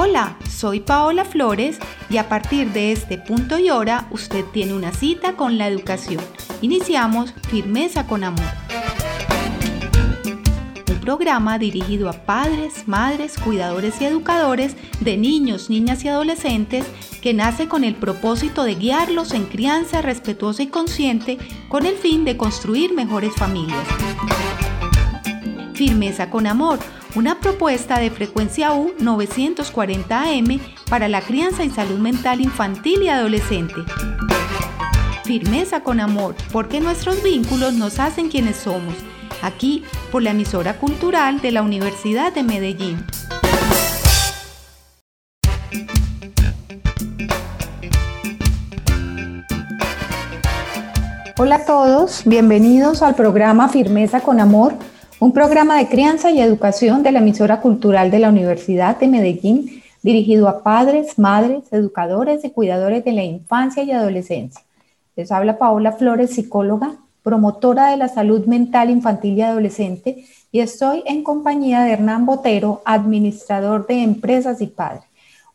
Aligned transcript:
Hola, 0.00 0.36
soy 0.48 0.80
Paola 0.80 1.24
Flores 1.24 1.78
y 2.08 2.18
a 2.18 2.28
partir 2.28 2.72
de 2.72 2.92
este 2.92 3.18
punto 3.18 3.58
y 3.58 3.70
hora 3.70 4.06
usted 4.10 4.44
tiene 4.52 4.74
una 4.74 4.92
cita 4.92 5.34
con 5.34 5.58
la 5.58 5.66
educación. 5.66 6.22
Iniciamos 6.62 7.34
Firmeza 7.48 8.06
con 8.06 8.22
Amor. 8.22 8.46
Un 10.88 11.00
programa 11.00 11.58
dirigido 11.58 12.08
a 12.08 12.12
padres, 12.12 12.86
madres, 12.86 13.38
cuidadores 13.38 14.00
y 14.00 14.04
educadores 14.04 14.76
de 15.00 15.16
niños, 15.16 15.68
niñas 15.68 16.04
y 16.04 16.08
adolescentes 16.08 16.86
que 17.20 17.34
nace 17.34 17.66
con 17.66 17.82
el 17.82 17.96
propósito 17.96 18.64
de 18.64 18.76
guiarlos 18.76 19.32
en 19.32 19.46
crianza 19.46 20.00
respetuosa 20.00 20.62
y 20.62 20.68
consciente 20.68 21.38
con 21.68 21.86
el 21.86 21.96
fin 21.96 22.24
de 22.24 22.36
construir 22.36 22.94
mejores 22.94 23.34
familias. 23.34 23.84
Firmeza 25.78 26.28
con 26.28 26.48
Amor 26.48 26.80
una 27.14 27.38
propuesta 27.38 28.00
de 28.00 28.10
frecuencia 28.10 28.74
U 28.74 28.90
940 28.98 30.22
AM 30.22 30.60
para 30.90 31.06
la 31.06 31.20
crianza 31.20 31.62
y 31.62 31.70
salud 31.70 32.00
mental 32.00 32.40
infantil 32.40 33.04
y 33.04 33.08
adolescente. 33.08 33.76
Firmeza 35.22 35.84
con 35.84 36.00
amor, 36.00 36.34
porque 36.50 36.80
nuestros 36.80 37.22
vínculos 37.22 37.74
nos 37.74 38.00
hacen 38.00 38.28
quienes 38.28 38.56
somos, 38.56 38.92
aquí 39.40 39.84
por 40.10 40.24
la 40.24 40.32
emisora 40.32 40.78
cultural 40.78 41.40
de 41.40 41.52
la 41.52 41.62
Universidad 41.62 42.32
de 42.32 42.42
Medellín. 42.42 43.06
Hola 51.36 51.54
a 51.54 51.64
todos, 51.64 52.22
bienvenidos 52.24 53.00
al 53.02 53.14
programa 53.14 53.68
Firmeza 53.68 54.20
con 54.22 54.40
Amor 54.40 54.74
un 55.20 55.32
programa 55.32 55.78
de 55.78 55.88
crianza 55.88 56.30
y 56.30 56.40
educación 56.40 57.02
de 57.02 57.10
la 57.10 57.18
emisora 57.18 57.60
cultural 57.60 58.08
de 58.10 58.20
la 58.20 58.28
Universidad 58.28 58.96
de 58.98 59.08
Medellín 59.08 59.82
dirigido 60.00 60.48
a 60.48 60.62
padres, 60.62 61.18
madres, 61.18 61.64
educadores 61.72 62.44
y 62.44 62.50
cuidadores 62.50 63.04
de 63.04 63.12
la 63.12 63.24
infancia 63.24 63.82
y 63.82 63.90
adolescencia. 63.90 64.62
Les 65.16 65.32
habla 65.32 65.58
Paola 65.58 65.90
Flores, 65.90 66.30
psicóloga, 66.30 66.92
promotora 67.24 67.90
de 67.90 67.96
la 67.96 68.06
salud 68.06 68.46
mental 68.46 68.90
infantil 68.90 69.34
y 69.34 69.42
adolescente, 69.42 70.24
y 70.52 70.60
estoy 70.60 71.02
en 71.04 71.24
compañía 71.24 71.82
de 71.82 71.92
Hernán 71.92 72.24
Botero, 72.24 72.80
administrador 72.84 73.88
de 73.88 74.02
empresas 74.02 74.60
y 74.60 74.68
padre. 74.68 75.02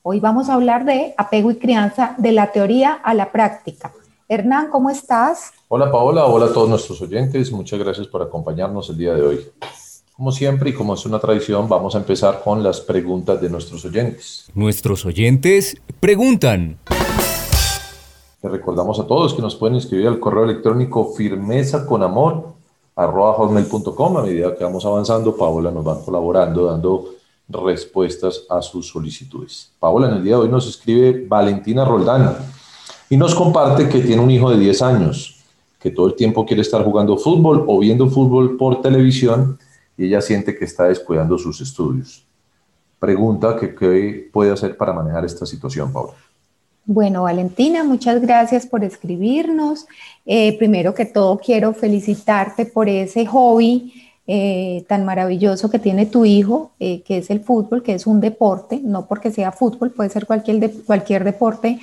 Hoy 0.02 0.20
vamos 0.20 0.50
a 0.50 0.56
hablar 0.56 0.84
de 0.84 1.14
apego 1.18 1.52
y 1.52 1.56
crianza 1.56 2.16
de 2.18 2.34
la 2.34 2.52
teoría 2.52 2.92
a 2.92 3.14
la 3.14 3.32
práctica. 3.32 3.94
Hernán, 4.30 4.70
¿cómo 4.70 4.90
estás? 4.90 5.52
Hola 5.68 5.92
Paola, 5.92 6.26
hola 6.26 6.46
a 6.46 6.54
todos 6.54 6.70
nuestros 6.70 7.02
oyentes, 7.02 7.52
muchas 7.52 7.78
gracias 7.78 8.08
por 8.08 8.22
acompañarnos 8.22 8.90
el 8.90 8.98
día 8.98 9.14
de 9.14 9.22
hoy. 9.22 9.46
Como 10.16 10.32
siempre 10.32 10.70
y 10.70 10.74
como 10.74 10.94
es 10.94 11.06
una 11.06 11.20
tradición, 11.20 11.68
vamos 11.68 11.96
a 11.96 11.98
empezar 11.98 12.42
con 12.42 12.64
las 12.64 12.80
preguntas 12.80 13.42
de 13.42 13.50
nuestros 13.50 13.84
oyentes. 13.84 14.48
Nuestros 14.54 15.06
oyentes 15.06 15.76
preguntan. 16.00 16.78
Les 18.42 18.52
recordamos 18.52 19.00
a 19.00 19.08
todos 19.08 19.34
que 19.34 19.42
nos 19.42 19.56
pueden 19.56 19.76
escribir 19.76 20.08
al 20.08 20.20
correo 20.20 20.46
electrónico 20.46 21.14
firmeza 21.14 21.86
con 21.86 22.04
amor 22.04 22.54
A 22.96 24.22
medida 24.22 24.56
que 24.56 24.64
vamos 24.64 24.86
avanzando, 24.86 25.36
Paola 25.36 25.72
nos 25.72 25.86
va 25.86 26.00
colaborando, 26.02 26.66
dando 26.66 27.10
respuestas 27.50 28.44
a 28.50 28.62
sus 28.62 28.88
solicitudes. 28.88 29.72
Paola, 29.80 30.08
en 30.08 30.16
el 30.16 30.24
día 30.24 30.36
de 30.36 30.44
hoy 30.44 30.50
nos 30.50 30.68
escribe 30.68 31.26
Valentina 31.28 31.84
Roldán 31.84 32.38
y 33.14 33.18
nos 33.18 33.36
comparte 33.36 33.88
que 33.88 34.00
tiene 34.00 34.24
un 34.24 34.32
hijo 34.32 34.50
de 34.50 34.58
10 34.58 34.82
años 34.82 35.36
que 35.80 35.92
todo 35.92 36.08
el 36.08 36.16
tiempo 36.16 36.48
quiere 36.48 36.64
estar 36.64 36.84
jugando 36.84 37.16
fútbol 37.16 37.64
o 37.68 37.78
viendo 37.78 38.10
fútbol 38.10 38.58
por 38.58 38.82
televisión 38.82 39.60
y 39.96 40.06
ella 40.06 40.20
siente 40.20 40.58
que 40.58 40.66
está 40.66 40.86
descuidando 40.86 41.38
sus 41.38 41.62
estudios. 41.62 42.26
Pregunta 42.98 43.56
que 43.56 43.76
qué 43.76 44.28
puede 44.34 44.52
hacer 44.52 44.76
para 44.76 44.94
manejar 44.94 45.26
esta 45.26 45.46
situación, 45.46 45.94
Paula. 45.94 46.14
Bueno, 46.86 47.22
Valentina, 47.22 47.84
muchas 47.84 48.20
gracias 48.20 48.66
por 48.66 48.84
escribirnos. 48.84 49.86
Eh, 50.26 50.58
primero 50.58 50.96
que 50.96 51.06
todo, 51.06 51.38
quiero 51.38 51.72
felicitarte 51.76 52.66
por 52.66 52.90
ese 52.90 53.28
hobby 53.28 53.94
eh, 54.26 54.86
tan 54.88 55.06
maravilloso 55.06 55.70
que 55.70 55.80
tiene 55.80 56.06
tu 56.06 56.24
hijo, 56.24 56.72
eh, 56.80 57.04
que 57.04 57.18
es 57.18 57.30
el 57.30 57.42
fútbol, 57.42 57.84
que 57.84 57.94
es 57.94 58.08
un 58.08 58.22
deporte, 58.22 58.80
no 58.82 59.06
porque 59.06 59.32
sea 59.32 59.52
fútbol, 59.52 59.92
puede 59.92 60.10
ser 60.10 60.26
cualquier, 60.26 60.72
cualquier 60.86 61.26
deporte, 61.26 61.80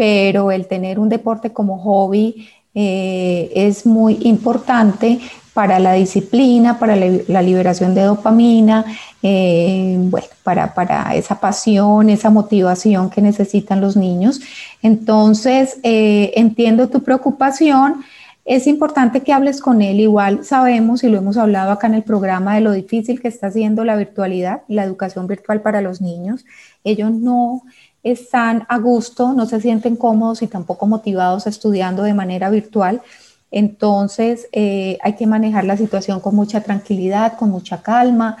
pero 0.00 0.50
el 0.50 0.66
tener 0.66 0.98
un 0.98 1.10
deporte 1.10 1.52
como 1.52 1.78
hobby 1.78 2.48
eh, 2.74 3.52
es 3.54 3.84
muy 3.84 4.16
importante 4.22 5.20
para 5.52 5.78
la 5.78 5.92
disciplina, 5.92 6.78
para 6.78 6.96
la 6.96 7.42
liberación 7.42 7.94
de 7.94 8.04
dopamina, 8.04 8.86
eh, 9.22 9.96
bueno, 9.98 10.26
para, 10.42 10.72
para, 10.72 11.14
esa 11.16 11.38
pasión, 11.38 12.08
esa 12.08 12.30
motivación 12.30 13.10
que 13.10 13.20
necesitan 13.20 13.82
los 13.82 13.94
niños. 13.94 14.40
Entonces, 14.80 15.78
eh, 15.82 16.32
entiendo 16.34 16.88
tu 16.88 17.02
preocupación. 17.02 18.02
Es 18.46 18.66
importante 18.66 19.20
que 19.20 19.34
hables 19.34 19.60
con 19.60 19.82
él. 19.82 20.00
Igual 20.00 20.46
sabemos 20.46 21.04
y 21.04 21.10
lo 21.10 21.18
hemos 21.18 21.36
hablado 21.36 21.72
acá 21.72 21.88
en 21.88 21.94
el 21.94 22.04
programa 22.04 22.54
de 22.54 22.62
lo 22.62 22.72
difícil 22.72 23.20
que 23.20 23.28
está 23.28 23.48
haciendo 23.48 23.84
la 23.84 23.96
virtualidad, 23.96 24.62
la 24.66 24.84
educación 24.84 25.26
virtual 25.26 25.60
para 25.60 25.82
los 25.82 26.00
niños. 26.00 26.46
Ellos 26.84 27.12
no 27.12 27.64
están 28.02 28.64
a 28.68 28.78
gusto, 28.78 29.32
no 29.32 29.46
se 29.46 29.60
sienten 29.60 29.96
cómodos 29.96 30.42
y 30.42 30.46
tampoco 30.46 30.86
motivados 30.86 31.46
estudiando 31.46 32.02
de 32.02 32.14
manera 32.14 32.50
virtual. 32.50 33.02
Entonces 33.50 34.48
eh, 34.52 34.98
hay 35.02 35.14
que 35.16 35.26
manejar 35.26 35.64
la 35.64 35.76
situación 35.76 36.20
con 36.20 36.34
mucha 36.34 36.62
tranquilidad, 36.62 37.36
con 37.36 37.50
mucha 37.50 37.82
calma. 37.82 38.36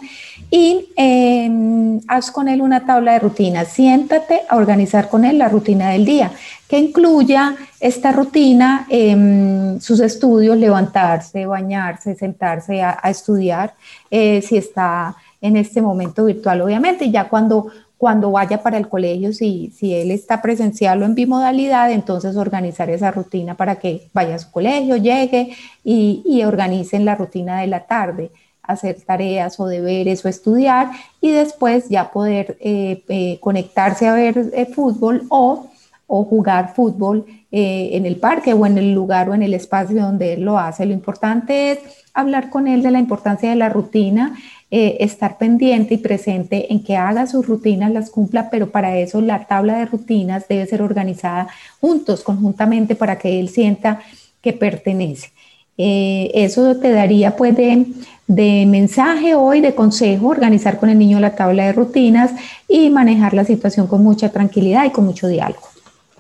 y 0.50 0.88
em, 0.97 2.00
haz 2.09 2.31
con 2.31 2.49
él 2.49 2.62
una 2.62 2.87
tabla 2.87 3.12
de 3.12 3.19
rutinas. 3.19 3.69
Siéntate 3.69 4.41
a 4.49 4.56
organizar 4.56 5.09
con 5.09 5.25
él 5.25 5.38
la 5.38 5.49
rutina 5.49 5.91
del 5.91 6.05
día 6.05 6.32
que 6.72 6.78
incluya 6.78 7.55
esta 7.81 8.12
rutina, 8.12 8.87
en 8.88 9.78
sus 9.82 10.00
estudios, 10.00 10.56
levantarse, 10.56 11.44
bañarse, 11.44 12.15
sentarse 12.15 12.81
a, 12.81 12.99
estudiar, 13.11 13.75
eh, 14.11 14.41
si 14.41 14.56
está 14.56 15.15
en 15.43 15.59
este 15.59 15.82
momento 15.82 16.25
virtual, 16.25 16.62
obviamente, 16.62 17.11
ya 17.11 17.28
cuando, 17.28 17.66
cuando 18.03 18.33
vaya 18.33 18.65
para 18.65 18.79
el 18.79 18.89
colegio, 18.89 19.33
si, 19.33 19.71
si 19.77 19.95
él 19.95 20.11
está 20.11 20.43
presencial 20.43 21.01
o 21.01 21.07
en 21.07 21.15
bimodalidad, 21.15 21.93
entonces 21.93 22.35
organizar 22.35 22.91
esa 22.91 23.13
rutina 23.13 23.57
para 23.57 23.77
que 23.77 24.09
vaya 24.13 24.35
a 24.35 24.39
su 24.41 24.51
colegio, 24.51 24.97
llegue 24.97 25.55
y, 25.85 26.21
y 26.27 26.43
organicen 26.43 27.05
la 27.05 27.15
rutina 27.15 27.61
de 27.61 27.69
la 27.69 27.87
tarde 27.87 28.33
hacer 28.61 29.01
tareas 29.03 29.61
o 29.61 29.69
deberes 29.69 30.25
o 30.25 30.29
estudiar 30.29 30.91
y 31.21 31.31
después 31.31 31.89
ya 31.91 32.11
poder 32.11 32.57
eh, 32.59 33.05
eh, 33.07 33.39
conectarse 33.39 34.09
a 34.09 34.15
ver 34.15 34.51
fútbol 34.75 35.23
o 35.29 35.69
o 36.09 36.25
jugar 36.25 36.75
fútbol 36.75 37.25
eh, 37.55 37.91
en 37.93 38.07
el 38.07 38.17
parque 38.17 38.55
o 38.55 38.65
en 38.65 38.79
el 38.79 38.95
lugar 38.95 39.29
o 39.29 39.35
en 39.35 39.43
el 39.43 39.53
espacio 39.53 40.01
donde 40.01 40.33
él 40.33 40.41
lo 40.41 40.59
hace. 40.59 40.87
Lo 40.87 40.95
importante 40.95 41.73
es 41.73 41.81
hablar 42.15 42.49
con 42.49 42.67
él 42.67 42.83
de 42.83 42.91
la 42.91 42.99
importancia 42.99 43.51
de 43.51 43.57
la 43.57 43.69
rutina, 43.69 44.35
eh, 44.71 44.97
estar 45.01 45.37
pendiente 45.37 45.93
y 45.93 45.99
presente 45.99 46.73
en 46.73 46.83
que 46.83 46.97
haga 46.97 47.27
sus 47.27 47.47
rutinas, 47.47 47.93
las 47.93 48.09
cumpla, 48.09 48.49
pero 48.49 48.71
para 48.71 48.97
eso 48.97 49.21
la 49.21 49.47
tabla 49.47 49.77
de 49.79 49.85
rutinas 49.85 50.49
debe 50.49 50.65
ser 50.65 50.81
organizada 50.81 51.49
juntos, 51.79 52.23
conjuntamente, 52.23 52.95
para 52.95 53.19
que 53.19 53.39
él 53.39 53.51
sienta 53.51 54.01
que 54.41 54.55
pertenece. 54.55 55.29
Eh, 55.77 56.31
eso 56.35 56.77
te 56.79 56.91
daría 56.91 57.37
pues 57.37 57.55
de, 57.55 57.85
de, 58.29 58.65
mensaje 58.67 59.35
hoy, 59.35 59.61
de 59.61 59.75
consejo, 59.75 60.29
organizar 60.29 60.79
con 60.79 60.89
el 60.89 60.99
niño 60.99 61.21
la 61.21 61.35
tabla 61.35 61.67
de 61.67 61.75
rutinas 61.75 62.31
y 62.67 62.89
manejar 62.89 63.35
la 63.35 63.45
situación 63.45 63.87
con 63.87 64.03
mucha 64.03 64.31
tranquilidad 64.31 64.87
y 64.87 64.91
con 64.91 65.05
mucho 65.05 65.29
diálogo 65.29 65.72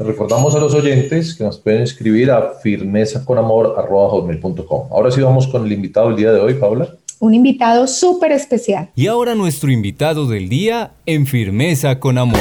recordamos 0.02 0.54
a 0.54 0.58
los 0.58 0.74
oyentes 0.74 1.34
que 1.34 1.44
nos 1.44 1.58
pueden 1.58 1.82
escribir 1.82 2.30
a 2.30 2.54
firmezaconamor.com. 2.62 4.88
Ahora 4.90 5.10
sí 5.10 5.20
vamos 5.20 5.46
con 5.46 5.66
el 5.66 5.72
invitado 5.72 6.08
del 6.08 6.16
día 6.16 6.32
de 6.32 6.40
hoy, 6.40 6.54
Paula. 6.54 6.88
Un 7.20 7.34
invitado 7.34 7.86
súper 7.86 8.32
especial. 8.32 8.88
Y 8.96 9.06
ahora 9.06 9.34
nuestro 9.34 9.70
invitado 9.70 10.26
del 10.26 10.48
día 10.48 10.92
en 11.06 11.26
Firmeza 11.26 12.00
con 12.00 12.16
Amor. 12.18 12.40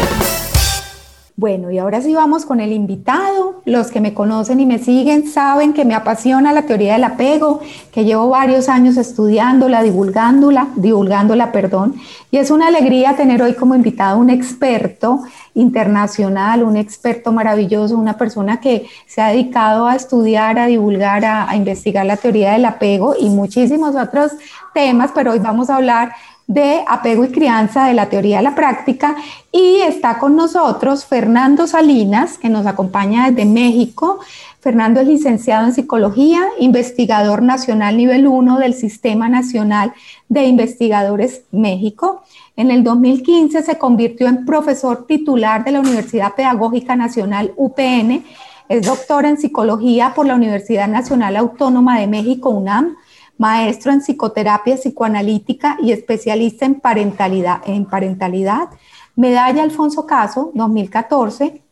Bueno, 1.41 1.71
y 1.71 1.79
ahora 1.79 2.03
sí 2.03 2.13
vamos 2.13 2.45
con 2.45 2.59
el 2.59 2.71
invitado. 2.71 3.63
Los 3.65 3.89
que 3.89 3.99
me 3.99 4.13
conocen 4.13 4.59
y 4.59 4.67
me 4.67 4.77
siguen 4.77 5.27
saben 5.27 5.73
que 5.73 5.85
me 5.85 5.95
apasiona 5.95 6.53
la 6.53 6.67
teoría 6.67 6.93
del 6.93 7.03
apego, 7.03 7.61
que 7.91 8.05
llevo 8.05 8.29
varios 8.29 8.69
años 8.69 8.95
estudiándola, 8.95 9.81
divulgándola, 9.81 10.67
divulgándola, 10.75 11.51
perdón. 11.51 11.95
Y 12.29 12.37
es 12.37 12.51
una 12.51 12.67
alegría 12.67 13.15
tener 13.15 13.41
hoy 13.41 13.55
como 13.55 13.73
invitado 13.73 14.19
un 14.19 14.29
experto 14.29 15.21
internacional, 15.55 16.61
un 16.61 16.77
experto 16.77 17.31
maravilloso, 17.31 17.97
una 17.97 18.17
persona 18.17 18.59
que 18.59 18.85
se 19.07 19.19
ha 19.21 19.29
dedicado 19.29 19.87
a 19.87 19.95
estudiar, 19.95 20.59
a 20.59 20.67
divulgar, 20.67 21.25
a, 21.25 21.55
investigar 21.55 22.05
la 22.05 22.17
teoría 22.17 22.51
del 22.51 22.65
apego 22.65 23.15
y 23.19 23.29
muchísimos 23.29 23.95
otros 23.95 24.33
temas, 24.75 25.09
pero 25.15 25.31
hoy 25.31 25.39
vamos 25.39 25.71
a 25.71 25.77
hablar 25.77 26.13
de 26.47 26.83
apego 26.87 27.23
y 27.23 27.29
crianza 27.29 27.85
de 27.85 27.93
la 27.93 28.09
teoría 28.09 28.37
de 28.37 28.43
la 28.43 28.55
práctica 28.55 29.15
y 29.51 29.81
está 29.81 30.17
con 30.17 30.35
nosotros 30.35 31.05
Fernando 31.05 31.67
Salinas, 31.67 32.37
que 32.37 32.49
nos 32.49 32.65
acompaña 32.65 33.29
desde 33.29 33.45
México. 33.45 34.19
Fernando 34.59 34.99
es 34.99 35.07
licenciado 35.07 35.65
en 35.65 35.73
psicología, 35.73 36.43
investigador 36.59 37.41
nacional 37.41 37.97
nivel 37.97 38.27
1 38.27 38.59
del 38.59 38.73
Sistema 38.73 39.27
Nacional 39.27 39.93
de 40.29 40.43
Investigadores 40.43 41.41
México. 41.51 42.23
En 42.55 42.69
el 42.69 42.83
2015 42.83 43.63
se 43.63 43.77
convirtió 43.77 44.27
en 44.27 44.45
profesor 44.45 45.07
titular 45.07 45.63
de 45.63 45.71
la 45.71 45.79
Universidad 45.79 46.35
Pedagógica 46.35 46.95
Nacional 46.95 47.53
UPN. 47.55 48.23
Es 48.69 48.85
doctor 48.85 49.25
en 49.25 49.37
psicología 49.37 50.13
por 50.13 50.27
la 50.27 50.35
Universidad 50.35 50.87
Nacional 50.87 51.37
Autónoma 51.37 51.99
de 51.99 52.07
México, 52.07 52.49
UNAM 52.49 52.95
maestro 53.41 53.91
en 53.91 54.01
psicoterapia 54.01 54.75
psicoanalítica 54.75 55.75
y 55.81 55.91
especialista 55.91 56.63
en 56.63 56.79
parentalidad, 56.79 57.61
en 57.65 57.85
parentalidad. 57.85 58.69
Medalla 59.15 59.63
Alfonso 59.63 60.05
Caso, 60.05 60.51
2014, 60.53 61.63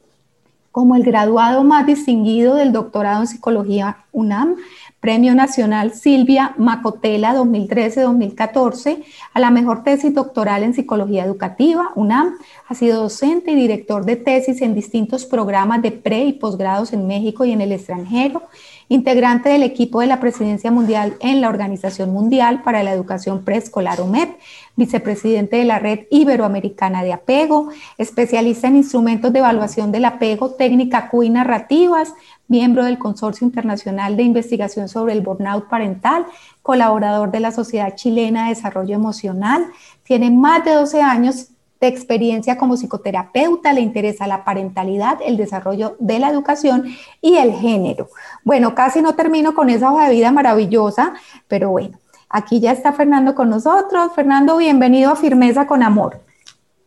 como 0.71 0.95
el 0.95 1.03
graduado 1.03 1.63
más 1.63 1.85
distinguido 1.85 2.55
del 2.55 2.71
doctorado 2.71 3.21
en 3.21 3.27
psicología 3.27 4.05
UNAM, 4.11 4.55
Premio 4.99 5.35
Nacional 5.35 5.93
Silvia 5.93 6.55
Macotela 6.57 7.35
2013-2014 7.35 9.03
a 9.33 9.39
la 9.39 9.51
mejor 9.51 9.83
tesis 9.83 10.13
doctoral 10.13 10.63
en 10.63 10.73
psicología 10.73 11.23
educativa, 11.23 11.91
UNAM. 11.95 12.35
Ha 12.67 12.73
sido 12.73 13.03
docente 13.03 13.51
y 13.51 13.55
director 13.55 14.05
de 14.05 14.15
tesis 14.15 14.61
en 14.61 14.73
distintos 14.73 15.25
programas 15.25 15.83
de 15.83 15.91
pre 15.91 16.25
y 16.25 16.33
posgrados 16.33 16.93
en 16.93 17.05
México 17.05 17.45
y 17.45 17.51
en 17.51 17.61
el 17.61 17.71
extranjero 17.71 18.41
integrante 18.89 19.49
del 19.49 19.63
equipo 19.63 20.01
de 20.01 20.07
la 20.07 20.19
Presidencia 20.19 20.71
Mundial 20.71 21.15
en 21.19 21.41
la 21.41 21.49
Organización 21.49 22.11
Mundial 22.11 22.63
para 22.63 22.83
la 22.83 22.91
Educación 22.91 23.45
Preescolar 23.45 24.01
OMEP, 24.01 24.37
vicepresidente 24.75 25.57
de 25.57 25.65
la 25.65 25.79
Red 25.79 26.07
Iberoamericana 26.09 27.03
de 27.03 27.13
Apego, 27.13 27.69
especialista 27.97 28.67
en 28.67 28.77
instrumentos 28.77 29.31
de 29.31 29.39
evaluación 29.39 29.91
del 29.91 30.05
apego, 30.05 30.51
técnica 30.51 31.09
Q 31.09 31.23
y 31.23 31.29
narrativas, 31.29 32.13
miembro 32.47 32.83
del 32.83 32.97
Consorcio 32.97 33.45
Internacional 33.45 34.17
de 34.17 34.23
Investigación 34.23 34.89
sobre 34.89 35.13
el 35.13 35.21
Burnout 35.21 35.69
Parental, 35.69 36.25
colaborador 36.63 37.29
de 37.29 37.41
la 37.41 37.51
Sociedad 37.51 37.95
Chilena 37.95 38.43
de 38.43 38.55
Desarrollo 38.55 38.95
Emocional, 38.95 39.67
tiene 40.03 40.31
más 40.31 40.65
de 40.65 40.73
12 40.73 41.01
años 41.01 41.49
de 41.79 41.87
experiencia 41.87 42.57
como 42.57 42.75
psicoterapeuta, 42.75 43.73
le 43.73 43.81
interesa 43.81 44.27
la 44.27 44.43
parentalidad, 44.43 45.19
el 45.25 45.37
desarrollo 45.37 45.95
de 45.99 46.19
la 46.19 46.29
educación 46.29 46.85
y 47.21 47.37
el 47.37 47.53
género. 47.53 48.09
Bueno, 48.43 48.75
casi 48.75 49.01
no 49.01 49.15
termino 49.15 49.53
con 49.53 49.69
esa 49.69 49.91
hoja 49.91 50.09
de 50.09 50.15
vida 50.15 50.31
maravillosa, 50.31 51.13
pero 51.47 51.69
bueno, 51.69 51.97
aquí 52.29 52.59
ya 52.59 52.71
está 52.71 52.91
Fernando 52.91 53.33
con 53.35 53.49
nosotros. 53.49 54.11
Fernando, 54.13 54.57
bienvenido 54.57 55.11
a 55.11 55.15
Firmeza 55.15 55.67
con 55.67 55.83
Amor. 55.83 56.19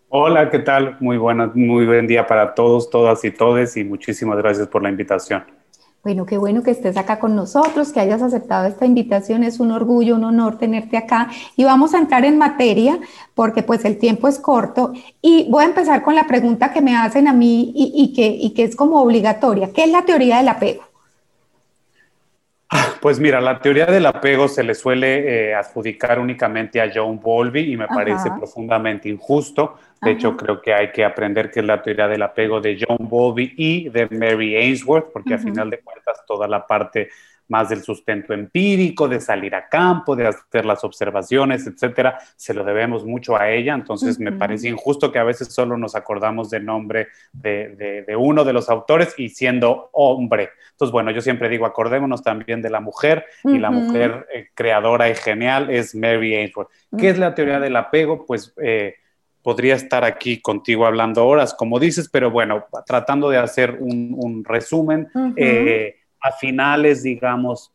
Hola, 0.09 0.51
¿qué 0.51 0.59
tal? 0.59 0.99
Muy 1.01 1.17
buena, 1.17 1.51
muy 1.55 1.87
buen 1.87 2.07
día 2.07 2.27
para 2.27 2.55
todos, 2.55 2.91
todas 2.91 3.25
y 3.25 3.31
todes 3.31 3.79
y 3.79 3.85
muchísimas 3.85 4.37
gracias 4.37 4.69
por 4.69 4.83
la 4.83 4.91
invitación. 4.91 5.43
Bueno, 6.03 6.27
qué 6.27 6.37
bueno 6.37 6.65
que 6.65 6.73
estés 6.73 6.97
acá 6.97 7.21
con 7.21 7.37
nosotros, 7.37 7.93
que 7.93 8.01
hayas 8.01 8.23
aceptado 8.23 8.67
esta 8.67 8.87
invitación. 8.87 9.45
Es 9.45 9.61
un 9.61 9.71
orgullo, 9.71 10.17
un 10.17 10.25
honor 10.25 10.59
tenerte 10.59 10.97
acá. 10.97 11.31
Y 11.57 11.63
vamos 11.65 11.95
a 11.95 11.99
entrar 11.99 12.25
en 12.25 12.39
materia 12.39 12.99
porque 13.35 13.63
pues 13.63 13.85
el 13.85 13.99
tiempo 13.99 14.27
es 14.27 14.41
corto. 14.41 14.93
Y 15.21 15.49
voy 15.49 15.63
a 15.65 15.69
empezar 15.69 16.03
con 16.03 16.17
la 16.17 16.27
pregunta 16.27 16.73
que 16.73 16.83
me 16.83 16.97
hacen 16.97 17.29
a 17.29 17.33
mí 17.33 17.73
y, 17.77 18.13
que, 18.15 18.27
y 18.27 18.51
que 18.53 18.65
es 18.65 18.75
como 18.75 19.01
obligatoria. 19.01 19.73
¿Qué 19.73 19.85
es 19.85 19.91
la 19.93 20.05
teoría 20.05 20.39
del 20.39 20.49
apego? 20.49 20.83
Pues 23.03 23.19
mira, 23.19 23.41
la 23.41 23.59
teoría 23.59 23.87
del 23.87 24.07
apego 24.07 24.47
se 24.47 24.63
le 24.63 24.77
suele 24.77 25.49
eh, 25.49 25.55
adjudicar 25.57 26.21
únicamente 26.21 26.81
a 26.81 26.89
John 26.95 27.19
Bowlby 27.19 27.73
y 27.73 27.77
me 27.77 27.89
parece 27.89 28.31
profundamente 28.31 29.09
injusto. 29.09 29.75
De 30.01 30.13
hecho, 30.13 30.37
creo 30.37 30.63
que 30.63 30.73
hay 30.73 30.93
que 30.93 31.05
aprender 31.05 31.51
que 31.51 31.59
es 31.59 31.67
la 31.67 31.83
teoría 31.83 32.07
del 32.07 32.23
apego 32.23 32.61
de 32.61 32.79
John 32.81 32.99
Bowlby 33.01 33.55
y 33.57 33.89
de 33.89 34.07
Mary 34.09 34.55
Ainsworth, 34.55 35.13
porque 35.13 35.35
al 35.35 35.41
final 35.41 35.69
de 35.69 35.81
cuentas 35.81 36.25
toda 36.29 36.47
la 36.47 36.65
parte 36.65 37.09
más 37.49 37.69
del 37.69 37.83
sustento 37.83 38.33
empírico, 38.33 39.09
de 39.09 39.21
salir 39.21 39.55
a 39.55 39.69
campo, 39.69 40.17
de 40.17 40.27
hacer 40.27 40.65
las 40.65 40.85
observaciones, 40.85 41.67
etcétera, 41.67 42.19
se 42.37 42.55
lo 42.55 42.65
debemos 42.65 43.05
mucho 43.05 43.37
a 43.37 43.51
ella. 43.51 43.75
Entonces, 43.75 44.19
me 44.19 44.33
parece 44.33 44.69
injusto 44.69 45.13
que 45.13 45.19
a 45.19 45.25
veces 45.25 45.53
solo 45.53 45.77
nos 45.77 45.95
acordamos 45.95 46.51
del 46.51 46.65
nombre 46.65 47.09
de, 47.33 48.05
uno 48.17 48.45
de 48.45 48.53
los 48.53 48.69
autores 48.69 49.15
y 49.19 49.29
siendo 49.29 49.91
hombre. 49.93 50.51
Entonces, 50.73 50.93
bueno, 50.93 51.11
yo 51.11 51.21
siempre 51.21 51.49
digo, 51.49 51.67
acordémonos 51.67 52.23
también 52.23 52.63
de 52.63 52.71
la 52.71 52.81
mujer 52.81 53.27
y 53.45 53.59
la 53.59 53.71
mujer 53.71 54.27
eh, 54.35 54.49
creadora 54.55 55.09
y 55.09 55.15
genial 55.15 55.71
es 55.71 55.95
Mary 55.95 56.35
Ainsworth. 56.35 56.71
¿Qué 56.97 57.11
es 57.11 57.19
la 57.19 57.35
teoría 57.35 57.61
del 57.61 57.77
apego? 57.77 58.25
Pues 58.27 58.55
eh, 58.63 58.97
podría 59.43 59.75
estar 59.75 60.05
aquí 60.05 60.41
contigo 60.41 60.87
hablando 60.87 61.27
horas, 61.27 61.55
como 61.55 61.79
dices, 61.79 62.09
pero 62.09 62.31
bueno, 62.31 62.65
tratando 62.87 63.29
de 63.29 63.39
hacer 63.39 63.77
un, 63.81 64.45
resumen 64.45 65.09
a 66.23 66.33
finales, 66.33 67.03
digamos, 67.03 67.73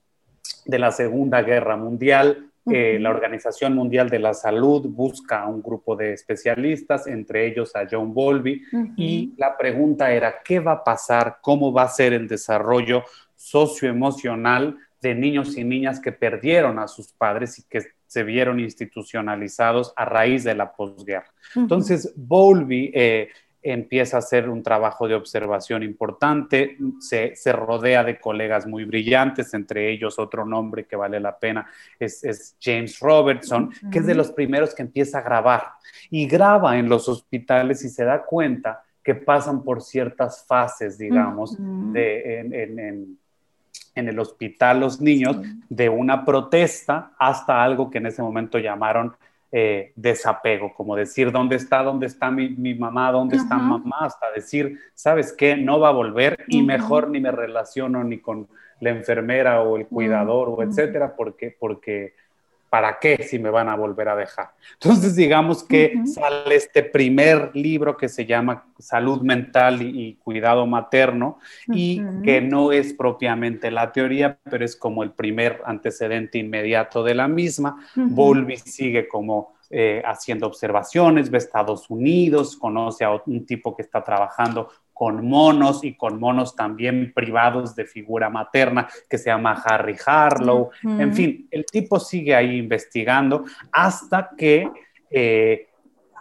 de 0.65 0.79
la 0.79 0.91
Segunda 0.91 1.41
Guerra 1.41 1.77
Mundial, 1.77 2.47
eh, 2.69 2.97
la 2.99 3.11
Organización 3.11 3.75
Mundial 3.75 4.09
de 4.09 4.19
la 4.19 4.33
Salud 4.33 4.85
busca 4.89 5.43
a 5.43 5.47
un 5.47 5.61
grupo 5.61 5.95
de 5.95 6.11
especialistas, 6.13 7.07
entre 7.07 7.47
ellos 7.47 7.73
a 7.75 7.87
John 7.89 8.13
Bowlby, 8.13 8.61
y 8.97 9.33
la 9.37 9.55
pregunta 9.55 10.11
era, 10.11 10.41
¿qué 10.43 10.59
va 10.59 10.73
a 10.73 10.83
pasar? 10.83 11.37
¿Cómo 11.41 11.71
va 11.71 11.83
a 11.83 11.89
ser 11.89 12.11
el 12.11 12.27
desarrollo 12.27 13.03
socioemocional 13.35 14.77
de 15.01 15.15
niños 15.15 15.57
y 15.57 15.63
niñas 15.63 16.01
que 16.01 16.11
perdieron 16.11 16.77
a 16.79 16.87
sus 16.87 17.13
padres 17.13 17.57
y 17.59 17.63
que 17.63 17.83
se 18.05 18.23
vieron 18.23 18.59
institucionalizados 18.59 19.93
a 19.95 20.03
raíz 20.03 20.43
de 20.43 20.55
la 20.55 20.73
posguerra? 20.73 21.31
Entonces, 21.55 22.13
Bowlby... 22.15 22.91
Eh, 22.93 23.29
empieza 23.69 24.17
a 24.17 24.19
hacer 24.19 24.49
un 24.49 24.63
trabajo 24.63 25.07
de 25.07 25.15
observación 25.15 25.83
importante, 25.83 26.77
se, 26.99 27.33
rodea 27.51 28.03
de 28.03 28.19
colegas 28.19 28.65
muy 28.67 28.85
brillantes, 28.85 29.53
entre 29.53 29.91
ellos 29.91 30.19
otro 30.19 30.45
nombre 30.45 30.85
que 30.85 30.95
vale 30.95 31.19
la 31.19 31.37
pena 31.37 31.67
es, 31.99 32.55
James 32.61 32.99
Robertson, 32.99 33.71
que 33.91 33.99
es 33.99 34.05
de 34.05 34.15
los 34.15 34.31
primeros 34.31 34.73
que 34.73 34.83
empieza 34.83 35.19
a 35.19 35.21
grabar. 35.21 35.63
Y 36.09 36.27
graba 36.27 36.77
en 36.77 36.89
los 36.89 37.09
hospitales 37.09 37.83
y 37.83 37.89
se 37.89 38.03
da 38.03 38.23
cuenta 38.23 38.83
que 39.03 39.15
pasan 39.15 39.63
por 39.63 39.81
ciertas 39.81 40.45
fases, 40.45 40.97
digamos, 40.97 41.55
de, 41.57 42.39
en, 42.39 43.17
en 43.97 44.07
el 44.07 44.19
hospital 44.19 44.79
los 44.79 45.01
niños, 45.01 45.37
de 45.69 45.89
una 45.89 46.23
protesta 46.23 47.11
hasta 47.17 47.63
algo 47.63 47.89
que 47.89 47.97
en 47.97 48.05
ese 48.05 48.21
momento 48.21 48.59
llamaron 48.59 49.15
eh, 49.51 49.93
desapego, 49.95 50.73
como 50.73 50.95
decir, 50.95 51.31
¿dónde 51.31 51.55
está, 51.55 51.81
dónde 51.81 52.07
está 52.07 52.29
mi, 52.29 52.75
mamá, 52.75 53.11
dónde 53.11 53.37
está 53.37 53.57
mamá? 53.57 53.99
Hasta 54.01 54.31
decir, 54.31 54.79
¿sabes 54.93 55.31
qué? 55.33 55.55
No 55.55 55.79
va 55.79 55.89
a 55.89 55.93
volver 55.93 56.37
y 56.47 56.61
mejor 56.63 57.09
ni 57.09 57.19
me 57.19 57.31
relaciono 57.31 58.03
ni 58.03 58.19
con 58.19 58.47
la 58.81 58.89
enfermera 58.89 59.61
o 59.61 59.77
el 59.77 59.87
cuidador 59.87 60.49
o 60.49 60.61
etcétera, 60.61 61.15
porque, 61.15 61.55
porque 61.57 62.13
¿para 62.69 62.99
qué 62.99 63.23
si 63.23 63.39
me 63.39 63.49
van 63.49 63.69
a 63.69 63.75
volver 63.75 64.09
a 64.09 64.15
dejar? 64.15 64.51
Entonces, 64.73 65.15
digamos 65.15 65.63
que 65.63 65.93
sale 66.05 66.55
este 66.55 66.83
primer 66.83 67.51
libro 67.53 67.97
que 67.97 68.09
se 68.09 68.25
llama 68.25 68.65
Salud 68.77 69.21
Mental 69.21 69.81
y, 69.81 70.15
Cuidado 70.15 70.65
Materno 70.65 71.39
y 71.67 72.01
que 72.23 72.41
no 72.41 72.71
es 72.71 72.93
propiamente 72.93 73.71
la 73.71 73.91
teoría, 73.91 74.37
pero 74.43 74.65
es 74.65 74.75
como 74.75 75.03
el 75.03 75.11
primer 75.11 75.61
antecedente 75.65 76.37
inmediato 76.37 77.03
de 77.03 77.15
la 77.15 77.27
misma. 77.27 77.87
Volvi 77.95 78.57
sigue 78.57 79.07
como 79.07 79.57
eh, 79.69 80.01
haciendo 80.05 80.47
observaciones, 80.47 81.29
ve 81.29 81.39
Estados 81.39 81.89
Unidos, 81.89 82.55
conoce 82.55 83.03
a 83.03 83.21
un 83.25 83.45
tipo 83.45 83.75
que 83.75 83.81
está 83.81 84.01
trabajando 84.01 84.69
con 84.97 85.27
monos 85.27 85.83
y 85.83 85.95
con 85.95 86.19
monos 86.19 86.55
también 86.55 87.13
privados 87.13 87.75
de 87.75 87.85
figura 87.85 88.29
materna 88.29 88.87
que 89.07 89.17
se 89.17 89.29
llama 89.29 89.61
Harry 89.63 89.95
Harlow. 90.03 90.71
En 90.83 91.13
fin, 91.13 91.47
el 91.51 91.65
tipo 91.65 91.99
sigue 91.99 92.35
ahí 92.35 92.57
investigando 92.57 93.45
hasta 93.71 94.31
que 94.35 94.67
eh, 95.11 95.67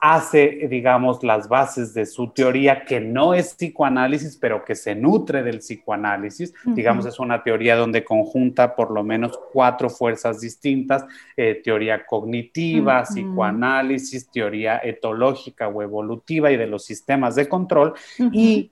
hace, 0.01 0.67
digamos, 0.69 1.23
las 1.23 1.49
bases 1.49 1.95
de 1.95 2.07
su 2.07 2.29
teoría, 2.29 2.85
que 2.85 3.01
no 3.01 3.35
es 3.35 3.55
psicoanálisis, 3.55 4.37
pero 4.37 4.65
que 4.65 4.75
se 4.75 4.95
nutre 4.95 5.43
del 5.43 5.59
psicoanálisis. 5.59 6.55
Digamos, 6.65 7.07
es 7.07 7.19
una 7.19 7.43
teoría 7.43 7.77
donde 7.77 8.05
conjunta 8.05 8.75
por 8.75 8.91
lo 8.91 9.03
menos 9.03 9.39
cuatro 9.53 9.91
fuerzas 9.91 10.41
distintas, 10.41 11.05
eh, 11.37 11.61
teoría 11.63 12.05
cognitiva, 12.07 13.03
psicoanálisis, 13.03 14.29
teoría 14.31 14.81
etológica 14.83 15.69
o 15.69 15.83
evolutiva 15.83 16.51
y 16.51 16.57
de 16.57 16.67
los 16.67 16.85
sistemas 16.85 17.35
de 17.35 17.49
control. 17.49 17.95
Y 18.33 18.71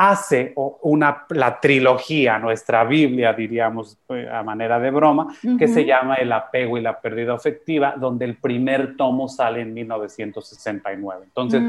hace 0.00 0.54
una, 0.56 1.26
la 1.28 1.60
trilogía, 1.60 2.38
nuestra 2.38 2.84
Biblia, 2.84 3.34
diríamos 3.34 3.98
eh, 4.08 4.26
a 4.32 4.42
manera 4.42 4.80
de 4.80 4.90
broma, 4.90 5.26
que 5.58 5.68
se 5.68 5.84
llama 5.84 6.14
El 6.14 6.32
apego 6.32 6.78
y 6.78 6.80
la 6.80 6.98
pérdida 6.98 7.34
afectiva, 7.34 7.94
donde 7.98 8.24
el 8.24 8.38
primer 8.38 8.96
tomo 8.96 9.28
sale 9.28 9.60
en 9.60 9.74
1969. 9.74 11.24
Entonces, 11.26 11.62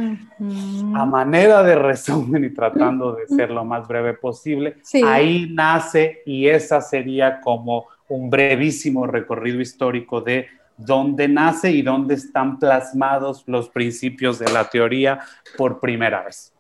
a 0.95 1.05
manera 1.05 1.61
de 1.61 1.75
resumen 1.75 2.45
y 2.45 2.51
tratando 2.51 3.11
de 3.11 3.27
ser 3.27 3.51
lo 3.51 3.65
más 3.65 3.85
breve 3.85 4.13
posible, 4.13 4.77
ahí 5.05 5.51
nace 5.51 6.21
y 6.25 6.47
esa 6.47 6.79
sería 6.79 7.41
como 7.41 7.88
un 8.07 8.29
brevísimo 8.29 9.07
recorrido 9.07 9.59
histórico 9.59 10.21
de 10.21 10.47
dónde 10.77 11.27
nace 11.27 11.69
y 11.71 11.81
dónde 11.81 12.13
están 12.13 12.59
plasmados 12.59 13.43
los 13.45 13.67
principios 13.67 14.39
de 14.39 14.50
la 14.50 14.69
teoría 14.69 15.19
por 15.57 15.81
primera 15.81 16.23
vez. 16.23 16.53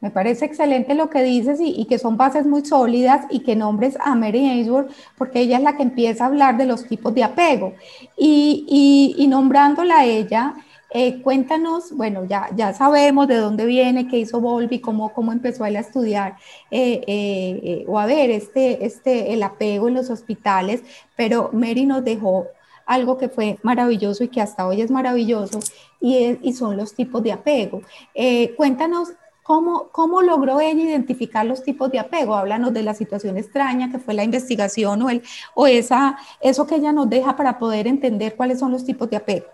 Me 0.00 0.10
parece 0.10 0.44
excelente 0.44 0.94
lo 0.94 1.10
que 1.10 1.22
dices 1.22 1.58
y, 1.60 1.84
que 1.86 1.98
son 1.98 2.16
bases 2.16 2.46
muy 2.46 2.64
sólidas 2.64 3.26
y 3.30 3.40
que 3.40 3.56
nombres 3.56 3.96
a 4.00 4.14
Mary 4.14 4.48
Ainsworth 4.48 4.92
porque 5.16 5.40
ella 5.40 5.56
es 5.56 5.62
la 5.62 5.76
que 5.76 5.82
empieza 5.82 6.24
a 6.24 6.26
hablar 6.28 6.56
de 6.56 6.66
los 6.66 6.86
tipos 6.86 7.14
de 7.14 7.24
apego. 7.24 7.74
Y, 8.16 9.26
nombrándola 9.28 9.98
a 9.98 10.04
ella, 10.04 10.54
eh, 10.90 11.20
cuéntanos, 11.20 11.92
bueno, 11.92 12.24
ya, 12.24 12.48
ya 12.56 12.72
sabemos 12.72 13.28
de 13.28 13.36
dónde 13.36 13.66
viene, 13.66 14.08
qué 14.08 14.18
hizo 14.18 14.40
Volvi, 14.40 14.80
cómo, 14.80 15.12
cómo 15.12 15.32
empezó 15.32 15.64
a, 15.64 15.66
a 15.66 15.70
estudiar 15.70 16.36
eh, 16.70 17.02
eh, 17.06 17.84
o 17.86 17.98
a 17.98 18.06
ver 18.06 18.30
este, 18.30 18.86
este, 18.86 19.34
el 19.34 19.42
apego 19.42 19.88
en 19.88 19.94
los 19.94 20.08
hospitales, 20.08 20.82
pero 21.14 21.50
Mary 21.52 21.84
nos 21.84 22.04
dejó 22.04 22.46
algo 22.86 23.18
que 23.18 23.28
fue 23.28 23.58
maravilloso 23.62 24.24
y 24.24 24.28
que 24.28 24.40
hasta 24.40 24.66
hoy 24.66 24.80
es 24.80 24.90
maravilloso, 24.90 25.60
y 26.00 26.52
son 26.54 26.76
los 26.76 26.94
tipos 26.94 27.22
de 27.22 27.32
apego. 27.32 27.82
cuéntanos 28.56 29.10
¿Cómo, 29.48 29.88
¿Cómo, 29.92 30.20
logró 30.20 30.60
ella 30.60 30.82
identificar 30.82 31.46
los 31.46 31.64
tipos 31.64 31.90
de 31.90 31.98
apego? 31.98 32.34
Háblanos 32.34 32.74
de 32.74 32.82
la 32.82 32.92
situación 32.92 33.38
extraña 33.38 33.90
que 33.90 33.98
fue 33.98 34.12
la 34.12 34.22
investigación 34.22 35.00
o, 35.00 35.08
el, 35.08 35.22
o 35.54 35.66
esa, 35.66 36.18
eso 36.42 36.66
que 36.66 36.74
ella 36.74 36.92
nos 36.92 37.08
deja 37.08 37.34
para 37.34 37.58
poder 37.58 37.86
entender 37.86 38.36
cuáles 38.36 38.58
son 38.58 38.72
los 38.72 38.84
tipos 38.84 39.08
de 39.08 39.16
apego. 39.16 39.46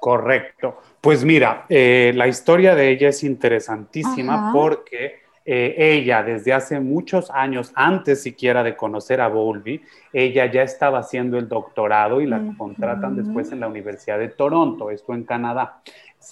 Correcto. 0.00 0.80
Pues 1.00 1.24
mira, 1.24 1.66
eh, 1.68 2.14
la 2.16 2.26
historia 2.26 2.74
de 2.74 2.90
ella 2.90 3.10
es 3.10 3.22
interesantísima 3.22 4.50
porque 4.52 5.20
eh, 5.44 5.76
ella 5.78 6.24
desde 6.24 6.52
hace 6.52 6.80
muchos 6.80 7.30
años, 7.30 7.70
antes 7.76 8.20
siquiera 8.20 8.64
de 8.64 8.74
conocer 8.74 9.20
a 9.20 9.28
Bowlby, 9.28 9.82
ella 10.12 10.50
ya 10.50 10.62
estaba 10.62 10.98
haciendo 10.98 11.38
el 11.38 11.48
doctorado 11.48 12.20
y 12.20 12.26
la 12.26 12.42
contratan 12.58 13.14
después 13.14 13.52
en 13.52 13.60
la 13.60 13.68
Universidad 13.68 14.18
de 14.18 14.30
Toronto, 14.30 14.90
esto 14.90 15.14
en 15.14 15.22
Canadá 15.22 15.80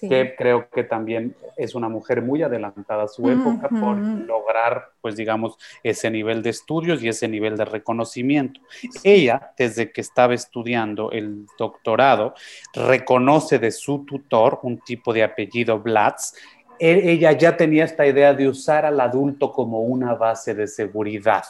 que 0.00 0.34
creo 0.36 0.68
que 0.68 0.84
también 0.84 1.34
es 1.56 1.74
una 1.74 1.88
mujer 1.88 2.22
muy 2.22 2.42
adelantada 2.42 3.04
a 3.04 3.08
su 3.08 3.28
época 3.28 3.68
por 3.68 3.96
lograr, 3.96 4.90
pues 5.00 5.16
digamos, 5.16 5.56
ese 5.82 6.10
nivel 6.10 6.42
de 6.42 6.50
estudios 6.50 7.02
y 7.02 7.08
ese 7.08 7.28
nivel 7.28 7.56
de 7.56 7.64
reconocimiento. 7.64 8.60
Ella, 9.02 9.52
desde 9.56 9.92
que 9.92 10.00
estaba 10.00 10.34
estudiando 10.34 11.10
el 11.10 11.46
doctorado, 11.58 12.34
reconoce 12.74 13.58
de 13.58 13.70
su 13.70 14.04
tutor 14.04 14.60
un 14.62 14.78
tipo 14.80 15.12
de 15.12 15.22
apellido 15.22 15.78
Blatz. 15.78 16.34
E, 16.78 17.12
ella 17.12 17.32
ya 17.32 17.56
tenía 17.56 17.84
esta 17.84 18.06
idea 18.06 18.34
de 18.34 18.48
usar 18.48 18.84
al 18.84 19.00
adulto 19.00 19.52
como 19.52 19.82
una 19.82 20.14
base 20.14 20.54
de 20.54 20.66
seguridad. 20.66 21.44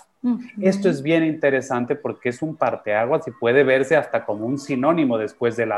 Esto 0.61 0.88
es 0.88 1.02
bien 1.02 1.23
interesante 1.23 1.97
porque 1.97 2.31
es 2.31 2.40
un 2.40 2.57
parteaguas 2.57 3.28
y 3.28 3.31
puede 3.31 3.62
verse 3.62 3.95
hasta 3.97 4.25
como 4.25 4.47
un 4.47 4.59
sinónimo 4.59 5.19
después 5.19 5.57
del, 5.57 5.71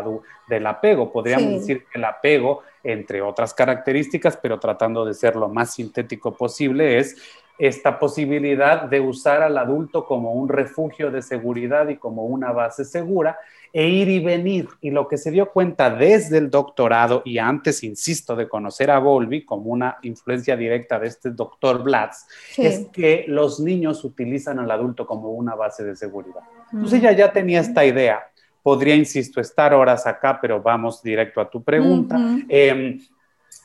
del 0.48 0.66
apego. 0.66 1.12
Podríamos 1.12 1.52
decir 1.54 1.84
que 1.84 1.98
el 1.98 2.04
apego, 2.04 2.62
entre 2.84 3.22
otras 3.22 3.52
características, 3.54 4.36
pero 4.36 4.60
tratando 4.60 5.04
de 5.04 5.14
ser 5.14 5.34
lo 5.34 5.48
más 5.48 5.74
sintético 5.74 6.36
posible, 6.36 6.98
es 6.98 7.16
esta 7.58 7.98
posibilidad 7.98 8.82
de 8.82 9.00
usar 9.00 9.42
al 9.42 9.56
adulto 9.56 10.04
como 10.04 10.32
un 10.34 10.48
refugio 10.48 11.10
de 11.10 11.22
seguridad 11.22 11.88
y 11.88 11.96
como 11.96 12.26
una 12.26 12.52
base 12.52 12.84
segura 12.84 13.38
e 13.72 13.88
ir 13.88 14.08
y 14.08 14.20
venir. 14.20 14.68
Y 14.80 14.90
lo 14.90 15.08
que 15.08 15.16
se 15.16 15.30
dio 15.30 15.50
cuenta 15.50 15.90
desde 15.90 16.38
el 16.38 16.50
doctorado 16.50 17.22
y 17.24 17.38
antes, 17.38 17.82
insisto, 17.82 18.36
de 18.36 18.48
conocer 18.48 18.90
a 18.90 18.98
Volvi 18.98 19.44
como 19.44 19.70
una 19.70 19.98
influencia 20.02 20.56
directa 20.56 20.98
de 20.98 21.08
este 21.08 21.30
doctor 21.30 21.82
Blatz, 21.82 22.26
es 22.56 22.86
que 22.88 23.24
los 23.28 23.60
niños 23.60 24.04
utilizan 24.04 24.58
al 24.58 24.70
adulto 24.70 25.06
como 25.06 25.30
una 25.32 25.54
base 25.54 25.84
de 25.84 25.96
seguridad. 25.96 26.40
Entonces 26.72 27.00
ella 27.00 27.12
ya 27.12 27.32
tenía 27.32 27.60
esta 27.60 27.84
idea. 27.84 28.20
Podría, 28.62 28.96
insisto, 28.96 29.40
estar 29.40 29.72
horas 29.72 30.06
acá, 30.06 30.38
pero 30.40 30.60
vamos 30.60 31.02
directo 31.02 31.40
a 31.40 31.48
tu 31.48 31.62
pregunta. 31.62 32.18
Em, 32.48 33.00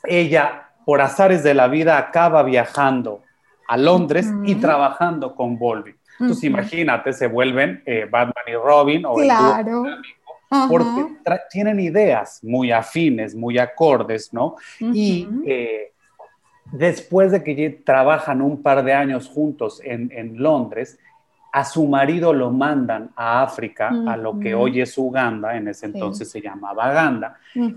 ella, 0.04 0.70
por 0.86 1.00
azares 1.00 1.42
de 1.42 1.54
la 1.54 1.68
vida, 1.68 1.98
acaba 1.98 2.42
viajando 2.42 3.22
a 3.72 3.76
Londres 3.78 4.30
y 4.44 4.56
trabajando 4.56 5.34
con 5.34 5.58
Volvi. 5.58 5.94
Entonces, 6.20 6.44
imagínate, 6.44 7.14
se 7.14 7.26
vuelven 7.26 7.82
eh, 7.86 8.06
Batman 8.10 8.44
y 8.46 8.52
Robin 8.54 9.06
o 9.06 9.14
claro. 9.14 9.84
porque 10.68 11.06
tienen 11.50 11.80
ideas 11.80 12.44
muy 12.44 12.70
afines, 12.70 13.34
muy 13.34 13.56
acordes, 13.56 14.30
¿no? 14.30 14.56
Y 14.78 15.26
eh, 15.46 15.92
después 16.70 17.32
de 17.32 17.42
que 17.42 17.82
trabajan 17.82 18.42
un 18.42 18.62
par 18.62 18.84
de 18.84 18.92
años 18.92 19.26
juntos 19.26 19.80
en, 19.82 20.36
Londres, 20.36 20.98
a 21.50 21.64
su 21.64 21.86
marido 21.86 22.34
lo 22.34 22.50
mandan 22.50 23.10
a 23.16 23.42
África, 23.42 23.88
a 24.06 24.18
lo 24.18 24.38
que 24.38 24.54
hoy 24.54 24.82
es 24.82 24.98
Uganda, 24.98 25.56
en 25.56 25.68
ese 25.68 25.86
entonces 25.86 26.30
se 26.30 26.42
llamaba 26.42 26.92
Ganda, 26.92 27.38
y 27.54 27.74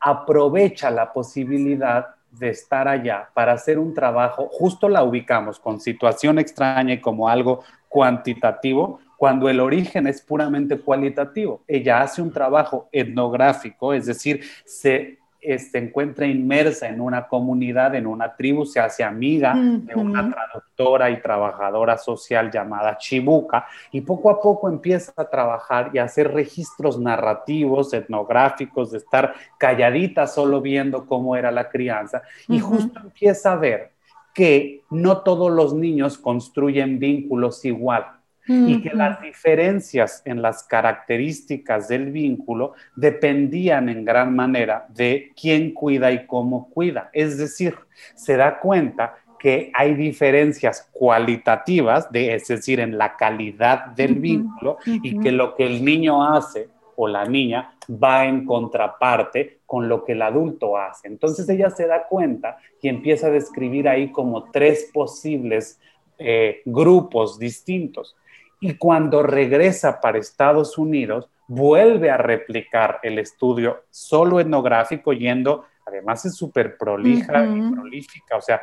aprovecha 0.00 0.90
la 0.90 1.12
posibilidad 1.12 2.06
de 2.32 2.50
estar 2.50 2.88
allá 2.88 3.28
para 3.34 3.52
hacer 3.52 3.78
un 3.78 3.94
trabajo, 3.94 4.48
justo 4.50 4.88
la 4.88 5.02
ubicamos 5.02 5.58
con 5.58 5.80
situación 5.80 6.38
extraña 6.38 6.94
y 6.94 7.00
como 7.00 7.28
algo 7.28 7.62
cuantitativo, 7.88 9.00
cuando 9.16 9.48
el 9.48 9.60
origen 9.60 10.06
es 10.06 10.22
puramente 10.22 10.78
cualitativo. 10.78 11.62
Ella 11.68 12.00
hace 12.00 12.22
un 12.22 12.32
trabajo 12.32 12.88
etnográfico, 12.90 13.92
es 13.92 14.06
decir, 14.06 14.42
se 14.64 15.19
se 15.40 15.78
encuentra 15.78 16.26
inmersa 16.26 16.88
en 16.88 17.00
una 17.00 17.26
comunidad, 17.26 17.94
en 17.94 18.06
una 18.06 18.34
tribu, 18.36 18.66
se 18.66 18.80
hace 18.80 19.02
amiga 19.02 19.54
de 19.54 19.94
una 19.94 20.30
traductora 20.30 21.10
y 21.10 21.20
trabajadora 21.20 21.96
social 21.96 22.50
llamada 22.50 22.98
Chibuca 22.98 23.66
y 23.90 24.02
poco 24.02 24.30
a 24.30 24.40
poco 24.40 24.68
empieza 24.68 25.12
a 25.16 25.28
trabajar 25.28 25.90
y 25.94 25.98
a 25.98 26.04
hacer 26.04 26.32
registros 26.32 26.98
narrativos, 26.98 27.92
etnográficos, 27.94 28.90
de 28.92 28.98
estar 28.98 29.34
calladita 29.58 30.26
solo 30.26 30.60
viendo 30.60 31.06
cómo 31.06 31.36
era 31.36 31.50
la 31.50 31.68
crianza 31.68 32.22
y 32.48 32.60
justo 32.60 33.00
empieza 33.00 33.52
a 33.52 33.56
ver 33.56 33.92
que 34.34 34.82
no 34.90 35.18
todos 35.22 35.50
los 35.50 35.74
niños 35.74 36.18
construyen 36.18 36.98
vínculos 36.98 37.64
igual 37.64 38.19
y 38.46 38.82
que 38.82 38.90
las 38.94 39.20
diferencias 39.20 40.22
en 40.24 40.42
las 40.42 40.64
características 40.64 41.88
del 41.88 42.10
vínculo 42.10 42.72
dependían 42.96 43.88
en 43.88 44.04
gran 44.04 44.34
manera 44.34 44.86
de 44.88 45.32
quién 45.40 45.72
cuida 45.72 46.10
y 46.10 46.26
cómo 46.26 46.68
cuida. 46.70 47.10
Es 47.12 47.38
decir, 47.38 47.76
se 48.14 48.36
da 48.36 48.58
cuenta 48.58 49.16
que 49.38 49.70
hay 49.74 49.94
diferencias 49.94 50.88
cualitativas, 50.92 52.10
de, 52.12 52.34
es 52.34 52.48
decir, 52.48 52.80
en 52.80 52.98
la 52.98 53.16
calidad 53.16 53.86
del 53.86 54.16
vínculo, 54.16 54.78
y 54.84 55.18
que 55.18 55.32
lo 55.32 55.54
que 55.54 55.66
el 55.66 55.84
niño 55.84 56.22
hace 56.24 56.68
o 56.96 57.08
la 57.08 57.24
niña 57.24 57.72
va 57.90 58.26
en 58.26 58.44
contraparte 58.44 59.60
con 59.64 59.88
lo 59.88 60.04
que 60.04 60.12
el 60.12 60.22
adulto 60.22 60.76
hace. 60.76 61.08
Entonces 61.08 61.48
ella 61.48 61.70
se 61.70 61.86
da 61.86 62.06
cuenta 62.06 62.58
y 62.82 62.88
empieza 62.88 63.28
a 63.28 63.30
describir 63.30 63.88
ahí 63.88 64.12
como 64.12 64.50
tres 64.50 64.90
posibles 64.92 65.80
eh, 66.18 66.60
grupos 66.66 67.38
distintos 67.38 68.14
y 68.60 68.74
cuando 68.74 69.22
regresa 69.22 70.00
para 70.00 70.18
Estados 70.18 70.76
Unidos, 70.76 71.30
vuelve 71.48 72.10
a 72.10 72.16
replicar 72.16 73.00
el 73.02 73.18
estudio 73.18 73.84
solo 73.90 74.38
etnográfico 74.38 75.12
yendo, 75.12 75.64
además 75.84 76.24
es 76.26 76.36
súper 76.36 76.76
prolija 76.76 77.44
y 77.44 77.72
prolífica, 77.72 78.36
o 78.36 78.40
sea, 78.40 78.60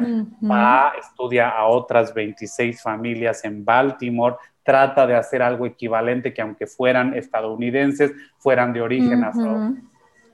va, 0.50 0.94
estudia 0.98 1.50
a 1.50 1.66
otras 1.66 2.14
26 2.14 2.82
familias 2.82 3.44
en 3.44 3.66
Baltimore, 3.66 4.36
trata 4.64 5.08
de 5.08 5.16
hacer 5.16 5.42
algo 5.42 5.66
equivalente 5.66 6.34
que 6.34 6.42
aunque 6.42 6.68
fueran 6.68 7.14
estadounidenses, 7.14 8.14
fueran 8.38 8.72
de 8.72 8.82
origen 8.82 9.24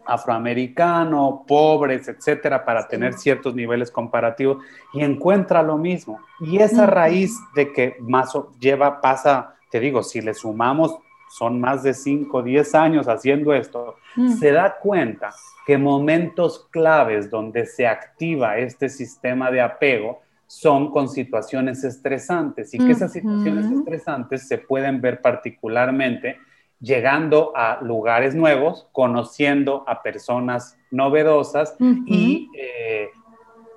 afroamericano, 0.05 1.43
pobres, 1.47 2.07
etcétera, 2.07 2.65
para 2.65 2.87
tener 2.87 3.13
ciertos 3.13 3.55
niveles 3.55 3.91
comparativos 3.91 4.63
y 4.93 5.01
encuentra 5.01 5.63
lo 5.63 5.77
mismo. 5.77 6.19
Y 6.39 6.57
esa 6.57 6.85
raíz 6.85 7.37
de 7.55 7.71
que 7.71 7.95
más 7.99 8.33
lleva, 8.59 9.01
pasa 9.01 9.53
te 9.73 9.79
digo, 9.79 10.03
si 10.03 10.21
le 10.21 10.35
sumamos, 10.35 10.95
son 11.31 11.59
más 11.59 11.81
de 11.81 11.95
5, 11.95 12.43
10 12.43 12.75
años 12.75 13.07
haciendo 13.07 13.55
esto, 13.55 13.95
mm. 14.15 14.33
se 14.33 14.51
da 14.51 14.75
cuenta 14.79 15.33
que 15.65 15.79
momentos 15.79 16.67
claves 16.69 17.31
donde 17.31 17.65
se 17.65 17.87
activa 17.87 18.59
este 18.59 18.87
sistema 18.87 19.49
de 19.49 19.61
apego 19.61 20.21
son 20.45 20.91
con 20.91 21.09
situaciones 21.09 21.83
estresantes 21.83 22.71
y 22.75 22.77
que 22.77 22.91
esas 22.91 23.13
situaciones 23.13 23.71
estresantes 23.71 24.47
se 24.47 24.59
pueden 24.59 25.01
ver 25.01 25.21
particularmente 25.21 26.37
llegando 26.83 27.53
a 27.55 27.79
lugares 27.81 28.35
nuevos, 28.35 28.87
conociendo 28.91 29.85
a 29.87 30.03
personas 30.03 30.77
novedosas 30.91 31.77
y 31.79 32.49
eh, 32.57 33.07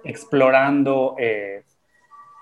explorando 0.02 1.14
eh, 1.16 1.62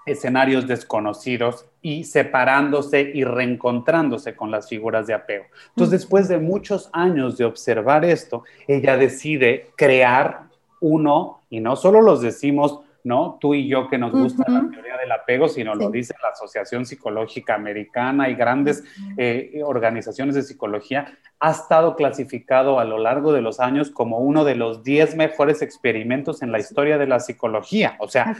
escenarios 0.06 0.66
desconocidos 0.66 1.66
y 1.82 2.04
separándose 2.04 3.02
y 3.02 3.24
reencontrándose 3.24 4.34
con 4.34 4.50
las 4.50 4.66
figuras 4.66 5.06
de 5.06 5.12
apego. 5.12 5.44
Entonces, 5.68 6.00
después 6.00 6.28
de 6.28 6.38
muchos 6.38 6.88
años 6.94 7.36
de 7.36 7.44
observar 7.44 8.06
esto, 8.06 8.44
ella 8.66 8.96
decide 8.96 9.68
crear 9.76 10.44
uno, 10.80 11.40
y 11.50 11.60
no 11.60 11.76
solo 11.76 12.00
los 12.00 12.22
decimos 12.22 12.80
¿no? 13.04 13.38
Tú 13.40 13.54
y 13.54 13.68
yo 13.68 13.88
que 13.88 13.98
nos 13.98 14.12
gusta 14.12 14.44
la 14.48 14.68
teoría 14.70 14.96
del 14.96 15.12
apego, 15.12 15.46
sino 15.46 15.74
lo 15.74 15.90
dice 15.90 16.14
la 16.22 16.30
Asociación 16.30 16.86
Psicológica 16.86 17.54
Americana 17.54 18.30
y 18.30 18.34
grandes 18.34 18.82
eh, 19.18 19.60
organizaciones 19.62 20.34
de 20.34 20.42
psicología, 20.42 21.12
ha 21.38 21.50
estado 21.50 21.96
clasificado 21.96 22.80
a 22.80 22.84
lo 22.84 22.98
largo 22.98 23.32
de 23.34 23.42
los 23.42 23.60
años 23.60 23.90
como 23.90 24.18
uno 24.18 24.44
de 24.44 24.54
los 24.54 24.82
10 24.82 25.16
mejores 25.16 25.60
experimentos 25.60 26.42
en 26.42 26.50
la 26.50 26.58
historia 26.58 26.96
de 26.96 27.06
la 27.06 27.20
psicología. 27.20 27.96
O 27.98 28.08
sea, 28.08 28.34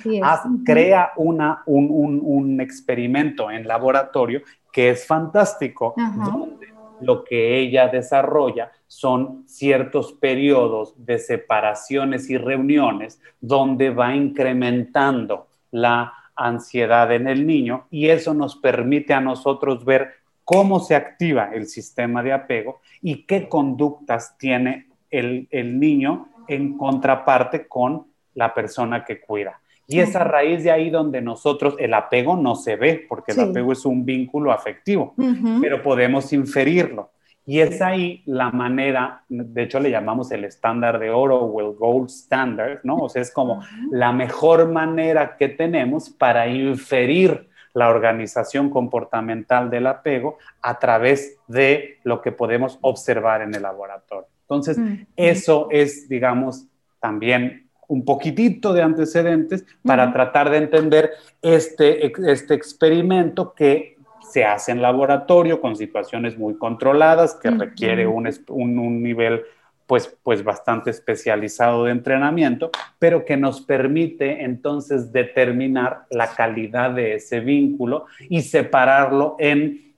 crea 0.64 1.12
una, 1.16 1.62
un, 1.66 2.60
experimento 2.60 3.50
en 3.50 3.68
laboratorio 3.68 4.40
que 4.72 4.90
es 4.90 5.06
fantástico, 5.06 5.94
donde 5.96 6.73
lo 7.04 7.24
que 7.24 7.58
ella 7.58 7.88
desarrolla 7.88 8.72
son 8.86 9.44
ciertos 9.46 10.12
periodos 10.12 10.94
de 11.04 11.18
separaciones 11.18 12.30
y 12.30 12.38
reuniones 12.38 13.20
donde 13.40 13.90
va 13.90 14.14
incrementando 14.14 15.48
la 15.70 16.12
ansiedad 16.36 17.12
en 17.12 17.28
el 17.28 17.46
niño 17.46 17.86
y 17.90 18.08
eso 18.08 18.34
nos 18.34 18.56
permite 18.56 19.14
a 19.14 19.20
nosotros 19.20 19.84
ver 19.84 20.14
cómo 20.44 20.80
se 20.80 20.94
activa 20.94 21.50
el 21.52 21.66
sistema 21.66 22.22
de 22.22 22.32
apego 22.32 22.80
y 23.02 23.24
qué 23.24 23.48
conductas 23.48 24.36
tiene 24.38 24.88
el, 25.10 25.48
niño 25.78 26.28
en 26.48 26.76
contraparte 26.76 27.66
con 27.66 28.06
la 28.34 28.52
persona 28.52 29.04
que 29.04 29.20
cuida. 29.20 29.60
Y 29.86 30.00
es 30.00 30.16
a 30.16 30.24
raíz 30.24 30.64
de 30.64 30.70
ahí 30.70 30.90
donde 30.90 31.20
nosotros, 31.20 31.76
el 31.78 31.92
apego 31.94 32.36
no 32.36 32.54
se 32.54 32.76
ve, 32.76 33.04
porque 33.08 33.32
el 33.32 33.40
apego 33.40 33.72
es 33.72 33.84
un 33.84 34.04
vínculo 34.04 34.52
afectivo, 34.52 35.14
pero 35.60 35.82
podemos 35.82 36.32
inferirlo. 36.32 37.10
Y 37.46 37.60
es 37.60 37.82
ahí 37.82 38.22
la 38.24 38.50
manera, 38.50 39.22
de 39.28 39.62
hecho 39.62 39.78
le 39.78 39.90
llamamos 39.90 40.30
el 40.32 40.44
estándar 40.44 40.98
de 40.98 41.10
oro 41.10 41.40
o 41.40 41.60
el 41.60 41.76
gold 41.76 42.08
standard, 42.08 42.80
¿no? 42.84 42.96
O 42.96 43.08
sea, 43.10 43.20
es 43.20 43.30
como 43.30 43.62
la 43.90 44.12
mejor 44.12 44.70
manera 44.70 45.36
que 45.36 45.48
tenemos 45.48 46.08
para 46.08 46.48
inferir 46.48 47.48
la 47.74 47.90
organización 47.90 48.70
comportamental 48.70 49.68
del 49.68 49.88
apego 49.88 50.38
a 50.62 50.78
través 50.78 51.36
de 51.46 51.98
lo 52.04 52.22
que 52.22 52.32
podemos 52.32 52.78
observar 52.80 53.42
en 53.42 53.54
el 53.54 53.62
laboratorio. 53.62 54.28
Entonces, 54.42 54.78
eso 55.16 55.68
es, 55.70 56.08
digamos, 56.08 56.66
también 57.00 57.63
un 57.88 58.04
poquitito 58.04 58.72
de 58.72 58.82
antecedentes 58.82 59.64
para 59.84 60.12
tratar 60.12 60.50
de 60.50 60.58
entender 60.58 61.10
este, 61.42 62.12
este 62.30 62.54
experimento 62.54 63.54
que 63.54 63.94
se 64.30 64.44
hace 64.44 64.72
en 64.72 64.82
laboratorio 64.82 65.60
con 65.60 65.76
situaciones 65.76 66.36
muy 66.38 66.56
controladas 66.56 67.34
que 67.34 67.50
requiere 67.50 68.06
un, 68.06 68.28
un, 68.48 69.02
nivel 69.02 69.42
pues, 69.86 70.16
pues 70.22 70.42
bastante 70.42 70.90
especializado 70.90 71.84
de 71.84 71.92
entrenamiento, 71.92 72.70
pero 72.98 73.24
que 73.24 73.36
nos 73.36 73.60
permite 73.60 74.42
entonces 74.42 75.12
determinar 75.12 76.06
la 76.10 76.34
calidad 76.34 76.90
de 76.90 77.14
ese 77.16 77.40
vínculo 77.40 78.06
y 78.28 78.42
separarlo 78.42 79.36
en 79.38 79.94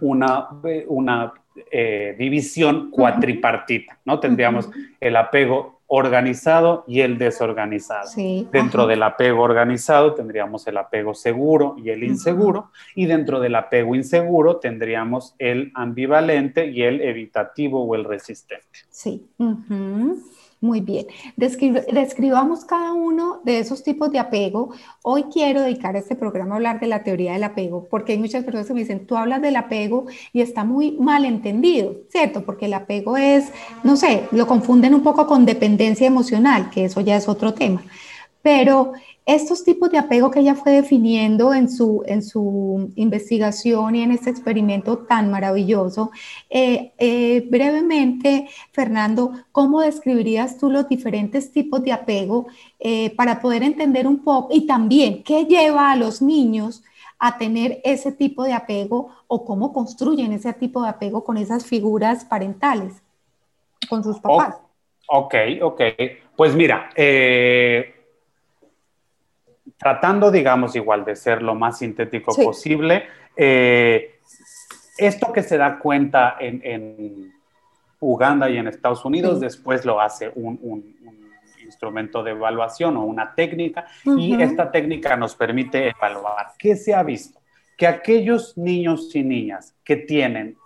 una, 0.00 0.48
una 0.86 1.34
eh, 1.70 2.14
división 2.18 2.90
cuatripartita, 2.90 3.98
¿no? 4.04 4.18
Tendríamos 4.20 4.70
el 5.00 5.16
apego 5.16 5.77
organizado 5.88 6.84
y 6.86 7.00
el 7.00 7.18
desorganizado. 7.18 8.08
dentro 8.52 8.86
del 8.86 9.02
apego 9.02 9.42
organizado 9.42 10.14
tendríamos 10.14 10.66
el 10.66 10.76
apego 10.76 11.14
seguro 11.14 11.76
y 11.78 11.90
el 11.90 12.04
inseguro, 12.04 12.70
y 12.94 13.06
dentro 13.06 13.40
del 13.40 13.54
apego 13.54 13.94
inseguro 13.94 14.58
tendríamos 14.58 15.34
el 15.38 15.72
ambivalente 15.74 16.66
y 16.66 16.82
el 16.82 17.00
evitativo 17.00 17.84
o 17.84 17.94
el 17.94 18.04
resistente. 18.04 18.80
Sí. 18.90 19.26
Muy 20.60 20.80
bien. 20.80 21.06
describamos 21.36 22.64
cada 22.64 22.92
uno 22.92 23.40
de 23.44 23.60
esos 23.60 23.84
tipos 23.84 24.10
de 24.10 24.18
apego. 24.18 24.70
Hoy 25.02 25.24
quiero 25.32 25.62
dedicar 25.62 25.94
este 25.94 26.16
programa 26.16 26.54
a 26.54 26.56
hablar 26.56 26.80
de 26.80 26.88
la 26.88 27.04
teoría 27.04 27.34
del 27.34 27.44
apego, 27.44 27.86
porque 27.88 28.12
hay 28.12 28.18
muchas 28.18 28.42
personas 28.42 28.66
que 28.66 28.74
me 28.74 28.80
dicen, 28.80 29.06
tú 29.06 29.16
hablas 29.16 29.40
del 29.40 29.54
apego 29.54 30.06
y 30.32 30.40
está 30.40 30.64
muy 30.64 30.92
mal 30.92 31.24
entendido, 31.24 31.94
¿cierto? 32.10 32.44
Porque 32.44 32.66
el 32.66 32.74
apego 32.74 33.16
es, 33.16 33.52
no 33.84 33.96
sé, 33.96 34.24
lo 34.32 34.48
confunden 34.48 34.94
un 34.94 35.02
poco 35.02 35.28
con 35.28 35.46
dependencia 35.46 36.08
emocional, 36.08 36.70
que 36.70 36.86
eso 36.86 37.00
ya 37.02 37.16
es 37.16 37.28
otro 37.28 37.54
tema. 37.54 37.84
Pero 38.48 38.92
estos 39.26 39.62
tipos 39.62 39.90
de 39.90 39.98
apego 39.98 40.30
que 40.30 40.40
ella 40.40 40.54
fue 40.54 40.72
definiendo 40.72 41.52
en 41.52 41.68
su, 41.68 42.02
en 42.06 42.22
su 42.22 42.90
investigación 42.96 43.94
y 43.94 44.02
en 44.02 44.10
este 44.10 44.30
experimento 44.30 45.00
tan 45.00 45.30
maravilloso, 45.30 46.12
eh, 46.48 46.92
eh, 46.96 47.46
brevemente, 47.50 48.48
Fernando, 48.72 49.32
¿cómo 49.52 49.82
describirías 49.82 50.56
tú 50.56 50.70
los 50.70 50.88
diferentes 50.88 51.52
tipos 51.52 51.82
de 51.82 51.92
apego 51.92 52.46
eh, 52.80 53.14
para 53.16 53.42
poder 53.42 53.62
entender 53.62 54.06
un 54.06 54.24
poco 54.24 54.48
y 54.50 54.66
también 54.66 55.22
qué 55.22 55.44
lleva 55.44 55.92
a 55.92 55.96
los 55.96 56.22
niños 56.22 56.82
a 57.18 57.36
tener 57.36 57.82
ese 57.84 58.12
tipo 58.12 58.44
de 58.44 58.54
apego 58.54 59.10
o 59.26 59.44
cómo 59.44 59.74
construyen 59.74 60.32
ese 60.32 60.54
tipo 60.54 60.82
de 60.82 60.88
apego 60.88 61.22
con 61.22 61.36
esas 61.36 61.66
figuras 61.66 62.24
parentales, 62.24 62.94
con 63.90 64.02
sus 64.02 64.18
papás? 64.20 64.56
ok, 65.10 65.34
ok. 65.60 65.82
Pues 66.34 66.54
mira, 66.54 66.88
eh, 66.96 67.97
tratando, 69.78 70.30
digamos, 70.30 70.74
igual 70.76 71.04
de 71.04 71.16
ser 71.16 71.42
lo 71.42 71.54
más 71.54 71.78
sintético 71.78 72.34
posible, 72.34 73.04
eh, 73.36 74.18
esto 74.98 75.32
que 75.32 75.42
se 75.42 75.56
da 75.56 75.78
cuenta 75.78 76.36
en, 76.40 77.32
Uganda 78.00 78.48
y 78.48 78.56
en 78.56 78.68
Estados 78.68 79.04
Unidos, 79.04 79.40
después 79.40 79.84
lo 79.84 80.00
hace 80.00 80.30
un, 80.34 80.96
instrumento 81.64 82.22
de 82.22 82.30
evaluación 82.30 82.96
o 82.96 83.04
una 83.04 83.34
técnica, 83.34 83.86
y 84.04 84.40
esta 84.40 84.70
técnica 84.70 85.16
nos 85.16 85.34
permite 85.34 85.88
evaluar 85.88 86.52
qué 86.58 86.76
se 86.76 86.94
ha 86.94 87.02
visto, 87.02 87.40
que 87.76 87.86
aquellos 87.86 88.56
niños 88.56 89.14
y 89.14 89.22
niñas 89.22 89.74
que 89.84 89.96
tienen 89.96 90.56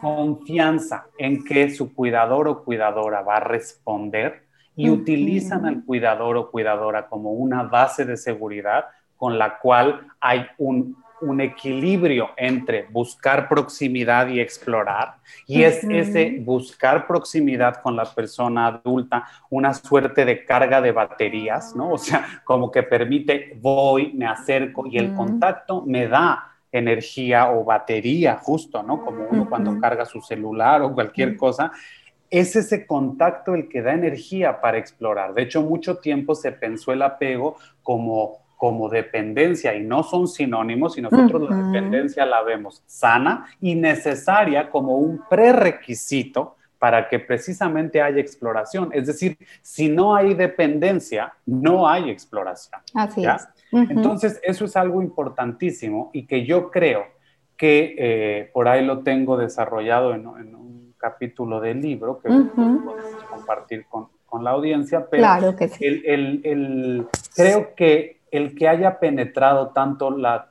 confianza 0.00 1.06
en 1.16 1.42
que 1.44 1.70
su 1.70 1.94
cuidador 1.94 2.46
o 2.48 2.62
cuidadora 2.62 3.22
va 3.22 3.36
a 3.36 3.40
responder, 3.40 4.43
y 4.76 4.90
utilizan 4.90 5.66
al 5.66 5.84
cuidador 5.84 6.36
o 6.36 6.50
cuidadora 6.50 7.06
como 7.06 7.32
una 7.32 7.62
base 7.62 8.04
de 8.04 8.16
seguridad 8.16 8.86
con 9.16 9.38
la 9.38 9.58
cual 9.58 10.08
hay 10.20 10.46
un, 10.58 11.02
equilibrio 11.40 12.28
entre 12.36 12.86
buscar 12.90 13.48
proximidad 13.48 14.28
y 14.28 14.40
explorar. 14.40 15.14
Y 15.46 15.62
es 15.62 15.82
ese 15.82 16.42
buscar 16.44 17.06
proximidad 17.06 17.80
con 17.80 17.96
la 17.96 18.04
persona 18.04 18.66
adulta 18.66 19.24
una 19.48 19.72
suerte 19.72 20.26
de 20.26 20.44
carga 20.44 20.82
de 20.82 20.92
baterías, 20.92 21.74
¿no? 21.74 21.92
O 21.92 21.96
sea, 21.96 22.42
como 22.44 22.70
que 22.70 22.82
permite, 22.82 23.56
voy, 23.58 24.12
me 24.12 24.26
acerco 24.26 24.86
y 24.86 24.98
el 24.98 25.14
contacto 25.14 25.82
me 25.86 26.08
da 26.08 26.52
energía 26.70 27.50
o 27.52 27.64
batería, 27.64 28.36
justo, 28.42 28.82
¿no? 28.82 29.02
Como 29.02 29.24
uno 29.30 29.48
cuando 29.48 29.80
carga 29.80 30.04
su 30.04 30.20
celular 30.20 30.82
o 30.82 30.92
cualquier 30.92 31.38
cosa 31.38 31.72
es 32.30 32.56
ese 32.56 32.86
contacto 32.86 33.54
el 33.54 33.68
que 33.68 33.82
da 33.82 33.92
energía 33.92 34.60
para 34.60 34.78
explorar. 34.78 35.34
De 35.34 35.42
hecho, 35.42 35.62
mucho 35.62 35.98
tiempo 35.98 36.34
se 36.34 36.52
pensó 36.52 36.92
el 36.92 37.02
apego 37.02 37.56
como, 37.82 38.38
como 38.56 38.88
dependencia 38.88 39.74
y 39.74 39.82
no 39.82 40.02
son 40.02 40.26
sinónimos 40.26 40.98
y 40.98 41.02
nosotros 41.02 41.48
la 41.48 41.56
dependencia 41.56 42.26
la 42.26 42.42
vemos 42.42 42.82
sana 42.86 43.46
y 43.60 43.74
necesaria 43.74 44.70
como 44.70 44.96
un 44.96 45.22
prerequisito 45.28 46.56
para 46.78 47.08
que 47.08 47.18
precisamente 47.18 48.02
haya 48.02 48.20
exploración. 48.20 48.90
Es 48.92 49.06
decir, 49.06 49.38
si 49.62 49.88
no 49.88 50.14
hay 50.14 50.34
dependencia, 50.34 51.32
no 51.46 51.88
hay 51.88 52.10
exploración. 52.10 52.80
Así 52.94 53.24
es. 53.24 53.48
Entonces, 53.72 54.40
eso 54.42 54.66
es 54.66 54.76
algo 54.76 55.02
importantísimo 55.02 56.10
y 56.12 56.26
que 56.26 56.44
yo 56.44 56.70
creo 56.70 57.06
que 57.56 57.94
eh, 57.98 58.50
por 58.52 58.68
ahí 58.68 58.84
lo 58.84 59.02
tengo 59.02 59.36
desarrollado 59.36 60.14
en, 60.14 60.26
en 60.26 60.54
capítulo 61.04 61.60
del 61.60 61.82
libro 61.82 62.18
que 62.18 62.30
podemos 62.30 62.94
compartir 63.28 63.84
con, 63.90 64.08
con, 64.24 64.42
la 64.42 64.52
audiencia, 64.52 65.06
pero 65.10 65.20
claro 65.20 65.54
que 65.54 65.68
sí. 65.68 65.84
el, 65.84 66.40
el, 66.42 67.06
creo 67.36 67.74
que 67.74 68.20
el 68.30 68.54
que 68.54 68.68
haya 68.68 68.98
penetrado 68.98 69.68
tanto 69.68 70.10
la, 70.10 70.50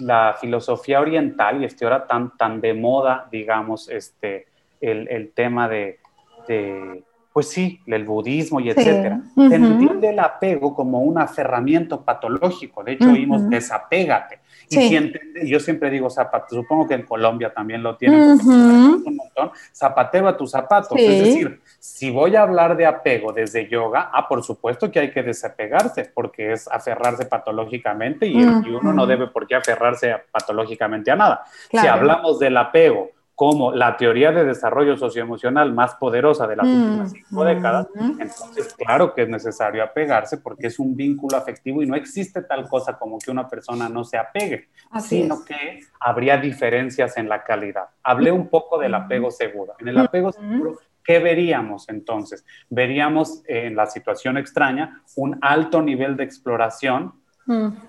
la 0.00 0.36
filosofía 0.38 1.00
oriental 1.00 1.62
y 1.62 1.64
este 1.64 1.86
ahora 1.86 2.06
tan, 2.06 2.36
tan 2.36 2.60
de 2.60 2.74
moda, 2.74 3.26
digamos, 3.32 3.88
este, 3.88 4.48
el, 4.82 5.08
el 5.08 5.32
tema 5.32 5.66
de, 5.66 5.98
de, 6.46 7.02
pues 7.40 7.52
sí, 7.52 7.80
el 7.86 8.04
budismo 8.04 8.60
y 8.60 8.68
etcétera, 8.68 9.22
se 9.34 9.54
entiende 9.54 10.10
el 10.10 10.18
apego 10.18 10.74
como 10.74 11.00
un 11.00 11.16
aferramiento 11.16 12.04
patológico. 12.04 12.84
De 12.84 12.92
hecho, 12.92 13.10
oímos 13.10 13.48
desapégate. 13.48 14.40
Y 14.68 14.76
si 14.76 15.48
yo 15.48 15.58
siempre 15.58 15.88
digo 15.88 16.10
zapato, 16.10 16.54
supongo 16.54 16.86
que 16.86 16.92
en 16.92 17.04
Colombia 17.04 17.50
también 17.50 17.82
lo 17.82 17.96
tienen, 17.96 18.20
un 18.20 19.16
montón, 19.16 20.36
tus 20.36 20.50
zapatos. 20.50 20.98
Es 20.98 21.24
decir, 21.24 21.62
si 21.78 22.10
voy 22.10 22.36
a 22.36 22.42
hablar 22.42 22.76
de 22.76 22.84
apego 22.84 23.32
desde 23.32 23.66
yoga, 23.70 24.10
ah, 24.12 24.28
por 24.28 24.42
supuesto 24.42 24.90
que 24.90 25.00
hay 25.00 25.10
que 25.10 25.22
desapegarse, 25.22 26.10
porque 26.12 26.52
es 26.52 26.68
aferrarse 26.68 27.24
patológicamente 27.24 28.26
y, 28.26 28.44
uno 28.44 28.92
no 28.92 29.06
debe 29.06 29.28
por 29.28 29.46
qué 29.46 29.54
aferrarse 29.54 30.14
patológicamente 30.30 31.10
a 31.10 31.16
nada. 31.16 31.44
Si 31.70 31.78
hablamos 31.78 32.38
del 32.38 32.58
apego 32.58 33.12
como 33.40 33.72
la 33.72 33.96
teoría 33.96 34.32
de 34.32 34.44
desarrollo 34.44 34.98
socioemocional 34.98 35.72
más 35.72 35.94
poderosa 35.94 36.46
de 36.46 36.56
las 36.56 36.66
mm, 36.66 36.74
últimas 36.74 37.10
cinco 37.10 37.42
décadas, 37.42 37.88
entonces 37.94 38.74
claro 38.74 39.14
que 39.14 39.22
es 39.22 39.30
necesario 39.30 39.82
apegarse 39.82 40.36
porque 40.36 40.66
es 40.66 40.78
un 40.78 40.94
vínculo 40.94 41.38
afectivo 41.38 41.82
y 41.82 41.86
no 41.86 41.96
existe 41.96 42.42
tal 42.42 42.68
cosa 42.68 42.98
como 42.98 43.18
que 43.18 43.30
una 43.30 43.48
persona 43.48 43.88
no 43.88 44.04
se 44.04 44.18
apegue, 44.18 44.68
sino 45.00 45.42
que 45.42 45.80
habría 46.00 46.36
diferencias 46.36 47.16
en 47.16 47.30
la 47.30 47.42
calidad. 47.42 47.84
Hablé 48.02 48.30
un 48.30 48.48
poco 48.48 48.78
del 48.78 48.94
apego 48.94 49.30
seguro. 49.30 49.72
En 49.78 49.88
el 49.88 49.96
apego 49.96 50.32
seguro 50.32 50.78
¿Qué 51.02 51.18
veríamos 51.18 51.88
entonces? 51.88 52.44
Veríamos 52.68 53.42
en 53.46 53.74
la 53.74 53.86
situación 53.86 54.36
extraña 54.36 55.02
un 55.16 55.38
alto 55.40 55.82
nivel 55.82 56.16
de 56.16 56.24
exploración, 56.24 57.14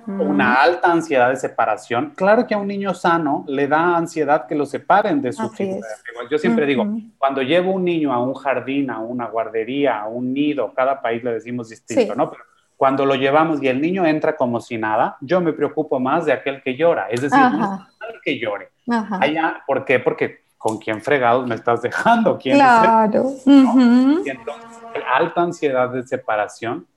una 0.07 0.55
alta 0.55 0.91
ansiedad 0.91 1.29
de 1.29 1.35
separación. 1.35 2.13
Claro 2.15 2.47
que 2.47 2.53
a 2.53 2.57
un 2.57 2.67
niño 2.67 2.93
sano 2.93 3.45
le 3.47 3.67
da 3.67 3.95
ansiedad 3.95 4.47
que 4.47 4.55
lo 4.55 4.65
separen 4.65 5.21
de 5.21 5.31
su 5.31 5.49
figura. 5.49 5.87
Yo 6.29 6.37
siempre 6.37 6.65
digo, 6.65 6.85
cuando 7.17 7.41
llevo 7.41 7.71
un 7.71 7.85
niño 7.85 8.11
a 8.13 8.21
un 8.21 8.33
jardín, 8.33 8.89
a 8.89 8.99
una 8.99 9.27
guardería, 9.27 10.01
a 10.01 10.07
un 10.07 10.33
nido, 10.33 10.73
cada 10.73 11.01
país 11.01 11.23
le 11.23 11.33
decimos 11.33 11.69
distinto, 11.69 12.15
¿no? 12.15 12.29
Pero 12.29 12.43
cuando 12.75 13.05
lo 13.05 13.13
llevamos 13.13 13.61
y 13.61 13.67
el 13.67 13.79
niño 13.79 14.05
entra 14.07 14.35
como 14.35 14.59
si 14.59 14.75
nada, 14.77 15.15
yo 15.21 15.39
me 15.39 15.53
preocupo 15.53 15.99
más 15.99 16.25
de 16.25 16.33
aquel 16.33 16.63
que 16.63 16.75
llora, 16.75 17.09
es 17.11 17.21
decir, 17.21 17.39
no 17.39 17.85
es 18.11 18.21
que 18.23 18.39
llore. 18.39 18.71
Allá, 18.87 19.63
¿Por 19.67 19.85
qué? 19.85 19.99
Porque 19.99 20.41
con 20.57 20.79
quién 20.79 21.01
fregados 21.01 21.47
me 21.47 21.55
estás 21.55 21.81
dejando, 21.81 22.37
quién 22.37 22.55
claro. 22.55 23.31
Y 23.45 24.29
entonces, 24.29 24.80
alta 25.15 25.41
ansiedad 25.41 25.89
de 25.89 26.03
separación, 26.03 26.87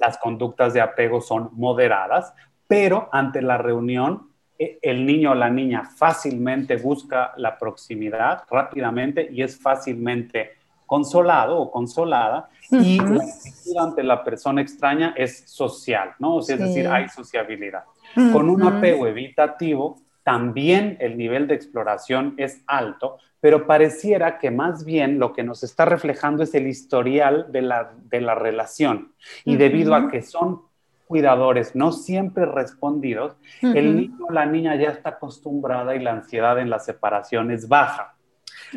las 0.00 0.18
conductas 0.18 0.74
de 0.74 0.80
apego 0.80 1.20
son 1.20 1.50
moderadas, 1.52 2.32
pero 2.66 3.08
ante 3.12 3.42
la 3.42 3.58
reunión 3.58 4.28
e, 4.58 4.78
el 4.82 5.04
niño 5.04 5.32
o 5.32 5.34
la 5.34 5.50
niña 5.50 5.84
fácilmente 5.96 6.76
busca 6.76 7.32
la 7.36 7.58
proximidad 7.58 8.44
rápidamente 8.50 9.28
y 9.30 9.42
es 9.42 9.60
fácilmente 9.60 10.52
consolado 10.86 11.58
o 11.58 11.70
consolada 11.70 12.48
y 12.70 12.98
la 12.98 13.22
actitud 13.22 13.76
ante 13.78 14.02
la 14.02 14.22
persona 14.24 14.62
extraña 14.62 15.14
es 15.16 15.44
social, 15.46 16.14
¿no? 16.18 16.40
es 16.40 16.46
decir, 16.46 16.88
hay 16.88 17.08
sociabilidad. 17.08 17.84
Con 18.32 18.48
un 18.48 18.62
apego 18.62 19.06
evitativo, 19.06 19.98
también 20.26 20.96
el 20.98 21.16
nivel 21.16 21.46
de 21.46 21.54
exploración 21.54 22.34
es 22.36 22.60
alto, 22.66 23.18
pero 23.38 23.64
pareciera 23.64 24.38
que 24.38 24.50
más 24.50 24.84
bien 24.84 25.20
lo 25.20 25.32
que 25.32 25.44
nos 25.44 25.62
está 25.62 25.84
reflejando 25.84 26.42
es 26.42 26.52
el 26.56 26.66
historial 26.66 27.46
de 27.52 27.62
la, 27.62 27.92
de 28.10 28.20
la 28.20 28.34
relación. 28.34 29.12
Y 29.44 29.54
debido 29.54 29.94
a 29.94 30.08
que 30.10 30.22
son 30.22 30.62
cuidadores 31.06 31.76
no 31.76 31.92
siempre 31.92 32.44
respondidos, 32.44 33.36
el 33.62 33.94
niño 33.94 34.16
o 34.28 34.32
la 34.32 34.46
niña 34.46 34.74
ya 34.74 34.88
está 34.88 35.10
acostumbrada 35.10 35.94
y 35.94 36.00
la 36.00 36.10
ansiedad 36.10 36.58
en 36.58 36.70
la 36.70 36.80
separación 36.80 37.52
es 37.52 37.68
baja. 37.68 38.16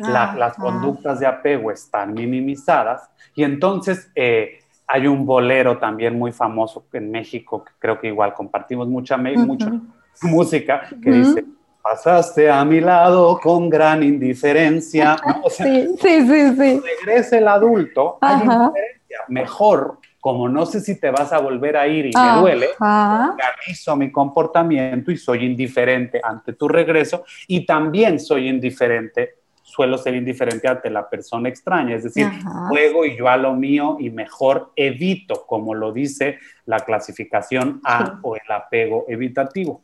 Ah, 0.04 0.36
las 0.38 0.54
conductas 0.54 1.18
de 1.18 1.26
apego 1.26 1.72
están 1.72 2.14
minimizadas 2.14 3.10
y 3.34 3.42
entonces 3.42 4.12
eh, 4.14 4.60
hay 4.86 5.08
un 5.08 5.26
bolero 5.26 5.78
también 5.78 6.16
muy 6.16 6.30
famoso 6.30 6.86
en 6.92 7.10
México 7.10 7.64
que 7.64 7.72
creo 7.76 7.98
que 7.98 8.06
igual 8.06 8.34
compartimos 8.34 8.86
mucha, 8.86 9.16
mucha 9.16 9.72
música 10.22 10.88
que 11.02 11.10
dice, 11.10 11.44
pasaste 11.82 12.50
a 12.50 12.64
mi 12.64 12.80
lado 12.80 13.38
con 13.40 13.68
gran 13.68 14.02
indiferencia. 14.02 15.16
sí, 15.50 15.96
sí, 16.00 16.26
sí, 16.26 16.56
sí. 16.56 16.82
Regrese 17.04 17.38
el 17.38 17.48
adulto, 17.48 18.18
hay 18.20 18.40
indiferencia. 18.40 19.18
Mejor, 19.28 19.98
como 20.20 20.48
no 20.48 20.66
sé 20.66 20.80
si 20.80 21.00
te 21.00 21.10
vas 21.10 21.32
a 21.32 21.38
volver 21.38 21.76
a 21.76 21.86
ir 21.88 22.06
y 22.06 22.12
me 22.14 22.40
duele, 22.40 22.68
organizo 22.78 23.96
mi 23.96 24.12
comportamiento 24.12 25.10
y 25.10 25.16
soy 25.16 25.44
indiferente 25.44 26.20
ante 26.22 26.52
tu 26.52 26.68
regreso 26.68 27.24
y 27.48 27.64
también 27.66 28.20
soy 28.20 28.48
indiferente 28.48 29.39
suelo 29.70 29.96
ser 29.96 30.14
indiferente 30.14 30.66
ante 30.66 30.90
la 30.90 31.08
persona 31.08 31.48
extraña, 31.48 31.94
es 31.94 32.04
decir, 32.04 32.26
juego 32.68 33.04
y 33.04 33.16
yo 33.16 33.28
a 33.28 33.36
lo 33.36 33.54
mío 33.54 33.96
y 34.00 34.10
mejor 34.10 34.72
evito, 34.74 35.46
como 35.46 35.74
lo 35.74 35.92
dice 35.92 36.38
la 36.66 36.80
clasificación 36.80 37.80
A 37.84 38.18
o 38.22 38.34
el 38.34 38.52
apego 38.52 39.04
evitativo. 39.08 39.82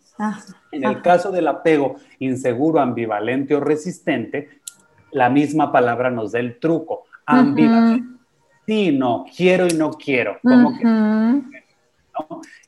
En 0.72 0.85
el 0.85 1.01
caso 1.03 1.31
del 1.31 1.46
apego 1.49 1.96
inseguro, 2.18 2.81
ambivalente 2.81 3.55
o 3.55 3.61
resistente, 3.61 4.61
la 5.12 5.31
misma 5.31 5.70
palabra 5.70 6.11
nos 6.11 6.33
da 6.33 6.40
el 6.40 6.59
truco, 6.59 7.05
ambivalente. 7.25 8.09
Sí, 8.66 8.90
no, 8.90 9.25
quiero 9.35 9.66
y 9.68 9.75
no 9.75 9.92
quiero. 9.92 10.38
Como 10.42 10.77
que, 10.77 10.85
¿no? 10.85 11.42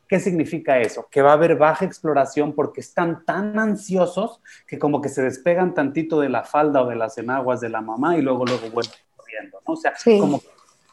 ¿Qué 0.09 0.18
significa 0.18 0.79
eso? 0.79 1.07
Que 1.11 1.21
va 1.21 1.31
a 1.31 1.35
haber 1.35 1.57
baja 1.57 1.85
exploración 1.85 2.55
porque 2.55 2.81
están 2.81 3.27
tan 3.27 3.59
ansiosos 3.59 4.40
que 4.66 4.79
como 4.79 5.03
que 5.03 5.11
se 5.11 5.23
despegan 5.23 5.75
tantito 5.75 6.18
de 6.21 6.31
la 6.31 6.44
falda 6.44 6.83
o 6.83 6.88
de 6.88 6.97
las 6.97 7.18
enaguas 7.18 7.61
de 7.61 7.68
la 7.68 7.83
mamá 7.83 8.16
y 8.16 8.23
luego 8.23 8.47
luego 8.47 8.71
vuelven 8.71 8.94
corriendo, 9.14 9.61
¿no? 9.66 9.75
O 9.75 9.77
sea, 9.77 9.92
como 10.18 10.40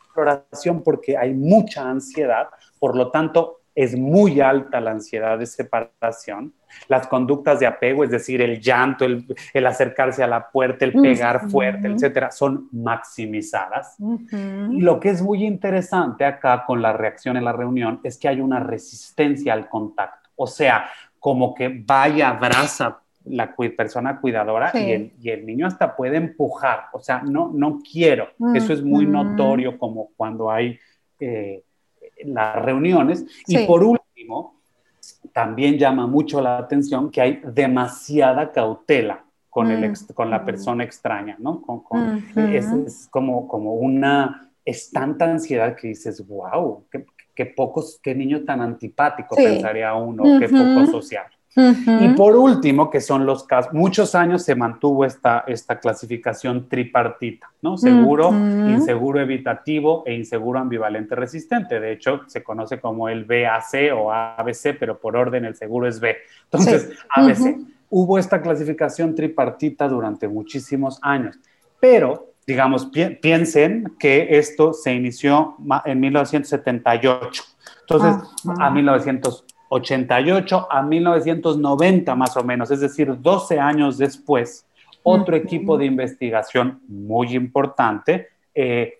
exploración 0.06 0.84
porque 0.84 1.18
hay 1.18 1.34
mucha 1.34 1.90
ansiedad, 1.90 2.50
por 2.78 2.96
lo 2.98 3.10
tanto 3.10 3.62
es 3.76 3.96
muy 3.96 4.40
alta 4.42 4.80
la 4.80 4.92
ansiedad 4.92 5.38
de 5.38 5.46
separación 5.46 6.54
las 6.88 7.08
conductas 7.08 7.60
de 7.60 7.68
apego, 7.68 8.04
es 8.04 8.12
decir, 8.12 8.42
el 8.42 8.60
llanto, 8.60 9.06
el, 9.06 9.26
acercarse 9.66 10.24
a 10.24 10.28
la 10.28 10.50
puerta, 10.50 10.86
el 10.86 10.94
pegar 10.94 11.50
fuerte, 11.50 11.88
etcétera, 11.88 12.32
son 12.32 12.70
maximizadas. 12.72 13.96
Y 14.00 14.82
lo 14.82 15.00
que 15.00 15.10
es 15.10 15.22
muy 15.22 15.46
interesante 15.46 16.26
acá 16.26 16.64
con 16.66 16.82
la 16.82 16.94
reacción 16.94 17.38
en 17.38 17.46
la 17.46 17.54
reunión 17.54 18.00
es 18.04 18.18
que 18.18 18.28
hay 18.28 18.42
una 18.42 18.60
resistencia 18.60 19.54
al 19.54 19.70
contacto. 19.70 20.30
O 20.36 20.48
sea, 20.48 20.90
como 21.20 21.56
que 21.56 21.84
vaya, 21.86 22.30
abraza 22.30 23.00
la 23.26 23.56
persona 23.56 24.20
cuidadora 24.20 24.72
y, 24.76 25.30
el, 25.30 25.46
niño 25.46 25.66
hasta 25.66 25.96
puede 25.96 26.18
empujar. 26.18 26.86
O 26.94 27.00
sea, 27.00 27.24
no, 27.24 27.52
no 27.54 27.80
quiero. 27.80 28.30
Eso 28.54 28.74
es 28.74 28.84
muy 28.84 29.06
notorio 29.06 29.78
como 29.80 30.10
cuando 30.16 30.52
hay 30.52 30.78
eh, 31.20 31.64
las 32.28 32.56
reuniones. 32.64 33.26
Y 33.48 33.66
por 33.66 33.84
último, 33.84 34.56
también 35.34 35.78
llama 35.78 36.08
mucho 36.08 36.42
la 36.42 36.58
atención 36.58 37.12
que 37.12 37.22
hay 37.22 37.42
demasiada 37.44 38.52
cautela 38.52 39.26
con, 39.50 39.72
el 39.72 39.94
con 40.14 40.30
la 40.30 40.44
persona 40.44 40.84
extraña, 40.84 41.38
¿no? 41.40 41.64
es, 42.36 43.08
como, 43.10 43.48
como 43.48 43.76
una, 43.76 44.52
es 44.66 44.92
tanta 44.92 45.26
ansiedad 45.26 45.76
que 45.76 45.90
dices, 45.90 46.26
wow, 46.28 46.86
qué, 47.34 47.46
pocos, 47.46 48.00
qué 48.04 48.14
niño 48.14 48.44
tan 48.44 48.62
antipático 48.62 49.36
pensaría 49.36 49.94
uno, 49.94 50.40
qué 50.40 50.50
poco 50.50 50.86
social. 50.92 51.28
Y 51.56 52.10
por 52.10 52.36
último, 52.36 52.90
que 52.90 53.00
son 53.00 53.26
los 53.26 53.46
casos, 53.46 53.74
muchos 53.74 54.14
años 54.14 54.44
se 54.44 54.56
mantuvo 54.56 55.06
esta, 55.06 55.46
esta 55.48 55.80
clasificación 55.80 56.68
tripartita, 56.68 57.50
¿no? 57.62 57.78
Seguro, 57.78 58.32
inseguro 58.32 59.22
evitativo 59.22 60.04
e 60.06 60.16
inseguro 60.16 60.60
ambivalente 60.60 61.16
resistente. 61.16 61.80
De 61.80 61.94
hecho, 61.94 62.22
se 62.28 62.44
conoce 62.44 62.80
como 62.82 63.08
el 63.08 63.24
BAC 63.24 63.94
o 63.96 64.12
ABC, 64.12 64.78
pero 64.78 65.00
por 65.00 65.16
orden 65.16 65.46
el 65.46 65.56
seguro 65.56 65.88
es 65.88 66.00
B. 66.00 66.18
Entonces, 66.44 66.92
ABC. 67.10 67.58
Hubo 67.90 68.18
esta 68.18 68.42
clasificación 68.42 69.16
tripartita 69.16 69.88
durante 69.88 70.28
muchísimos 70.28 71.00
años, 71.02 71.40
pero 71.80 72.34
digamos, 72.46 72.92
piensen 73.22 73.94
que 73.98 74.38
esto 74.38 74.74
se 74.74 74.94
inició 74.94 75.56
en 75.86 76.00
1978. 76.00 77.44
Entonces, 77.82 78.30
a 78.60 78.70
1900 78.70 79.45
88 79.70 80.68
a 80.70 80.82
1990 80.82 82.16
más 82.16 82.38
o 82.38 82.44
menos, 82.44 82.72
es 82.72 82.80
decir, 82.80 83.20
12 83.20 83.60
años 83.60 83.98
después, 83.98 84.66
otro 85.04 85.36
equipo 85.36 85.78
de 85.78 85.86
investigación 85.86 86.82
muy 86.88 87.36
importante 87.36 88.30
eh, 88.54 89.00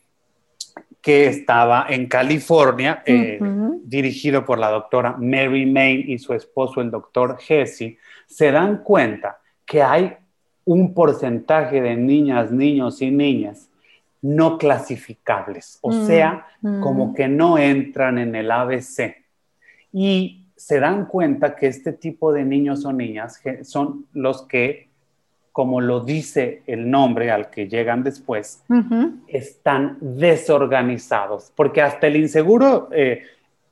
que 1.02 1.28
estaba 1.28 1.86
en 1.90 2.08
California, 2.08 3.04
eh, 3.06 3.40
dirigido 3.84 4.44
por 4.44 4.58
la 4.58 4.70
doctora 4.70 5.16
Mary 5.20 5.66
Main 5.66 6.04
y 6.08 6.18
su 6.18 6.34
esposo, 6.34 6.82
el 6.82 6.90
doctor 6.90 7.38
Hesse, 7.48 7.98
se 8.26 8.52
dan 8.52 8.84
cuenta 8.84 9.38
que 9.66 9.84
hay 9.84 10.16
un 10.66 10.94
porcentaje 10.94 11.80
de 11.82 11.96
niñas, 11.96 12.52
niños 12.52 13.02
y 13.02 13.12
niñas 13.12 13.70
no 14.26 14.58
clasificables, 14.58 15.78
o 15.82 15.92
sea, 15.92 16.48
como 16.82 17.14
que 17.14 17.28
no 17.28 17.60
entran 17.60 18.18
en 18.18 18.34
el 18.34 18.50
ABC. 18.50 19.18
Y 19.94 20.45
se 20.66 20.80
dan 20.80 21.06
cuenta 21.06 21.56
que 21.56 21.68
este 21.68 21.94
tipo 21.94 22.34
de 22.34 22.44
niños 22.44 22.86
o 22.86 22.92
niñas 22.92 23.40
son 23.62 24.08
los 24.14 24.48
que, 24.48 24.90
como 25.52 25.80
lo 25.80 26.00
dice 26.00 26.64
el 26.66 26.90
nombre 26.90 27.30
al 27.30 27.52
que 27.52 27.68
llegan 27.68 28.02
después, 28.02 28.64
están 29.28 30.00
desorganizados, 30.02 31.52
porque 31.56 31.84
hasta 31.84 32.08
el 32.08 32.16
inseguro 32.16 32.90
eh, 32.92 33.22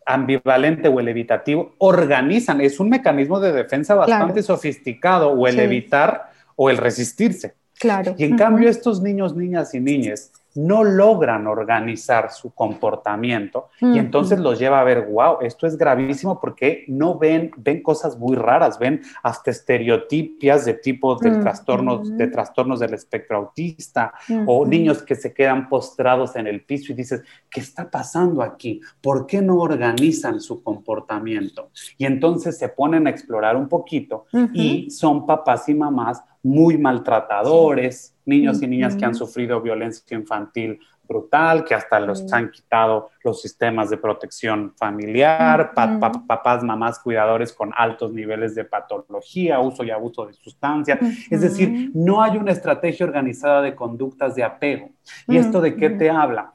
ambivalente 0.05 0.87
o 0.87 0.99
el 0.99 1.07
evitativo 1.07 1.73
organizan, 1.79 2.61
es 2.61 2.79
un 2.79 2.89
mecanismo 2.89 3.39
de 3.39 3.53
defensa 3.53 3.95
bastante 3.95 4.43
sofisticado, 4.43 5.31
o 5.31 5.47
el 5.47 5.59
evitar 5.59 6.29
o 6.55 6.69
el 6.69 6.77
resistirse. 6.77 7.55
Claro. 7.79 8.13
Y 8.19 8.25
en 8.25 8.37
cambio 8.37 8.69
estos 8.69 9.01
niños, 9.01 9.35
niñas 9.35 9.73
y 9.73 9.79
niñas 9.79 10.31
no 10.55 10.83
logran 10.83 11.47
organizar 11.47 12.31
su 12.31 12.53
comportamiento 12.53 13.69
y 13.81 13.97
entonces 13.97 14.39
los 14.39 14.59
lleva 14.59 14.79
a 14.79 14.83
ver, 14.83 15.07
wow, 15.07 15.37
esto 15.41 15.67
es 15.67 15.77
gravísimo 15.77 16.39
porque 16.39 16.85
no 16.87 17.17
ven, 17.17 17.51
ven 17.57 17.81
cosas 17.81 18.17
muy 18.17 18.35
raras, 18.35 18.77
ven 18.79 19.01
hasta 19.23 19.51
estereotipias 19.51 20.65
de 20.65 20.75
tipo 20.75 21.15
de, 21.15 21.31
trastornos, 21.31 22.15
de 22.17 22.27
trastornos 22.27 22.79
del 22.79 22.93
espectro 22.93 23.37
autista 23.37 24.13
o 24.45 24.65
niños 24.65 25.01
que 25.01 25.15
se 25.15 25.33
quedan 25.33 25.69
postrados 25.69 26.35
en 26.35 26.47
el 26.47 26.63
piso 26.63 26.91
y 26.91 26.95
dices, 26.95 27.23
¿qué 27.49 27.59
está 27.59 27.89
pasando 27.89 28.41
aquí? 28.41 28.81
¿Por 29.01 29.25
qué 29.25 29.41
no 29.41 29.57
organizan 29.57 30.39
su 30.39 30.61
comportamiento? 30.61 31.69
Y 31.97 32.05
entonces 32.05 32.57
se 32.57 32.69
ponen 32.69 33.07
a 33.07 33.09
explorar 33.09 33.55
un 33.55 33.67
poquito 33.67 34.25
y 34.53 34.89
son 34.91 35.25
papás 35.25 35.67
y 35.69 35.73
mamás 35.73 36.23
muy 36.43 36.77
maltratadores, 36.77 38.15
niños 38.25 38.61
y 38.61 38.67
niñas 38.67 38.95
que 38.95 39.05
han 39.05 39.15
sufrido 39.15 39.61
violencia 39.61 40.15
infantil 40.15 40.79
brutal, 41.07 41.65
que 41.65 41.75
hasta 41.75 41.99
los 41.99 42.31
han 42.31 42.49
quitado 42.49 43.09
los 43.23 43.41
sistemas 43.41 43.89
de 43.89 43.97
protección 43.97 44.73
familiar, 44.77 45.73
papás, 45.73 46.63
mamás, 46.63 46.99
cuidadores 46.99 47.51
con 47.53 47.71
altos 47.75 48.13
niveles 48.13 48.55
de 48.55 48.65
patología, 48.65 49.59
uso 49.59 49.83
y 49.83 49.91
abuso 49.91 50.25
de 50.25 50.33
sustancias. 50.33 50.99
Es 51.29 51.41
decir, 51.41 51.91
no 51.93 52.23
hay 52.23 52.37
una 52.37 52.51
estrategia 52.51 53.05
organizada 53.05 53.61
de 53.61 53.75
conductas 53.75 54.35
de 54.35 54.43
apego. 54.43 54.89
¿Y 55.27 55.37
esto 55.37 55.61
de 55.61 55.75
qué 55.75 55.89
te 55.89 56.09
habla? 56.09 56.53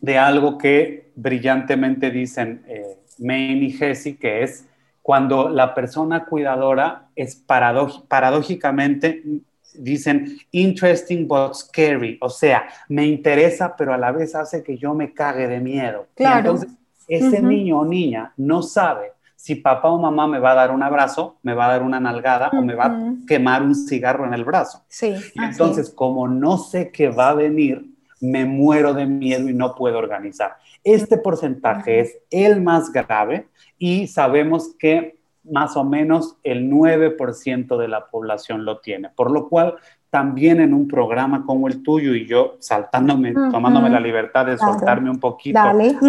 De 0.00 0.18
algo 0.18 0.58
que 0.58 1.12
brillantemente 1.14 2.10
dicen 2.10 2.64
eh, 2.66 2.98
Maine 3.18 3.66
y 3.66 3.72
Jesse, 3.72 4.18
que 4.18 4.42
es 4.42 4.68
cuando 5.06 5.48
la 5.48 5.72
persona 5.72 6.24
cuidadora 6.24 7.06
es 7.14 7.36
paradójicamente, 7.36 9.22
dicen, 9.74 10.36
interesting 10.50 11.28
but 11.28 11.54
scary, 11.54 12.18
o 12.20 12.28
sea, 12.28 12.66
me 12.88 13.06
interesa, 13.06 13.76
pero 13.76 13.94
a 13.94 13.98
la 13.98 14.10
vez 14.10 14.34
hace 14.34 14.64
que 14.64 14.76
yo 14.76 14.94
me 14.94 15.12
cague 15.12 15.46
de 15.46 15.60
miedo. 15.60 16.08
Claro. 16.16 16.38
entonces, 16.38 16.70
ese 17.06 17.40
niño 17.40 17.78
o 17.78 17.84
niña 17.84 18.32
no 18.36 18.62
sabe 18.62 19.12
si 19.36 19.54
papá 19.54 19.90
o 19.90 19.98
mamá 20.00 20.26
me 20.26 20.40
va 20.40 20.50
a 20.50 20.54
dar 20.56 20.72
un 20.72 20.82
abrazo, 20.82 21.36
me 21.44 21.54
va 21.54 21.66
a 21.66 21.68
dar 21.68 21.84
una 21.84 22.00
nalgada 22.00 22.50
o 22.52 22.60
me 22.62 22.74
va 22.74 22.86
a 22.86 23.14
quemar 23.28 23.62
un 23.62 23.76
cigarro 23.76 24.26
en 24.26 24.34
el 24.34 24.44
brazo. 24.44 24.82
Sí. 24.88 25.14
Y 25.34 25.40
entonces, 25.40 25.88
como 25.88 26.26
no 26.26 26.58
sé 26.58 26.90
qué 26.90 27.10
va 27.10 27.28
a 27.28 27.34
venir, 27.34 27.95
me 28.20 28.44
muero 28.44 28.94
de 28.94 29.06
miedo 29.06 29.48
y 29.48 29.54
no 29.54 29.74
puedo 29.74 29.98
organizar. 29.98 30.56
Este 30.84 31.18
porcentaje 31.18 32.00
es 32.00 32.18
el 32.30 32.62
más 32.62 32.92
grave 32.92 33.48
y 33.78 34.06
sabemos 34.06 34.74
que 34.78 35.16
más 35.50 35.76
o 35.76 35.84
menos 35.84 36.36
el 36.42 36.70
9% 36.70 37.76
de 37.76 37.88
la 37.88 38.06
población 38.06 38.64
lo 38.64 38.78
tiene, 38.78 39.10
por 39.10 39.30
lo 39.30 39.48
cual 39.48 39.76
también 40.10 40.60
en 40.60 40.72
un 40.72 40.88
programa 40.88 41.44
como 41.44 41.68
el 41.68 41.82
tuyo 41.82 42.14
y 42.14 42.26
yo 42.26 42.56
saltándome, 42.58 43.32
tomándome 43.32 43.90
la 43.90 44.00
libertad 44.00 44.46
de 44.46 44.56
soltarme 44.56 45.10
un 45.10 45.20
poquito 45.20 45.60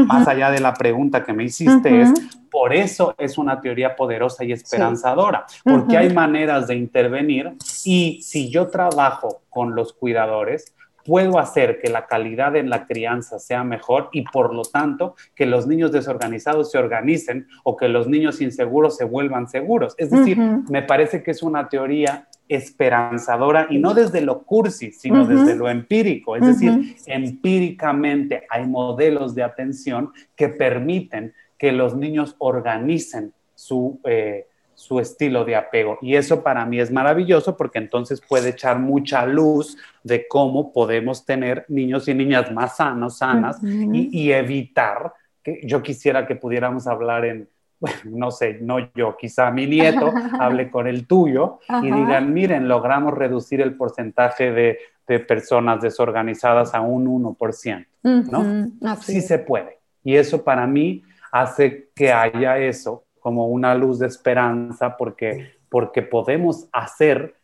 más 0.05 0.27
allá 0.27 0.49
de 0.49 0.59
la 0.59 0.73
pregunta 0.73 1.23
que 1.23 1.33
me 1.33 1.43
hiciste, 1.43 2.01
es 2.01 2.13
por 2.49 2.73
eso 2.73 3.13
es 3.17 3.37
una 3.37 3.59
teoría 3.59 3.95
poderosa 3.95 4.43
y 4.43 4.51
esperanzadora, 4.51 5.45
porque 5.63 5.97
hay 5.97 6.13
maneras 6.13 6.67
de 6.67 6.75
intervenir 6.75 7.53
y 7.83 8.21
si 8.23 8.49
yo 8.49 8.67
trabajo 8.67 9.41
con 9.49 9.75
los 9.75 9.93
cuidadores, 9.93 10.73
puedo 11.07 11.39
hacer 11.39 11.79
que 11.79 11.89
la 11.89 12.05
calidad 12.05 12.57
en 12.57 12.69
la 12.69 12.85
crianza 12.85 13.39
sea 13.39 13.63
mejor 13.63 14.09
y 14.11 14.23
por 14.23 14.53
lo 14.53 14.63
tanto 14.63 15.15
que 15.33 15.45
los 15.45 15.65
niños 15.65 15.93
desorganizados 15.93 16.69
se 16.69 16.77
organicen 16.77 17.47
o 17.63 17.77
que 17.77 17.87
los 17.87 18.07
niños 18.07 18.41
inseguros 18.41 18.97
se 18.97 19.05
vuelvan 19.05 19.47
seguros. 19.47 19.95
Es 19.97 20.11
decir, 20.11 20.37
me 20.69 20.81
parece 20.81 21.23
que 21.23 21.31
es 21.31 21.41
una 21.41 21.69
teoría 21.69 22.27
esperanzadora 22.49 23.67
y 23.69 23.79
no 23.79 23.93
desde 23.93 24.21
lo 24.21 24.43
cursi, 24.43 24.91
sino 24.91 25.25
desde 25.25 25.55
lo 25.55 25.69
empírico. 25.69 26.35
Es 26.35 26.45
decir, 26.45 26.97
empíricamente 27.05 28.43
hay 28.49 28.67
modelos 28.67 29.33
de 29.33 29.43
atención 29.43 30.11
que 30.35 30.49
permiten 30.49 31.33
que 31.57 31.71
los 31.71 31.95
niños 31.95 32.35
organicen 32.39 33.33
su... 33.55 33.99
Eh, 34.03 34.45
su 34.77 34.99
estilo 34.99 35.43
de 35.43 35.55
apego. 35.55 35.97
Y 36.03 36.15
eso 36.15 36.43
para 36.43 36.63
mí 36.63 36.79
es 36.79 36.91
maravilloso 36.91 37.57
porque 37.57 37.79
entonces 37.79 38.21
puede 38.21 38.49
echar 38.49 38.77
mucha 38.77 39.25
luz 39.25 39.75
de 40.03 40.27
cómo 40.27 40.71
podemos 40.71 41.25
tener 41.25 41.65
niños 41.67 42.07
y 42.07 42.13
niñas 42.13 42.51
más 42.51 42.77
sanos, 42.77 43.17
sanas 43.17 43.57
y, 43.63 44.31
evitar 44.31 45.13
que 45.41 45.61
yo 45.63 45.81
quisiera 45.81 46.27
que 46.27 46.35
pudiéramos 46.35 46.85
hablar 46.85 47.25
en, 47.25 47.49
bueno, 47.79 47.97
no 48.05 48.29
sé, 48.29 48.59
no 48.61 48.77
yo, 48.93 49.17
quizá 49.17 49.49
mi 49.49 49.65
nieto 49.65 50.13
hable 50.39 50.69
con 50.69 50.85
el 50.85 51.07
tuyo 51.07 51.57
y 51.81 51.91
digan, 51.91 52.31
miren, 52.31 52.67
logramos 52.67 53.15
reducir 53.15 53.61
el 53.61 53.75
porcentaje 53.75 54.51
de, 54.51 54.77
de 55.07 55.19
personas 55.19 55.81
desorganizadas 55.81 56.75
a 56.75 56.81
un 56.81 57.07
1%, 57.07 57.87
¿no? 58.03 58.95
Sí 58.97 59.21
se 59.21 59.39
puede. 59.39 59.79
Y 60.03 60.17
eso 60.17 60.43
para 60.43 60.67
mí 60.67 61.01
hace 61.31 61.89
que 61.95 62.13
haya 62.13 62.59
eso 62.59 63.06
como 63.27 63.47
una 63.47 63.75
luz 63.75 63.99
de 63.99 64.07
esperanza 64.07 64.95
porque, 64.95 65.57
porque 65.67 66.01
podemos 66.01 66.69
hacer, 66.71 67.35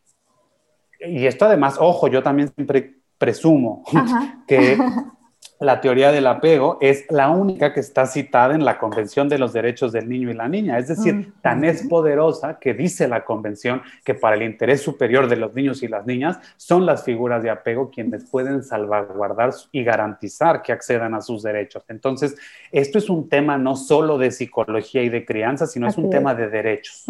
y 0.97 1.25
esto 1.25 1.43
además, 1.43 1.75
ojo, 1.77 2.07
yo 2.07 2.23
también 2.23 2.47
siempre 2.55 2.99
presumo 3.17 3.83
que 4.47 4.77
la 5.63 5.79
teoría 5.79 6.11
del 6.11 6.27
apego 6.27 6.77
es 6.81 7.05
la 7.09 7.29
única 7.29 7.73
que 7.73 7.79
está 7.79 8.05
citada 8.05 8.53
en 8.53 8.65
la 8.65 8.77
Convención 8.77 9.29
de 9.29 9.39
los 9.39 9.53
Derechos 9.53 9.93
del 9.93 10.09
Niño 10.09 10.29
y 10.29 10.33
la 10.33 10.49
Niña. 10.49 10.77
Es 10.77 10.89
decir, 10.89 11.33
tan 11.41 11.63
es 11.63 11.87
poderosa 11.87 12.59
que 12.59 12.73
dice 12.73 13.07
la 13.07 13.23
Convención 13.23 13.81
que 14.03 14.13
para 14.13 14.35
el 14.35 14.43
interés 14.43 14.81
superior 14.81 15.27
de 15.27 15.37
los 15.37 15.53
niños 15.53 15.81
y 15.81 15.87
las 15.87 16.05
niñas 16.05 16.39
son 16.57 16.85
las 16.85 17.03
figuras 17.03 17.41
de 17.41 17.49
apego 17.49 17.89
quienes 17.89 18.25
pueden 18.25 18.61
salvaguardar 18.63 19.53
y 19.71 19.83
garantizar 19.83 20.61
que 20.61 20.73
accedan 20.73 21.13
a 21.13 21.21
sus 21.21 21.43
derechos. 21.43 21.83
Entonces, 21.87 22.35
esto 22.71 22.97
es 22.97 23.09
un 23.09 23.29
tema 23.29 23.57
no 23.57 23.77
solo 23.77 24.17
de 24.17 24.31
psicología 24.31 25.01
y 25.01 25.09
de 25.09 25.25
crianza, 25.25 25.65
sino 25.65 25.87
es 25.87 25.97
un 25.97 26.09
tema 26.09 26.35
de 26.35 26.49
derechos. 26.49 27.05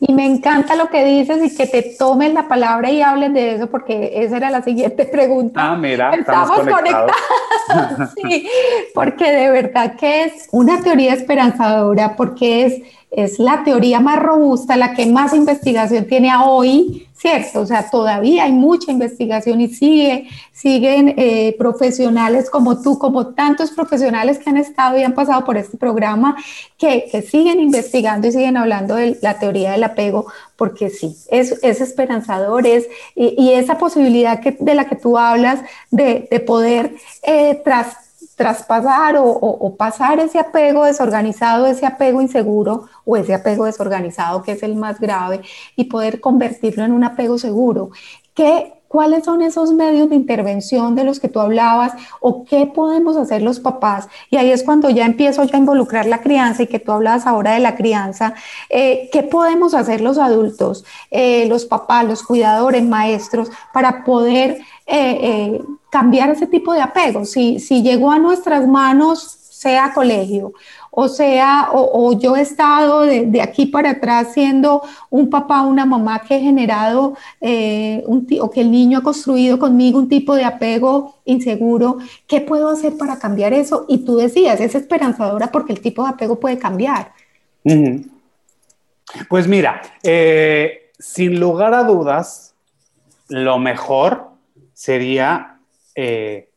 Y 0.00 0.12
me 0.12 0.26
encanta 0.26 0.74
lo 0.74 0.88
que 0.88 1.04
dices 1.04 1.44
y 1.44 1.56
que 1.56 1.66
te 1.66 1.94
tomen 1.96 2.34
la 2.34 2.48
palabra 2.48 2.90
y 2.90 3.02
hablen 3.02 3.34
de 3.34 3.54
eso, 3.54 3.70
porque 3.70 4.24
esa 4.24 4.36
era 4.36 4.50
la 4.50 4.62
siguiente 4.62 5.04
pregunta. 5.04 5.72
Ah, 5.72 5.76
mira, 5.76 6.12
estamos, 6.14 6.58
conectados 6.58 7.03
sí, 8.16 8.48
porque 8.94 9.30
de 9.30 9.50
verdad 9.50 9.96
que 9.96 10.24
es 10.24 10.48
una 10.50 10.82
teoría 10.82 11.14
esperanzadora, 11.14 12.16
porque 12.16 12.66
es, 12.66 12.82
es 13.16 13.38
la 13.38 13.62
teoría 13.64 14.00
más 14.00 14.20
robusta, 14.20 14.76
la 14.76 14.94
que 14.94 15.06
más 15.06 15.34
investigación 15.34 16.06
tiene 16.06 16.30
a 16.30 16.44
hoy, 16.44 17.06
¿cierto? 17.16 17.60
O 17.60 17.66
sea, 17.66 17.88
todavía 17.88 18.44
hay 18.44 18.52
mucha 18.52 18.90
investigación 18.90 19.60
y 19.60 19.68
sigue, 19.68 20.28
siguen 20.52 21.14
eh, 21.16 21.54
profesionales 21.56 22.50
como 22.50 22.82
tú, 22.82 22.98
como 22.98 23.28
tantos 23.28 23.70
profesionales 23.70 24.38
que 24.38 24.50
han 24.50 24.56
estado 24.56 24.98
y 24.98 25.04
han 25.04 25.14
pasado 25.14 25.44
por 25.44 25.56
este 25.56 25.76
programa, 25.76 26.36
que, 26.76 27.08
que 27.10 27.22
siguen 27.22 27.60
investigando 27.60 28.26
y 28.26 28.32
siguen 28.32 28.56
hablando 28.56 28.96
de 28.96 29.16
la 29.22 29.38
teoría 29.38 29.72
del 29.72 29.84
apego, 29.84 30.26
porque 30.56 30.90
sí, 30.90 31.16
es, 31.30 31.58
es 31.62 31.80
esperanzador, 31.80 32.66
es, 32.66 32.88
y, 33.14 33.52
esa 33.52 33.78
posibilidad 33.78 34.40
que, 34.40 34.56
de 34.58 34.74
la 34.74 34.86
que 34.86 34.96
tú 34.96 35.16
hablas 35.16 35.60
de, 35.90 36.26
de 36.30 36.40
poder 36.40 36.94
eh, 37.22 37.60
tras, 37.64 38.03
traspasar 38.36 39.16
o, 39.16 39.24
o, 39.24 39.76
pasar 39.76 40.18
ese 40.18 40.38
apego 40.38 40.84
desorganizado, 40.84 41.66
ese 41.66 41.86
apego 41.86 42.20
inseguro 42.20 42.88
o 43.04 43.16
ese 43.16 43.34
apego 43.34 43.64
desorganizado 43.64 44.42
que 44.42 44.52
es 44.52 44.62
el 44.62 44.76
más 44.76 45.00
grave 45.00 45.40
y 45.76 45.84
poder 45.84 46.20
convertirlo 46.20 46.84
en 46.84 46.92
un 46.92 47.04
apego 47.04 47.38
seguro. 47.38 47.90
¿Qué, 48.34 48.72
¿Cuáles 48.94 49.24
son 49.24 49.42
esos 49.42 49.72
medios 49.72 50.08
de 50.08 50.14
intervención 50.14 50.94
de 50.94 51.02
los 51.02 51.18
que 51.18 51.28
tú 51.28 51.40
hablabas 51.40 51.94
o 52.20 52.44
qué 52.44 52.66
podemos 52.66 53.16
hacer 53.16 53.42
los 53.42 53.58
papás? 53.58 54.06
Y 54.30 54.36
ahí 54.36 54.52
es 54.52 54.62
cuando 54.62 54.88
ya 54.88 55.04
empiezo 55.04 55.42
a 55.42 55.56
involucrar 55.56 56.06
la 56.06 56.20
crianza 56.20 56.62
y 56.62 56.68
que 56.68 56.78
tú 56.78 56.92
hablabas 56.92 57.26
ahora 57.26 57.54
de 57.54 57.58
la 57.58 57.74
crianza. 57.74 58.34
Eh, 58.70 59.08
¿Qué 59.12 59.24
podemos 59.24 59.74
hacer 59.74 60.00
los 60.00 60.16
adultos, 60.16 60.84
eh, 61.10 61.48
los 61.48 61.64
papás, 61.64 62.04
los 62.04 62.22
cuidadores, 62.22 62.84
maestros, 62.84 63.50
para 63.72 64.04
poder 64.04 64.60
eh, 64.86 65.60
cambiar 65.90 66.30
ese 66.30 66.46
tipo 66.46 66.72
de 66.72 66.82
apego? 66.82 67.24
Si, 67.24 67.58
si 67.58 67.82
llegó 67.82 68.12
a 68.12 68.20
nuestras 68.20 68.68
manos, 68.68 69.43
sea 69.54 69.92
colegio 69.94 70.52
o 70.96 71.08
sea, 71.08 71.70
o, 71.72 72.16
yo 72.16 72.36
he 72.36 72.40
estado 72.40 73.00
de, 73.00 73.42
aquí 73.42 73.66
para 73.66 73.90
atrás 73.90 74.28
siendo 74.32 74.82
un 75.10 75.28
papá, 75.28 75.62
una 75.62 75.84
mamá 75.84 76.20
que 76.20 76.36
he 76.36 76.40
generado, 76.40 77.16
eh, 77.40 78.04
un 78.06 78.28
o 78.40 78.48
que 78.48 78.60
el 78.60 78.70
niño 78.70 78.98
ha 78.98 79.02
construido 79.02 79.58
conmigo 79.58 79.98
un 79.98 80.08
tipo 80.08 80.36
de 80.36 80.44
apego 80.44 81.16
inseguro, 81.24 81.98
¿qué 82.28 82.40
puedo 82.40 82.68
hacer 82.68 82.96
para 82.96 83.18
cambiar 83.18 83.52
eso? 83.52 83.86
Y 83.88 84.04
tú 84.04 84.18
decías, 84.18 84.60
es 84.60 84.76
esperanzadora 84.76 85.50
porque 85.50 85.72
el 85.72 85.80
tipo 85.80 86.04
de 86.04 86.10
apego 86.10 86.38
puede 86.38 86.58
cambiar. 86.58 87.12
Pues 89.28 89.48
mira, 89.48 89.82
eh, 90.04 90.92
sin 90.96 91.40
lugar 91.40 91.74
a 91.74 91.82
dudas, 91.82 92.54
lo 93.28 93.58
mejor 93.58 94.28
sería 94.74 95.58
eh, 95.96 96.50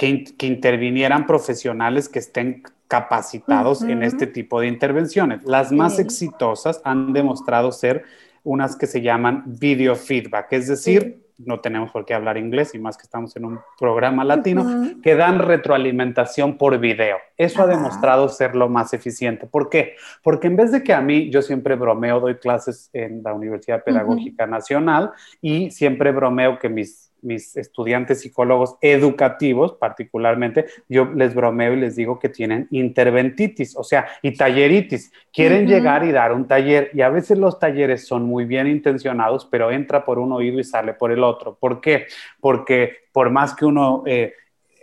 que, 0.00 0.24
que, 0.24 0.46
intervinieran 0.46 1.26
profesionales 1.26 2.08
que 2.08 2.20
estén 2.20 2.62
capacitados 2.88 3.82
en 3.82 4.02
este 4.02 4.26
tipo 4.26 4.58
de 4.58 4.66
intervenciones. 4.66 5.44
Las 5.44 5.72
más 5.72 5.98
exitosas 5.98 6.80
han 6.84 7.12
demostrado 7.12 7.70
ser 7.70 8.04
unas 8.42 8.76
que 8.76 8.86
se 8.86 9.02
llaman 9.02 9.44
video 9.44 9.94
feedback, 9.94 10.54
es 10.54 10.68
decir, 10.68 11.26
no 11.36 11.60
tenemos 11.60 11.90
por 11.90 12.06
qué 12.06 12.14
hablar 12.14 12.38
inglés 12.38 12.74
y 12.74 12.78
más 12.78 12.96
que 12.96 13.02
estamos 13.02 13.36
en 13.36 13.44
un 13.44 13.60
programa 13.78 14.24
latino, 14.24 14.90
que 15.02 15.14
dan 15.16 15.38
retroalimentación 15.38 16.56
por 16.56 16.78
video. 16.78 17.18
Eso 17.36 17.62
ha 17.62 17.66
demostrado 17.66 18.30
ser 18.30 18.56
lo 18.56 18.70
más 18.70 18.94
eficiente. 18.94 19.46
¿Por 19.46 19.68
qué? 19.68 19.96
Porque 20.22 20.46
en 20.46 20.56
vez 20.56 20.72
de 20.72 20.82
que 20.82 20.94
a 20.94 21.02
mí, 21.02 21.30
yo 21.30 21.42
siempre 21.42 21.76
bromeo, 21.76 22.20
doy 22.20 22.36
clases 22.36 22.88
en 22.94 23.22
la 23.22 23.34
Universidad 23.34 23.84
Pedagógica 23.84 24.46
Nacional 24.46 25.12
y 25.42 25.70
siempre 25.70 26.10
bromeo 26.10 26.58
que 26.58 26.70
mis 26.70 27.09
mis 27.22 27.56
estudiantes 27.56 28.20
psicólogos 28.20 28.76
educativos, 28.80 29.74
particularmente, 29.74 30.66
yo 30.88 31.06
les 31.06 31.34
bromeo 31.34 31.74
y 31.74 31.80
les 31.80 31.96
digo 31.96 32.18
que 32.18 32.28
tienen 32.28 32.68
interventitis, 32.70 33.76
o 33.76 33.84
sea, 33.84 34.06
y 34.22 34.36
talleritis. 34.36 35.12
Quieren 35.32 35.66
llegar 35.66 36.04
y 36.04 36.12
dar 36.12 36.32
un 36.32 36.46
taller 36.46 36.90
y 36.92 37.02
a 37.02 37.08
veces 37.08 37.38
los 37.38 37.58
talleres 37.58 38.06
son 38.06 38.24
muy 38.24 38.44
bien 38.44 38.66
intencionados, 38.66 39.46
pero 39.46 39.70
entra 39.70 40.04
por 40.04 40.18
un 40.18 40.32
oído 40.32 40.58
y 40.58 40.64
sale 40.64 40.94
por 40.94 41.12
el 41.12 41.22
otro. 41.22 41.56
¿Por 41.58 41.80
qué? 41.80 42.06
Porque 42.40 42.96
por 43.12 43.30
más 43.30 43.54
que 43.54 43.64
uno 43.64 44.02
eh, 44.06 44.34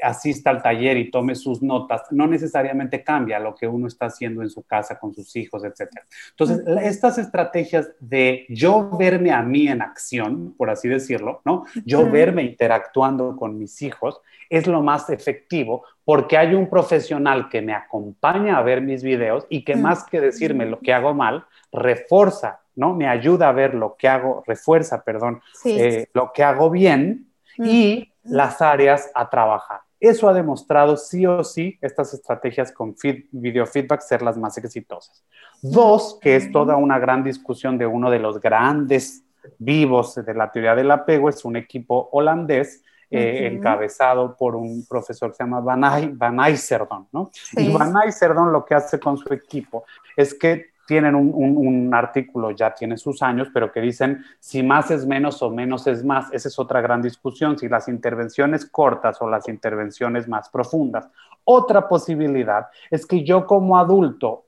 asista 0.02 0.50
al 0.50 0.62
taller 0.62 0.98
y 0.98 1.12
tome 1.12 1.36
sus 1.36 1.62
notas, 1.62 2.04
no 2.12 2.28
necesariamente 2.28 3.04
cambia 3.04 3.40
lo 3.40 3.56
que 3.56 3.68
uno 3.68 3.88
está 3.88 4.08
haciendo 4.08 4.42
en 4.42 4.50
su 4.50 4.64
casa 4.64 5.00
con 5.00 5.14
sus 5.14 5.36
hijos, 5.36 5.64
etc. 5.64 5.90
Entonces, 6.32 6.64
estas 6.84 7.18
estrategias 7.18 7.90
de 8.00 8.46
yo 8.50 8.90
verme 8.98 9.32
a 9.32 9.42
mí 9.42 9.68
en 9.68 9.82
acción, 9.82 10.54
por 10.58 10.70
así 10.70 10.88
decirlo, 10.88 11.42
¿no? 11.46 11.66
Yo 11.86 12.10
verme 12.10 12.44
interactuando 12.44 13.36
con 13.36 13.58
mis 13.58 13.82
hijos 13.82 14.22
es 14.50 14.68
lo 14.68 14.82
más 14.82 15.10
efectivo 15.10 15.84
porque 16.06 16.38
hay 16.38 16.54
un 16.54 16.70
profesional 16.70 17.50
que 17.50 17.62
me 17.62 17.74
acompaña 17.74 18.58
a 18.58 18.62
ver 18.62 18.82
mis 18.82 19.04
videos 19.04 19.46
y 19.50 19.64
que 19.64 19.76
más 19.76 20.06
que 20.06 20.22
decirme 20.22 20.66
lo 20.66 20.80
que 20.80 20.94
hago 20.94 21.14
mal, 21.14 21.46
refuerza, 21.72 22.62
¿no? 22.76 22.94
Me 22.94 23.08
ayuda 23.08 23.50
a 23.50 23.52
ver 23.52 23.74
lo 23.74 23.96
que 23.98 24.08
hago, 24.08 24.44
refuerza, 24.48 25.04
perdón, 25.04 25.42
eh, 25.66 26.08
lo 26.14 26.32
que 26.32 26.44
hago 26.44 26.70
bien 26.70 27.28
y 27.58 28.14
las 28.24 28.62
áreas 28.62 29.12
a 29.16 29.30
trabajar. 29.30 29.82
Eso 30.00 30.30
ha 30.30 30.34
demostrado 30.34 30.96
sí 30.96 31.26
o 31.26 31.44
sí 31.44 31.78
estas 31.82 32.14
estrategias 32.14 32.72
con 32.72 32.96
video 33.32 33.66
feedback 33.66 34.02
ser 34.02 34.22
las 34.22 34.38
más 34.38 34.58
exitosas. 34.58 35.24
Dos, 35.62 36.20
que 36.22 36.36
es 36.36 36.52
toda 36.52 36.76
una 36.76 37.00
gran 37.00 37.24
discusión 37.24 37.78
de 37.78 37.88
uno 37.88 38.12
de 38.12 38.20
los 38.20 38.40
grandes 38.40 39.24
vivos 39.58 40.16
de 40.16 40.34
la 40.34 40.52
teoría 40.52 40.76
del 40.76 40.92
apego, 40.92 41.30
es 41.30 41.44
un 41.46 41.56
equipo 41.56 42.10
holandés 42.12 42.84
eh, 43.10 43.50
encabezado 43.52 44.36
por 44.36 44.56
un 44.56 44.86
profesor 44.86 45.32
que 45.32 45.38
se 45.38 45.44
llama 45.44 45.62
Van, 45.62 46.18
Van 46.18 46.40
Eyserdon, 46.42 47.08
¿no? 47.14 47.32
Y 47.54 47.72
Van 47.72 47.94
Eyserdon 48.04 48.52
lo 48.52 48.66
que 48.66 48.76
hace 48.76 49.00
con 49.00 49.18
su 49.18 49.34
equipo 49.34 49.86
es 50.16 50.34
que 50.34 50.77
tienen 50.88 51.16
un, 51.16 51.94
artículo, 51.94 52.52
ya 52.52 52.74
tiene 52.74 52.98
sus 52.98 53.22
años, 53.22 53.50
pero 53.54 53.72
que 53.72 53.82
dicen 53.82 54.24
si 54.40 54.64
más 54.64 54.90
es 54.90 55.06
menos 55.06 55.42
o 55.44 55.52
menos 55.52 55.86
es 55.86 56.04
más. 56.04 56.32
Esa 56.32 56.48
es 56.48 56.58
otra 56.58 56.82
gran 56.82 57.02
discusión, 57.02 57.60
si 57.60 57.68
las 57.68 57.88
intervenciones 57.90 58.66
cortas 58.66 59.22
o 59.22 59.30
las 59.30 59.48
intervenciones 59.50 60.28
más 60.28 60.50
profundas. 60.50 61.10
Otra 61.44 61.88
posibilidad 61.88 62.68
es 62.90 63.06
que 63.06 63.24
yo 63.24 63.46
como 63.46 63.78
adulto 63.78 64.46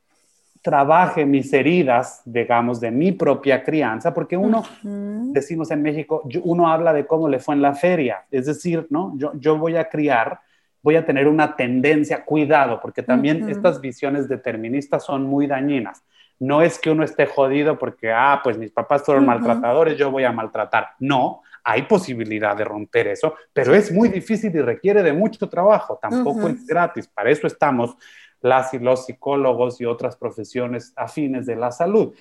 trabaje 0.61 1.25
mis 1.25 1.51
heridas, 1.51 2.21
digamos, 2.25 2.79
de 2.79 2.91
mi 2.91 3.11
propia 3.11 3.63
crianza, 3.63 4.13
porque 4.13 4.37
uno, 4.37 4.63
decimos 4.81 5.71
en 5.71 5.81
México, 5.81 6.23
uno 6.43 6.69
habla 6.69 6.93
de 6.93 7.05
cómo 7.05 7.27
le 7.27 7.39
fue 7.39 7.55
en 7.55 7.61
la 7.61 7.75
feria, 7.75 8.25
es 8.31 8.45
decir, 8.45 8.87
¿no? 8.89 9.13
Yo, 9.17 9.33
yo 9.35 9.57
voy 9.57 9.75
a 9.75 9.89
criar 9.89 10.39
voy 10.81 10.95
a 10.95 11.05
tener 11.05 11.27
una 11.27 11.57
tendencia, 11.57 12.23
cuidado, 12.23 12.79
porque 12.81 13.03
también 13.03 13.49
estas 13.49 13.81
visiones 13.81 14.29
deterministas 14.29 15.03
son 15.03 15.23
muy 15.23 15.45
dañinas 15.45 16.03
no 16.39 16.61
es 16.61 16.79
que 16.79 16.89
uno 16.89 17.03
esté 17.03 17.25
jodido 17.25 17.77
porque, 17.77 18.11
ah, 18.11 18.39
pues 18.43 18.57
mis 18.57 18.71
papás 18.71 19.03
fueron 19.03 19.25
maltratadores, 19.25 19.97
yo 19.97 20.09
voy 20.09 20.23
a 20.23 20.31
maltratar. 20.31 20.91
No, 20.99 21.41
hay 21.63 21.83
posibilidad 21.83 22.55
de 22.55 22.63
romper 22.63 23.07
eso, 23.07 23.35
pero 23.53 23.75
es 23.75 23.91
muy 23.91 24.09
difícil 24.09 24.55
y 24.55 24.61
requiere 24.61 25.03
de 25.03 25.13
mucho 25.13 25.49
trabajo, 25.49 25.99
tampoco 26.01 26.47
es 26.47 26.65
gratis. 26.65 27.07
Para 27.07 27.29
eso 27.29 27.45
estamos 27.45 27.97
las 28.41 28.73
y 28.73 28.79
los 28.79 29.05
psicólogos 29.05 29.81
y 29.81 29.85
otras 29.85 30.15
profesiones 30.15 30.93
afines 30.95 31.45
de 31.45 31.57
la 31.57 31.71
salud. 31.71 32.13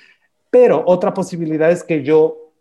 Pero 0.51 0.83
otra 0.87 1.15
posibilidad 1.15 1.71
es 1.71 1.85
que 1.85 2.03
yo 2.03 2.53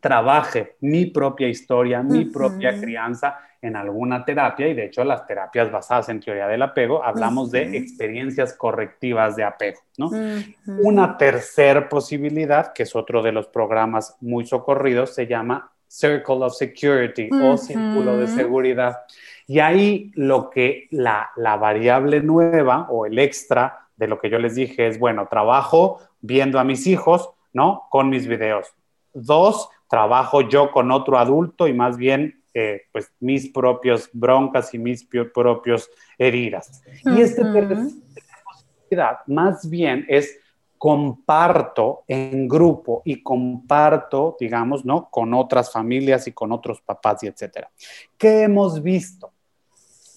trabaje 0.00 0.76
mi 0.80 1.06
propia 1.06 1.48
historia, 1.48 2.02
mi 2.02 2.26
propia 2.26 2.78
crianza 2.78 3.38
en 3.62 3.76
alguna 3.76 4.24
terapia 4.24 4.68
y 4.68 4.74
de 4.74 4.86
hecho 4.86 5.04
las 5.04 5.26
terapias 5.26 5.70
basadas 5.70 6.08
en 6.08 6.20
teoría 6.20 6.46
del 6.46 6.62
apego 6.62 7.04
hablamos 7.04 7.50
de 7.50 7.76
experiencias 7.76 8.54
correctivas 8.54 9.36
de 9.36 9.44
apego, 9.44 9.80
¿no? 9.98 10.10
Una 10.82 11.18
tercera 11.18 11.88
posibilidad, 11.88 12.72
que 12.72 12.84
es 12.84 12.96
otro 12.96 13.22
de 13.22 13.32
los 13.32 13.48
programas 13.48 14.16
muy 14.20 14.46
socorridos, 14.46 15.14
se 15.14 15.26
llama 15.26 15.70
Circle 15.86 16.44
of 16.44 16.54
Security 16.54 17.28
o 17.32 17.56
Círculo 17.56 18.16
de 18.16 18.28
Seguridad. 18.28 18.98
Y 19.46 19.58
ahí 19.58 20.12
lo 20.14 20.48
que 20.48 20.86
la, 20.90 21.30
la 21.36 21.56
variable 21.56 22.20
nueva 22.22 22.86
o 22.88 23.06
el 23.06 23.18
extra 23.18 23.88
de 23.96 24.06
lo 24.06 24.18
que 24.18 24.30
yo 24.30 24.38
les 24.38 24.54
dije 24.54 24.86
es, 24.86 24.98
bueno, 24.98 25.26
trabajo 25.28 26.00
viendo 26.20 26.58
a 26.58 26.64
mis 26.64 26.86
hijos, 26.86 27.30
¿no? 27.52 27.86
Con 27.90 28.08
mis 28.08 28.26
videos. 28.26 28.72
Dos, 29.12 29.68
trabajo 29.88 30.42
yo 30.42 30.70
con 30.70 30.92
otro 30.92 31.18
adulto 31.18 31.66
y 31.66 31.74
más 31.74 31.96
bien 31.96 32.39
eh, 32.52 32.82
pues 32.92 33.12
mis 33.20 33.48
propios 33.48 34.08
broncas 34.12 34.74
y 34.74 34.78
mis 34.78 35.06
propios 35.32 35.90
heridas. 36.18 36.82
Y 37.04 37.20
esta 37.20 37.42
posibilidad 37.42 39.18
más 39.26 39.68
bien 39.68 40.04
es 40.08 40.38
comparto 40.80 42.04
en 42.08 42.48
grupo 42.48 43.02
y 43.04 43.22
comparto, 43.22 44.36
digamos, 44.40 44.84
¿no? 44.84 45.10
Con 45.10 45.34
otras 45.34 45.70
familias 45.70 46.26
y 46.26 46.32
con 46.32 46.52
otros 46.52 46.80
papás 46.80 47.22
y 47.22 47.26
etcétera. 47.26 47.70
¿Qué 48.16 48.44
hemos 48.44 48.82
visto? 48.82 49.30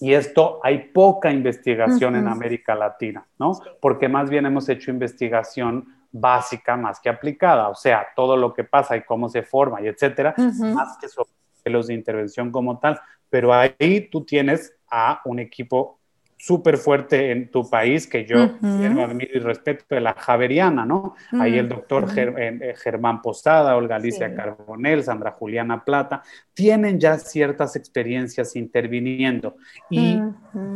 Y 0.00 0.14
esto 0.14 0.60
hay 0.62 0.78
poca 0.88 1.30
investigación 1.30 2.16
en 2.16 2.26
América 2.26 2.74
Latina, 2.74 3.26
¿no? 3.38 3.52
Porque 3.80 4.08
más 4.08 4.30
bien 4.30 4.46
hemos 4.46 4.68
hecho 4.68 4.90
investigación 4.90 5.86
básica 6.10 6.76
más 6.76 7.00
que 7.00 7.08
aplicada, 7.08 7.68
o 7.68 7.74
sea, 7.74 8.06
todo 8.14 8.36
lo 8.36 8.54
que 8.54 8.64
pasa 8.64 8.96
y 8.96 9.02
cómo 9.02 9.28
se 9.28 9.42
forma 9.42 9.82
y 9.82 9.88
etcétera, 9.88 10.34
más 10.38 10.96
que 10.98 11.08
sobre 11.08 11.30
los 11.70 11.88
de 11.88 11.94
intervención 11.94 12.50
como 12.50 12.78
tal, 12.78 13.00
pero 13.30 13.52
ahí 13.52 14.08
tú 14.10 14.24
tienes 14.24 14.76
a 14.90 15.20
un 15.24 15.38
equipo 15.38 15.98
súper 16.44 16.76
fuerte 16.76 17.30
en 17.30 17.50
tu 17.50 17.68
país 17.70 18.06
que 18.06 18.26
yo 18.26 18.36
uh 18.44 18.84
y 19.18 19.38
respeto 19.38 19.84
de 19.88 20.00
la 20.00 20.12
Javeriana, 20.12 20.84
¿no? 20.84 21.14
Ahí 21.32 21.56
el 21.56 21.68
doctor 21.68 22.06
eh, 22.16 22.32
eh, 22.36 22.74
Germán 22.76 23.22
Posada, 23.22 23.76
Olga 23.76 23.96
Alicia 23.96 24.34
Carbonel, 24.34 25.02
Sandra 25.02 25.30
Juliana 25.30 25.84
Plata, 25.84 26.22
tienen 26.52 27.00
ya 27.00 27.18
ciertas 27.18 27.76
experiencias 27.76 28.56
interviniendo 28.56 29.56
y 29.88 30.20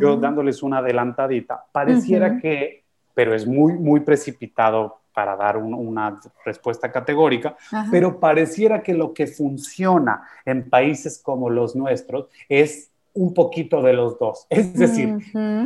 yo 0.00 0.16
dándoles 0.16 0.62
una 0.62 0.78
adelantadita, 0.78 1.64
pareciera 1.70 2.38
que, 2.38 2.84
pero 3.14 3.34
es 3.34 3.46
muy, 3.46 3.74
muy 3.74 4.00
precipitado 4.00 5.00
para 5.18 5.34
dar 5.34 5.56
una 5.56 6.20
respuesta 6.44 6.92
categórica, 6.92 7.56
pero 7.90 8.20
pareciera 8.20 8.84
que 8.84 8.94
lo 8.94 9.12
que 9.12 9.26
funciona 9.26 10.22
en 10.44 10.70
países 10.70 11.20
como 11.20 11.50
los 11.50 11.74
nuestros 11.74 12.28
es 12.48 12.92
un 13.18 13.34
poquito 13.34 13.82
de 13.82 13.92
los 13.92 14.18
dos. 14.18 14.46
Es 14.58 14.74
decir, 14.74 15.16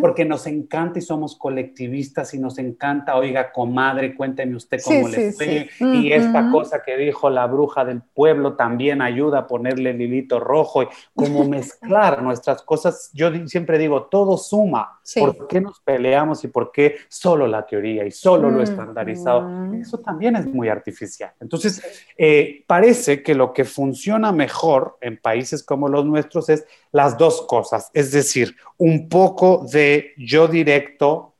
porque 0.00 0.24
nos 0.24 0.46
encanta 0.46 0.98
y 0.98 1.02
somos 1.02 1.36
colectivistas 1.36 2.34
y 2.34 2.38
nos 2.38 2.58
encanta, 2.58 3.16
oiga, 3.16 3.52
comadre, 3.52 4.14
cuénteme 4.14 4.56
usted 4.56 4.80
cómo 4.82 5.08
le 5.08 5.32
fue. 5.32 5.68
Y 5.80 6.12
esta 6.12 6.50
cosa 6.50 6.82
que 6.82 6.96
dijo 6.96 7.30
la 7.30 7.46
bruja 7.46 7.84
del 7.84 8.02
pueblo 8.02 8.54
también 8.54 9.02
ayuda 9.02 9.40
a 9.40 9.46
ponerle 9.46 9.90
el 9.90 10.00
hilito 10.00 10.40
rojo 10.40 10.82
y 10.82 10.88
como 11.14 11.44
mezclar 11.48 12.22
nuestras 12.22 12.62
cosas. 12.62 13.10
Yo 13.12 13.30
siempre 13.46 13.78
digo, 13.78 14.04
todo 14.04 14.36
suma. 14.36 15.00
¿Por 15.18 15.48
qué 15.48 15.60
nos 15.60 15.80
peleamos 15.80 16.44
y 16.44 16.48
por 16.48 16.70
qué 16.70 16.96
solo 17.08 17.46
la 17.46 17.66
teoría 17.66 18.06
y 18.06 18.10
solo 18.10 18.50
lo 18.50 18.62
estandarizado? 18.62 19.74
Eso 19.74 19.98
también 19.98 20.36
es 20.36 20.46
muy 20.46 20.68
artificial. 20.68 21.32
Entonces, 21.40 21.82
eh, 22.16 22.64
parece 22.66 23.22
que 23.22 23.34
lo 23.34 23.52
que 23.52 23.64
funciona 23.64 24.32
mejor 24.32 24.96
en 25.00 25.18
países 25.20 25.62
como 25.62 25.88
los 25.88 26.06
nuestros 26.06 26.48
es 26.48 26.64
las 26.92 27.16
dos 27.16 27.42
cosas, 27.46 27.90
es 27.94 28.12
decir, 28.12 28.54
un 28.76 29.08
poco 29.08 29.66
de 29.72 30.12
yo 30.18 30.46
directo, 30.46 31.32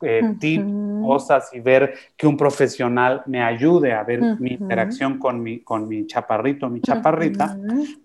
eh, 0.00 0.22
cosas 1.02 1.50
y 1.52 1.60
ver 1.60 1.94
que 2.16 2.26
un 2.26 2.36
profesional 2.36 3.22
me 3.26 3.42
ayude 3.42 3.92
a 3.92 4.02
ver 4.02 4.20
mi 4.38 4.50
interacción 4.52 5.18
con 5.18 5.42
mi, 5.42 5.60
con 5.60 5.88
mi 5.88 6.06
chaparrito, 6.06 6.68
mi 6.68 6.80
chaparrita, 6.80 7.56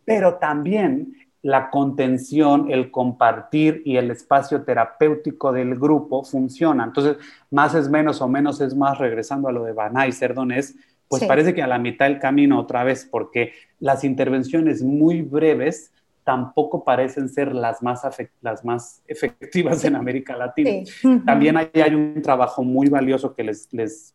pero 0.05 0.35
también 0.35 1.13
la 1.41 1.69
contención, 1.69 2.69
el 2.69 2.91
compartir 2.91 3.81
y 3.85 3.97
el 3.97 4.11
espacio 4.11 4.63
terapéutico 4.63 5.51
del 5.51 5.75
grupo 5.75 6.23
funciona. 6.23 6.83
Entonces, 6.83 7.17
más 7.49 7.75
es 7.75 7.89
menos 7.89 8.21
o 8.21 8.27
menos 8.27 8.59
es 8.61 8.75
más, 8.75 8.97
regresando 8.97 9.47
a 9.47 9.51
lo 9.51 9.63
de 9.63 9.73
Van 9.73 10.11
Serdon, 10.11 10.51
es, 10.51 10.75
pues 11.07 11.23
parece 11.25 11.53
que 11.53 11.63
a 11.63 11.67
la 11.67 11.79
mitad 11.79 12.05
del 12.07 12.19
camino 12.19 12.59
otra 12.59 12.83
vez, 12.83 13.07
porque 13.09 13.53
las 13.79 14.03
intervenciones 14.03 14.83
muy 14.83 15.21
breves 15.21 15.91
tampoco 16.23 16.83
parecen 16.83 17.29
ser 17.29 17.53
las 17.53 17.81
más, 17.81 18.01
las 18.41 18.63
más 18.63 19.01
efectivas 19.07 19.83
en 19.83 19.95
América 19.95 20.37
Latina. 20.37 20.83
También 21.25 21.57
hay, 21.57 21.69
hay, 21.73 21.95
un 21.95 22.21
trabajo 22.21 22.63
muy 22.63 22.87
valioso 22.87 23.33
que 23.33 23.43
les, 23.43 23.67
les 23.73 24.13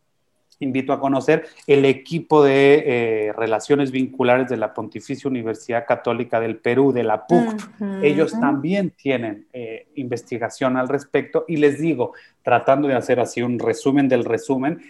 invito 0.60 0.92
a 0.92 1.00
conocer 1.00 1.46
el 1.66 1.84
equipo 1.84 2.42
de 2.44 2.84
eh, 2.86 3.32
relaciones 3.32 3.90
vinculares 3.90 4.48
de 4.48 4.56
la 4.56 4.74
Pontificia 4.74 5.28
Universidad 5.28 5.86
Católica 5.86 6.40
del 6.40 6.56
Perú, 6.56 6.92
de 6.92 7.04
la 7.04 7.26
PUC. 7.26 8.02
Ellos 8.02 8.38
también 8.38 8.90
tienen 8.90 9.46
eh, 9.52 9.88
investigación 9.96 10.76
al 10.76 10.88
respecto 10.88 11.44
y 11.48 11.56
les 11.56 11.80
digo, 11.80 12.12
tratando 12.42 12.88
de 12.88 12.94
hacer 12.94 13.20
así 13.20 13.42
un 13.42 13.58
resumen 13.58 14.08
del 14.08 14.24
resumen, 14.24 14.80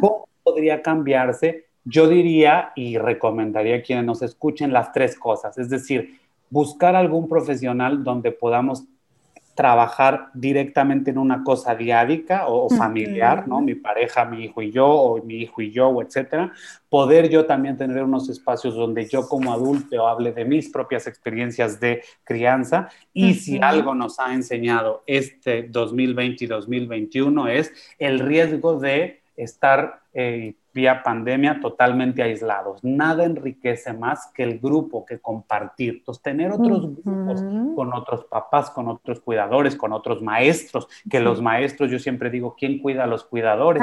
¿cómo 0.00 0.28
podría 0.42 0.82
cambiarse? 0.82 1.66
Yo 1.84 2.08
diría 2.08 2.72
y 2.76 2.98
recomendaría 2.98 3.76
a 3.76 3.82
quienes 3.82 4.04
nos 4.04 4.22
escuchen 4.22 4.72
las 4.72 4.92
tres 4.92 5.18
cosas, 5.18 5.58
es 5.58 5.68
decir, 5.68 6.20
buscar 6.52 6.94
algún 6.94 7.30
profesional 7.30 8.04
donde 8.04 8.30
podamos 8.30 8.84
trabajar 9.54 10.28
directamente 10.34 11.10
en 11.10 11.18
una 11.18 11.42
cosa 11.42 11.74
diádica 11.74 12.46
o, 12.46 12.68
familiar, 12.68 13.48
¿no? 13.48 13.60
Mi 13.60 13.74
pareja, 13.74 14.26
mi 14.26 14.44
hijo 14.44 14.60
y 14.60 14.70
yo, 14.70 14.86
o 14.86 15.22
mi 15.22 15.36
hijo 15.36 15.62
y 15.62 15.70
yo, 15.70 16.00
etcétera. 16.02 16.52
Poder 16.90 17.30
yo 17.30 17.46
también 17.46 17.78
tener 17.78 18.02
unos 18.02 18.28
espacios 18.28 18.74
donde 18.74 19.06
yo 19.06 19.26
como 19.26 19.52
adulto 19.52 20.06
hable 20.06 20.32
de 20.32 20.44
mis 20.44 20.70
propias 20.70 21.06
experiencias 21.06 21.80
de 21.80 22.02
crianza. 22.24 22.88
Y 23.14 23.34
si 23.34 23.58
algo 23.62 23.94
nos 23.94 24.18
ha 24.20 24.34
enseñado 24.34 25.04
este 25.06 25.64
2020 25.64 26.44
y 26.44 26.48
2021 26.48 27.48
es 27.48 27.72
el 27.98 28.20
riesgo 28.20 28.78
de 28.78 29.21
estar 29.36 30.00
eh, 30.12 30.54
vía 30.74 31.02
pandemia 31.02 31.60
totalmente 31.60 32.22
aislados. 32.22 32.82
Nada 32.82 33.24
enriquece 33.24 33.92
más 33.92 34.30
que 34.34 34.42
el 34.42 34.58
grupo, 34.58 35.04
que 35.04 35.18
compartir. 35.18 35.96
Entonces, 35.98 36.22
tener 36.22 36.50
otros 36.50 36.94
grupos 36.94 37.42
con 37.74 37.92
otros 37.92 38.24
papás, 38.24 38.70
con 38.70 38.88
otros 38.88 39.20
cuidadores, 39.20 39.76
con 39.76 39.92
otros 39.92 40.22
maestros, 40.22 40.88
que 41.10 41.20
los 41.20 41.42
maestros, 41.42 41.90
yo 41.90 41.98
siempre 41.98 42.30
digo, 42.30 42.56
¿quién 42.58 42.80
cuida 42.80 43.04
a 43.04 43.06
los 43.06 43.24
cuidadores? 43.24 43.82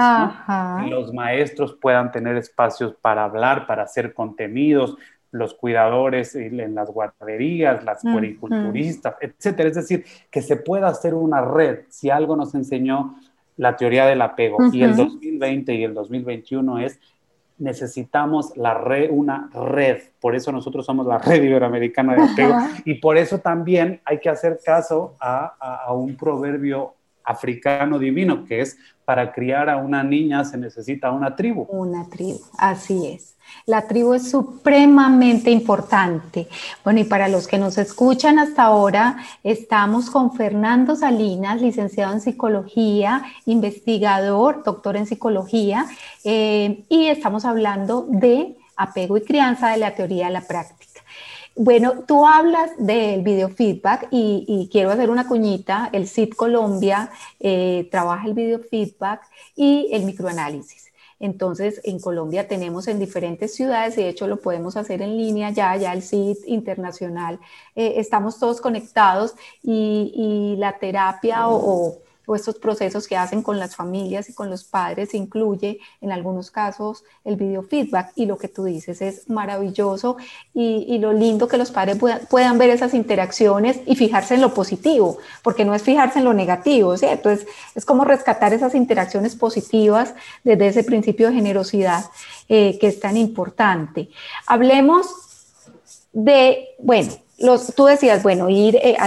Que 0.83 0.89
los 0.89 1.13
maestros 1.13 1.77
puedan 1.79 2.11
tener 2.11 2.37
espacios 2.37 2.95
para 2.95 3.23
hablar, 3.23 3.67
para 3.67 3.83
hacer 3.83 4.13
contenidos, 4.13 4.97
los 5.31 5.53
cuidadores 5.53 6.35
en 6.35 6.73
las 6.73 6.89
guarderías, 6.89 7.83
las 7.83 8.01
puericulturistas, 8.01 9.15
etcétera. 9.21 9.69
Es 9.69 9.75
decir, 9.75 10.05
que 10.31 10.41
se 10.41 10.55
pueda 10.55 10.87
hacer 10.87 11.13
una 11.13 11.41
red. 11.41 11.81
Si 11.89 12.09
algo 12.09 12.35
nos 12.35 12.55
enseñó 12.55 13.15
la 13.59 13.75
teoría 13.75 14.05
del 14.05 14.21
apego. 14.21 14.57
Y 14.71 14.83
el 14.83 14.95
2020 14.95 15.75
y 15.75 15.83
el 15.83 15.93
2021 15.93 16.79
es 16.79 16.97
necesitamos 17.57 18.55
la 18.55 18.73
red, 18.73 19.09
una 19.11 19.49
red. 19.53 20.01
Por 20.21 20.33
eso 20.33 20.53
nosotros 20.53 20.85
somos 20.85 21.05
la 21.05 21.17
red 21.17 21.43
iberoamericana 21.43 22.15
de 22.15 22.21
apego. 22.23 22.55
Y 22.85 22.95
por 22.95 23.17
eso 23.17 23.39
también 23.39 23.99
hay 24.05 24.19
que 24.21 24.29
hacer 24.29 24.61
caso 24.63 25.17
a, 25.19 25.83
a, 25.85 25.91
un 25.91 26.15
proverbio 26.15 26.93
africano 27.29 27.99
divino, 27.99 28.43
que 28.43 28.61
es 28.61 28.77
para 29.05 29.31
criar 29.31 29.69
a 29.69 29.77
una 29.77 30.03
niña 30.03 30.43
se 30.43 30.57
necesita 30.57 31.11
una 31.11 31.35
tribu. 31.35 31.67
Una 31.69 32.09
tribu, 32.09 32.39
así 32.57 33.05
es. 33.07 33.35
La 33.65 33.87
tribu 33.87 34.13
es 34.13 34.29
supremamente 34.29 35.49
importante. 35.49 36.47
Bueno, 36.83 36.99
y 36.99 37.03
para 37.03 37.27
los 37.27 37.47
que 37.47 37.57
nos 37.57 37.77
escuchan 37.77 38.37
hasta 38.39 38.63
ahora, 38.63 39.17
estamos 39.43 40.09
con 40.09 40.33
Fernando 40.33 40.95
Salinas, 40.95 41.61
licenciado 41.61 42.13
en 42.13 42.21
psicología, 42.21 43.23
investigador, 43.45 44.63
doctor 44.63 44.97
en 44.97 45.05
psicología, 45.05 45.85
eh, 46.23 46.83
y 46.89 47.07
estamos 47.07 47.45
hablando 47.45 48.05
de 48.09 48.57
apego 48.75 49.17
y 49.17 49.21
crianza 49.21 49.69
de 49.69 49.77
la 49.77 49.93
teoría 49.93 50.27
a 50.27 50.31
la 50.31 50.41
práctica. 50.41 50.88
Bueno, 51.61 52.05
tú 52.07 52.25
hablas 52.25 52.71
del 52.77 53.21
biofeedback 53.21 54.07
y, 54.11 54.45
y 54.47 54.69
quiero 54.71 54.91
hacer 54.91 55.09
una 55.09 55.27
cuñita. 55.27 55.89
El 55.91 56.07
CIT 56.07 56.33
Colombia 56.33 57.11
eh, 57.37 57.89
trabaja 57.91 58.27
el 58.27 58.33
biofeedback 58.33 59.23
y 59.57 59.89
el 59.91 60.05
microanálisis. 60.05 60.89
Entonces, 61.19 61.81
en 61.83 61.99
Colombia 61.99 62.47
tenemos 62.47 62.87
en 62.87 62.97
diferentes 62.97 63.55
ciudades, 63.55 63.97
de 63.97 64.07
hecho 64.07 64.25
lo 64.25 64.39
podemos 64.39 64.77
hacer 64.77 65.01
en 65.01 65.17
línea 65.17 65.49
ya, 65.49 65.75
ya 65.75 65.91
el 65.91 66.01
CIT 66.01 66.47
internacional, 66.47 67.41
eh, 67.75 67.95
estamos 67.97 68.39
todos 68.39 68.61
conectados 68.61 69.35
y, 69.61 70.55
la 70.57 70.79
terapia 70.79 71.49
o 71.49 71.97
estos 72.35 72.55
procesos 72.55 73.07
que 73.07 73.17
hacen 73.17 73.41
con 73.41 73.59
las 73.59 73.75
familias 73.75 74.29
y 74.29 74.33
con 74.33 74.49
los 74.49 74.63
padres 74.63 75.13
incluye 75.13 75.79
en 76.01 76.11
algunos 76.11 76.51
casos 76.51 77.03
el 77.23 77.35
video 77.35 77.63
feedback 77.63 78.11
y 78.15 78.25
lo 78.25 78.37
que 78.37 78.47
tú 78.47 78.63
dices 78.63 79.01
es 79.01 79.29
maravilloso 79.29 80.17
y, 80.53 80.97
lo 80.99 81.13
lindo 81.13 81.47
que 81.47 81.57
los 81.57 81.71
padres 81.71 81.97
puedan, 82.29 82.57
ver 82.57 82.69
esas 82.69 82.93
interacciones 82.93 83.79
y 83.85 83.95
fijarse 83.95 84.35
en 84.35 84.41
lo 84.41 84.53
positivo, 84.53 85.17
porque 85.43 85.63
no 85.63 85.73
es 85.73 85.81
fijarse 85.81 86.19
en 86.19 86.25
lo 86.25 86.33
negativo, 86.33 86.97
¿cierto? 86.97 87.29
Es, 87.29 87.47
es 87.73 87.85
como 87.85 88.03
rescatar 88.03 88.53
esas 88.53 88.75
interacciones 88.75 89.35
positivas 89.35 90.13
desde 90.43 90.67
ese 90.67 90.83
principio 90.83 91.29
de 91.29 91.35
generosidad 91.35 92.05
eh, 92.49 92.77
que 92.79 92.87
es 92.87 92.99
tan 92.99 93.15
importante. 93.15 94.09
Hablemos 94.47 95.07
de, 96.11 96.69
bueno, 96.79 97.11
los, 97.39 97.73
tú 97.75 97.85
decías, 97.85 98.23
bueno, 98.23 98.49
ir, 98.49 98.75
eh, 98.77 98.97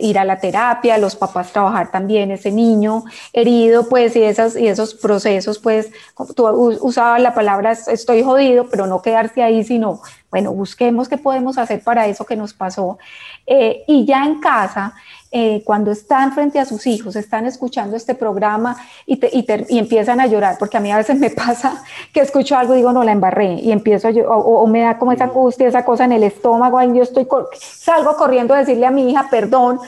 ir 0.00 0.18
a 0.18 0.24
la 0.24 0.38
terapia, 0.38 0.98
los 0.98 1.16
papás 1.16 1.52
trabajar 1.52 1.90
también 1.90 2.30
ese 2.30 2.50
niño 2.50 3.04
herido, 3.32 3.88
pues, 3.88 4.16
y, 4.16 4.22
esas, 4.22 4.56
y 4.56 4.66
esos 4.68 4.94
procesos, 4.94 5.58
pues, 5.58 5.90
tú 6.34 6.46
usabas 6.80 7.20
la 7.20 7.34
palabra 7.34 7.72
estoy 7.72 8.22
jodido, 8.22 8.68
pero 8.68 8.86
no 8.86 9.02
quedarse 9.02 9.42
ahí, 9.42 9.64
sino, 9.64 10.00
bueno, 10.32 10.50
busquemos 10.54 11.10
qué 11.10 11.18
podemos 11.18 11.58
hacer 11.58 11.82
para 11.84 12.06
eso 12.06 12.24
que 12.24 12.36
nos 12.36 12.54
pasó. 12.54 12.98
Eh, 13.46 13.84
y 13.86 14.06
ya 14.06 14.24
en 14.24 14.40
casa, 14.40 14.94
eh, 15.30 15.62
cuando 15.62 15.90
están 15.90 16.32
frente 16.32 16.58
a 16.58 16.64
sus 16.64 16.86
hijos, 16.86 17.16
están 17.16 17.44
escuchando 17.44 17.96
este 17.96 18.14
programa 18.14 18.78
y, 19.04 19.20
y, 19.30 19.78
empiezan 19.78 20.20
a 20.20 20.26
llorar, 20.26 20.56
porque 20.58 20.78
a 20.78 20.80
mí 20.80 20.90
a 20.90 20.96
veces 20.96 21.18
me 21.18 21.28
pasa 21.44 21.84
que 22.14 22.20
escucho 22.20 22.56
algo 22.56 22.72
y 22.72 22.78
digo, 22.78 22.94
no, 22.94 23.04
la 23.04 23.12
embarré, 23.12 23.60
y 23.60 23.72
empiezo 23.72 24.08
a 24.08 24.10
o, 24.10 24.62
o, 24.62 24.66
me 24.66 24.80
da 24.80 24.96
como 24.96 25.12
esa 25.12 25.24
angustia, 25.24 25.68
esa 25.68 25.84
cosa 25.84 26.06
en 26.06 26.12
el 26.12 26.22
estómago, 26.22 26.80
y 26.82 26.96
yo 26.96 27.02
estoy, 27.02 27.28
salgo 27.60 28.16
corriendo 28.16 28.54
a 28.54 28.58
decirle 28.58 28.86
a 28.86 28.90
mi 28.90 29.10
hija, 29.10 29.28
perdón, 29.30 29.80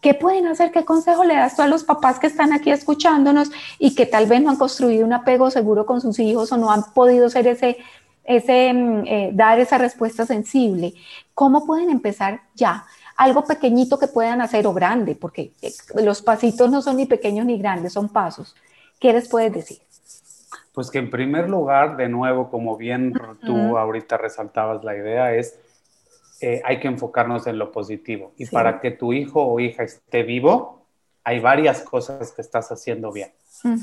¿Qué 0.00 0.14
pueden 0.14 0.48
hacer? 0.48 0.72
¿Qué 0.72 0.84
consejo 0.84 1.22
le 1.22 1.36
das 1.36 1.54
tú 1.54 1.62
a 1.62 1.68
los 1.68 1.84
papás 1.84 2.18
que 2.18 2.26
están 2.26 2.52
aquí 2.52 2.72
escuchándonos 2.72 3.52
y 3.78 3.94
que 3.94 4.04
tal 4.04 4.26
vez 4.26 4.42
no 4.42 4.50
han 4.50 4.56
construido 4.56 5.06
un 5.06 5.12
apego 5.12 5.48
seguro 5.48 5.86
con 5.86 6.00
sus 6.00 6.18
hijos 6.18 6.50
o 6.50 6.56
no 6.56 6.72
han 6.72 6.82
podido 6.92 7.30
ser 7.30 7.46
ese, 7.46 7.78
ese, 8.24 8.72
mm, 8.72 9.04
eh, 9.06 9.30
dar 9.32 9.58
esa 9.60 9.78
respuesta 9.78 10.26
sensible? 10.26 10.94
¿Cómo 11.34 11.66
pueden 11.66 11.90
empezar 11.90 12.42
ya? 12.54 12.84
algo 13.16 13.44
pequeñito 13.44 13.98
que 13.98 14.08
puedan 14.08 14.40
hacer 14.40 14.66
o 14.66 14.72
grande, 14.72 15.14
porque 15.14 15.52
eh, 15.62 15.72
los 16.02 16.22
pasitos 16.22 16.70
no 16.70 16.82
son 16.82 16.96
ni 16.96 17.06
pequeños 17.06 17.46
ni 17.46 17.58
grandes, 17.58 17.92
son 17.92 18.08
pasos. 18.08 18.56
¿Qué 18.98 19.12
les 19.12 19.28
puedes 19.28 19.52
decir? 19.52 19.78
Pues 20.72 20.90
que 20.90 20.98
en 20.98 21.10
primer 21.10 21.48
lugar, 21.48 21.96
de 21.96 22.08
nuevo, 22.08 22.50
como 22.50 22.76
bien 22.76 23.12
tú 23.44 23.76
ahorita 23.76 24.16
resaltabas 24.16 24.82
la 24.84 24.96
idea, 24.96 25.34
es 25.34 25.58
eh, 26.40 26.62
hay 26.64 26.80
que 26.80 26.88
enfocarnos 26.88 27.46
en 27.46 27.58
lo 27.58 27.70
positivo. 27.70 28.32
Y 28.36 28.46
para 28.46 28.80
que 28.80 28.90
tu 28.90 29.12
hijo 29.12 29.42
o 29.42 29.60
hija 29.60 29.82
esté 29.82 30.22
vivo, 30.22 30.86
hay 31.24 31.40
varias 31.40 31.82
cosas 31.82 32.32
que 32.32 32.42
estás 32.42 32.72
haciendo 32.72 33.12
bien. 33.12 33.32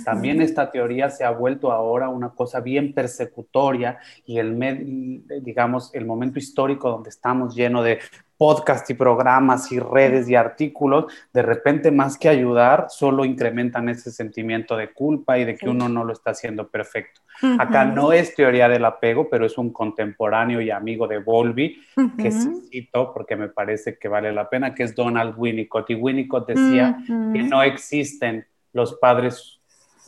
También 0.03 0.41
esta 0.41 0.71
teoría 0.71 1.09
se 1.09 1.23
ha 1.23 1.31
vuelto 1.31 1.71
ahora 1.71 2.09
una 2.09 2.29
cosa 2.29 2.59
bien 2.59 2.93
persecutoria 2.93 3.99
y 4.25 4.37
el, 4.37 5.23
digamos, 5.41 5.93
el 5.93 6.05
momento 6.05 6.39
histórico 6.39 6.89
donde 6.89 7.09
estamos 7.09 7.55
lleno 7.55 7.81
de 7.81 7.99
podcast 8.39 8.89
y 8.89 8.93
programas 8.93 9.69
y 9.73 9.79
redes 9.79 10.29
y 10.29 10.35
artículos, 10.35 11.11
de 11.33 11.41
repente 11.41 11.91
más 11.91 12.17
que 12.17 12.29
ayudar, 12.29 12.87
solo 12.89 13.25
incrementan 13.25 13.89
ese 13.89 14.11
sentimiento 14.11 14.77
de 14.77 14.93
culpa 14.93 15.37
y 15.37 15.43
de 15.43 15.55
que 15.55 15.67
uno 15.67 15.89
no 15.89 16.05
lo 16.05 16.13
está 16.13 16.31
haciendo 16.31 16.69
perfecto. 16.69 17.19
Acá 17.59 17.83
no 17.83 18.13
es 18.13 18.33
teoría 18.35 18.69
del 18.69 18.85
apego, 18.85 19.29
pero 19.29 19.45
es 19.45 19.57
un 19.57 19.73
contemporáneo 19.73 20.61
y 20.61 20.71
amigo 20.71 21.05
de 21.05 21.17
Volvi, 21.17 21.81
que 22.17 22.31
cito 22.31 23.13
porque 23.13 23.35
me 23.35 23.49
parece 23.49 23.97
que 23.97 24.07
vale 24.07 24.31
la 24.31 24.49
pena, 24.49 24.73
que 24.73 24.83
es 24.83 24.95
Donald 24.95 25.35
Winnicott. 25.37 25.89
Y 25.89 25.95
Winnicott 25.95 26.47
decía 26.47 26.97
que 27.07 27.43
no 27.43 27.61
existen 27.61 28.45
los 28.71 28.93
padres 28.99 29.58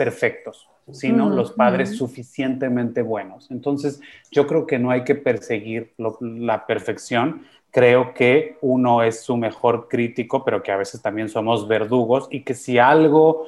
perfectos, 0.01 0.67
sino 0.91 1.29
los 1.29 1.51
padres 1.51 1.95
suficientemente 1.95 3.03
buenos. 3.03 3.51
Entonces, 3.51 4.01
yo 4.31 4.47
creo 4.47 4.65
que 4.65 4.79
no 4.79 4.89
hay 4.89 5.03
que 5.03 5.13
perseguir 5.13 5.93
la 6.19 6.65
perfección, 6.65 7.43
creo 7.69 8.15
que 8.15 8.57
uno 8.61 9.03
es 9.03 9.21
su 9.21 9.37
mejor 9.37 9.87
crítico, 9.87 10.43
pero 10.43 10.63
que 10.63 10.71
a 10.71 10.77
veces 10.77 11.03
también 11.03 11.29
somos 11.29 11.67
verdugos 11.67 12.27
y 12.31 12.41
que 12.41 12.55
si 12.55 12.79
algo 12.79 13.45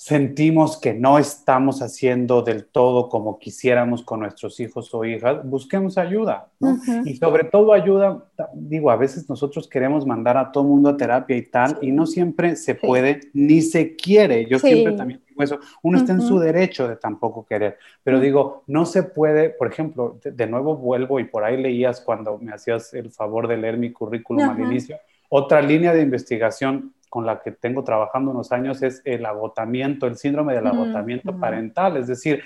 sentimos 0.00 0.78
que 0.80 0.94
no 0.94 1.18
estamos 1.18 1.82
haciendo 1.82 2.40
del 2.40 2.64
todo 2.64 3.10
como 3.10 3.38
quisiéramos 3.38 4.02
con 4.02 4.20
nuestros 4.20 4.58
hijos 4.58 4.94
o 4.94 5.04
hijas, 5.04 5.44
busquemos 5.44 5.98
ayuda, 5.98 6.48
¿no? 6.58 6.78
Y 7.04 7.16
sobre 7.16 7.44
todo 7.44 7.74
ayuda, 7.74 8.24
digo, 8.54 8.90
a 8.90 8.96
veces 8.96 9.28
nosotros 9.28 9.68
queremos 9.68 10.06
mandar 10.06 10.38
a 10.38 10.52
todo 10.52 10.64
mundo 10.64 10.88
a 10.88 10.96
terapia 10.96 11.36
y 11.36 11.42
tal, 11.42 11.76
y 11.82 11.92
no 11.92 12.06
siempre 12.06 12.56
se 12.56 12.74
puede 12.74 13.20
ni 13.34 13.60
se 13.60 13.94
quiere. 13.94 14.46
Yo 14.46 14.58
siempre 14.58 14.94
también 14.94 15.20
eso. 15.38 15.60
Uno 15.82 15.98
está 15.98 16.14
en 16.14 16.22
su 16.22 16.38
derecho 16.38 16.88
de 16.88 16.96
tampoco 16.96 17.44
querer, 17.44 17.76
pero 18.02 18.20
digo, 18.20 18.64
no 18.66 18.86
se 18.86 19.02
puede, 19.02 19.50
por 19.50 19.68
ejemplo, 19.68 20.18
de, 20.24 20.46
nuevo 20.46 20.76
vuelvo 20.76 21.20
y 21.20 21.24
por 21.24 21.44
ahí 21.44 21.60
leías 21.60 22.00
cuando 22.00 22.38
me 22.38 22.52
hacías 22.52 22.94
el 22.94 23.10
favor 23.10 23.48
de 23.48 23.58
leer 23.58 23.76
mi 23.76 23.92
currículum 23.92 24.48
al 24.48 24.60
inicio, 24.60 24.98
otra 25.28 25.60
línea 25.60 25.92
de 25.92 26.00
investigación 26.00 26.94
con 27.10 27.26
la 27.26 27.40
que 27.42 27.50
tengo 27.50 27.84
trabajando 27.84 28.30
unos 28.30 28.52
años 28.52 28.82
es 28.82 29.02
el 29.04 29.26
agotamiento, 29.26 30.06
el 30.06 30.16
síndrome 30.16 30.54
del 30.54 30.68
agotamiento 30.68 31.36
parental, 31.38 31.98
es 31.98 32.06
decir, 32.06 32.42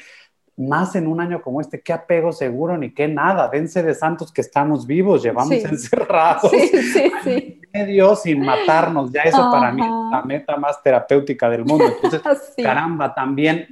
más 0.57 0.97
en 0.97 1.07
un 1.07 1.21
año 1.21 1.43
como 1.43 1.61
este, 1.61 1.83
qué 1.83 1.93
apego 1.93 2.33
seguro 2.33 2.77
ni 2.77 2.93
qué 2.95 3.07
nada, 3.07 3.49
dense 3.49 3.83
de 3.83 3.95
santos 3.95 4.33
que 4.33 4.41
estamos 4.41 4.87
vivos, 4.87 5.23
llevamos 5.23 5.53
encerrados. 5.65 6.51
Sí, 6.51 6.69
sí, 6.69 7.12
sí. 7.23 7.61
Medio 7.75 8.14
sin 8.14 8.41
matarnos, 8.41 9.11
ya 9.12 9.22
eso 9.22 9.51
para 9.51 9.72
mí 9.72 9.83
es 9.83 9.89
la 10.12 10.22
meta 10.22 10.57
más 10.57 10.81
terapéutica 10.81 11.51
del 11.51 11.64
mundo. 11.64 11.85
Entonces, 11.87 12.22
caramba, 12.62 13.12
también, 13.12 13.66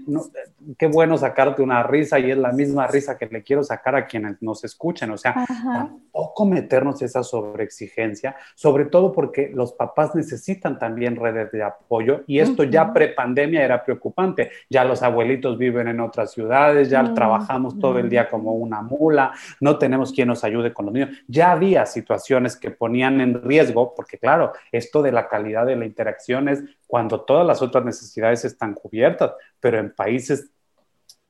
qué 0.76 0.88
bueno 0.88 1.16
sacarte 1.16 1.62
una 1.62 1.84
risa 1.84 2.18
y 2.18 2.32
es 2.32 2.36
la 2.36 2.50
misma 2.50 2.88
risa 2.88 3.16
que 3.16 3.26
le 3.26 3.44
quiero 3.44 3.62
sacar 3.62 3.94
a 3.94 4.06
quienes 4.06 4.42
nos 4.42 4.64
escuchen, 4.64 5.12
o 5.12 5.16
sea, 5.16 5.46
tampoco 5.46 6.44
meternos 6.46 7.00
esa 7.00 7.22
sobreexigencia, 7.22 8.34
sobre 8.56 8.86
todo 8.86 9.12
porque 9.12 9.52
los 9.54 9.72
papás 9.72 10.16
necesitan 10.16 10.80
también 10.80 11.14
redes 11.14 11.52
de 11.52 11.62
apoyo 11.62 12.22
y 12.26 12.40
esto 12.40 12.64
ya 12.64 12.92
pre-pandemia 12.92 13.64
era 13.64 13.84
preocupante, 13.84 14.50
ya 14.68 14.84
los 14.84 15.02
abuelitos 15.02 15.56
viven 15.58 15.86
en 15.86 16.00
otras 16.00 16.32
ciudades, 16.32 16.90
ya 16.90 17.02
mm, 17.04 17.14
trabajamos 17.14 17.78
todo 17.78 17.98
el 17.98 18.06
mm. 18.06 18.10
día 18.10 18.28
como 18.28 18.54
una 18.54 18.82
mula, 18.82 19.32
no 19.60 19.78
tenemos 19.78 20.12
quien 20.12 20.26
nos 20.26 20.42
ayude 20.42 20.72
con 20.72 20.86
los 20.86 20.94
niños. 20.94 21.10
Ya 21.28 21.52
había 21.52 21.86
situaciones 21.86 22.56
que 22.56 22.70
ponían 22.70 23.20
en 23.20 23.42
riesgo, 23.42 23.91
porque 23.94 24.18
claro, 24.18 24.52
esto 24.70 25.02
de 25.02 25.12
la 25.12 25.28
calidad 25.28 25.66
de 25.66 25.76
la 25.76 25.84
interacción 25.84 26.48
es 26.48 26.62
cuando 26.86 27.22
todas 27.22 27.46
las 27.46 27.62
otras 27.62 27.84
necesidades 27.84 28.44
están 28.44 28.74
cubiertas, 28.74 29.32
pero 29.60 29.78
en 29.78 29.94
países 29.94 30.50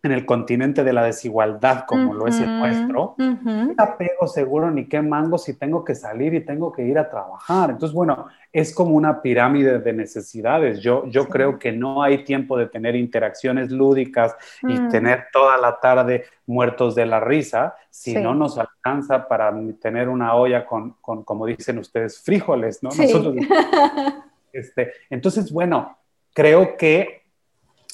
en 0.03 0.11
el 0.11 0.27
continente 0.27 0.83
de 0.83 0.93
la 0.93 1.05
desigualdad 1.05 1.85
como 1.87 2.13
lo 2.13 2.27
es 2.27 2.41
el 2.41 2.59
nuestro, 2.59 3.15
no 3.17 3.75
apego 3.79 4.27
seguro 4.27 4.69
ni 4.71 4.87
qué 4.89 5.01
mango 5.01 5.39
si 5.39 5.55
tengo 5.55 5.85
que 5.85 5.95
salir 5.95 6.35
y 6.35 6.45
tengo 6.45 6.73
que 6.73 6.83
ir 6.83 6.99
a 6.99 7.09
trabajar. 7.09 7.71
Entonces, 7.71 7.95
bueno, 7.95 8.27
es 8.53 8.75
como 8.75 8.97
una 8.97 9.23
pirámide 9.23 9.79
de 9.79 9.93
necesidades. 9.93 10.81
Yo, 10.81 11.07
yo 11.07 11.29
creo 11.29 11.57
que 11.57 11.71
no 11.71 12.03
hay 12.03 12.25
tiempo 12.25 12.59
de 12.59 12.67
tener 12.67 12.97
interacciones 12.97 13.71
lúdicas 13.71 14.35
y 14.63 14.73
mm. 14.73 14.89
tener 14.89 15.27
toda 15.33 15.57
la 15.57 15.79
tarde 15.79 16.25
muertos 16.47 16.97
de 16.97 17.07
la 17.07 17.21
risa 17.21 17.77
si 17.89 18.17
no 18.17 18.35
nos 18.35 18.59
alcanza 18.59 19.29
para 19.29 19.55
tener 19.81 20.09
una 20.09 20.35
olla 20.35 20.67
con, 20.67 20.97
con 21.01 21.23
como 21.23 21.47
dicen 21.47 21.79
ustedes, 21.79 22.21
frijoles, 22.21 22.83
¿no? 22.83 22.91
Nosotros, 22.91 23.37
este, 24.53 24.93
entonces, 25.11 25.53
bueno, 25.53 25.97
creo 26.35 26.77
que 26.77 27.22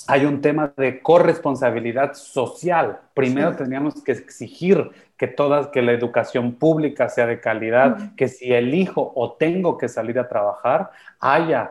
hay 0.09 0.25
un 0.25 0.41
tema 0.41 0.73
de 0.75 1.03
corresponsabilidad 1.03 2.15
social. 2.15 2.99
Primero 3.13 3.55
tendríamos 3.55 4.03
que 4.03 4.13
exigir 4.13 4.91
que 5.19 5.27
todas, 5.27 5.67
que 5.69 5.83
la 5.83 5.93
educación 5.93 6.55
pública 6.55 7.11
sea 7.11 7.27
de 7.27 7.41
calidad, 7.41 8.15
que 8.17 8.27
si 8.27 8.51
elijo 8.55 9.13
o 9.15 9.35
tengo 9.35 9.77
que 9.77 9.87
salir 9.87 10.19
a 10.19 10.27
trabajar, 10.27 10.91
haya, 11.21 11.69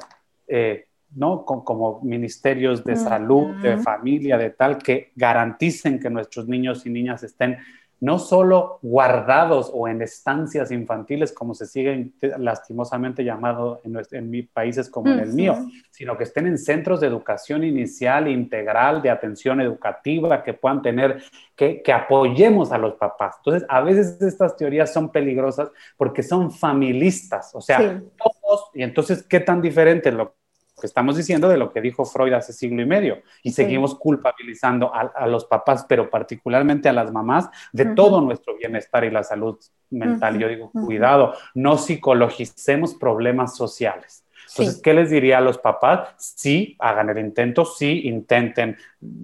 eh, 0.48 0.86
¿no? 1.16 1.46
como 1.46 2.00
ministerios 2.04 2.84
de 2.84 2.96
salud, 2.96 3.56
de 3.64 3.78
familia, 3.78 4.38
de 4.38 4.52
tal, 4.52 4.78
que 4.78 5.12
garanticen 5.16 6.00
que 6.00 6.12
nuestros 6.12 6.48
niños 6.48 6.86
y 6.86 6.92
niñas 6.92 7.24
estén 7.24 7.58
no 8.00 8.20
solo 8.20 8.80
guardados 8.82 9.72
o 9.74 9.88
en 9.88 10.02
estancias 10.02 10.72
infantiles, 10.72 11.32
como 11.32 11.54
se 11.56 11.66
sigue 11.66 12.12
lastimosamente 12.38 13.24
llamado 13.24 13.82
en, 13.84 14.00
en 14.12 14.50
países 14.54 14.90
como 14.90 15.12
en 15.12 15.20
el 15.20 15.34
mío, 15.34 15.58
sino 15.90 16.16
que 16.16 16.26
estén 16.26 16.48
en 16.48 16.58
centros 16.58 17.02
de 17.02 17.08
educación 17.08 17.64
inicial, 17.64 18.28
integral, 18.28 19.02
de 19.02 19.10
atención 19.10 19.62
educativa, 19.62 20.44
que 20.44 20.54
puedan 20.54 20.82
tener, 20.82 21.24
que, 21.56 21.82
que 21.82 21.92
apoyemos 21.92 22.72
a 22.72 22.78
los 22.78 22.94
papás. 22.96 23.36
Entonces, 23.40 23.66
a 23.68 23.82
veces 23.82 24.22
estas 24.22 24.56
teorías 24.56 24.94
son 24.94 25.12
peligrosas 25.12 25.70
porque 25.98 26.22
son 26.22 26.52
familistas, 26.52 27.52
o 27.56 27.62
sea, 27.62 28.02
todos, 28.18 28.70
y 28.74 28.84
entonces, 28.84 29.24
¿qué 29.24 29.40
tan 29.40 29.62
diferente 29.62 30.12
lo 30.12 30.37
que 30.80 30.88
estamos 30.88 31.18
diciendo 31.18 31.50
de 31.50 31.58
lo 31.58 31.72
que 31.72 31.82
dijo 31.82 32.06
Freud 32.06 32.34
hace 32.34 32.54
siglo 32.54 32.82
y 32.82 32.86
medio. 32.86 33.24
Y 33.42 33.52
seguimos 33.52 33.96
culpabilizando 33.96 34.92
a, 34.94 35.26
los 35.28 35.46
papás, 35.46 35.86
pero 35.90 36.10
particularmente 36.10 36.88
a 36.88 36.94
las 36.94 37.12
mamás, 37.12 37.50
de 37.72 37.86
todo 37.96 38.22
nuestro 38.22 38.56
bienestar 38.58 39.04
y 39.04 39.10
la 39.10 39.24
salud 39.24 39.58
mental. 39.90 40.38
Yo 40.38 40.48
digo, 40.48 40.72
cuidado, 40.72 41.34
no 41.56 41.78
psicologicemos 41.78 42.94
problemas 42.94 43.56
sociales. 43.56 44.24
Entonces, 44.50 44.82
¿qué 44.82 44.94
les 44.94 45.10
diría 45.10 45.40
a 45.40 45.42
los 45.42 45.58
papás? 45.58 46.10
Sí, 46.18 46.76
hagan 46.80 47.10
el 47.10 47.20
intento, 47.20 47.66
sí, 47.66 48.08
intenten 48.08 48.78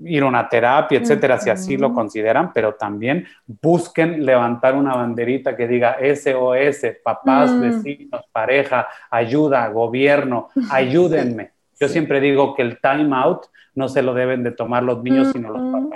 ir 0.04 0.24
a 0.24 0.26
una 0.26 0.50
terapia, 0.50 1.00
etcétera, 1.00 1.40
si 1.40 1.50
así 1.50 1.78
lo 1.78 1.94
consideran, 1.94 2.52
pero 2.54 2.76
también 2.76 3.26
busquen 3.46 4.26
levantar 4.26 4.76
una 4.76 4.96
banderita 4.96 5.56
que 5.56 5.68
diga 5.68 5.98
SOS, 6.00 6.98
papás, 7.04 7.52
mm. 7.52 7.62
vecinos, 7.62 8.26
pareja, 8.32 8.88
ayuda, 9.10 9.68
gobierno, 9.70 10.50
ayúdenme. 10.72 11.52
Yo 11.80 11.88
siempre 11.88 12.20
digo 12.22 12.56
que 12.56 12.62
el 12.62 12.80
time 12.80 13.16
out 13.16 13.46
no 13.76 13.90
se 13.90 14.04
lo 14.04 14.14
deben 14.14 14.44
de 14.44 14.52
tomar 14.52 14.84
los 14.84 15.04
niños, 15.04 15.32
sino 15.34 15.50
los 15.50 15.72
papás. 15.72 15.93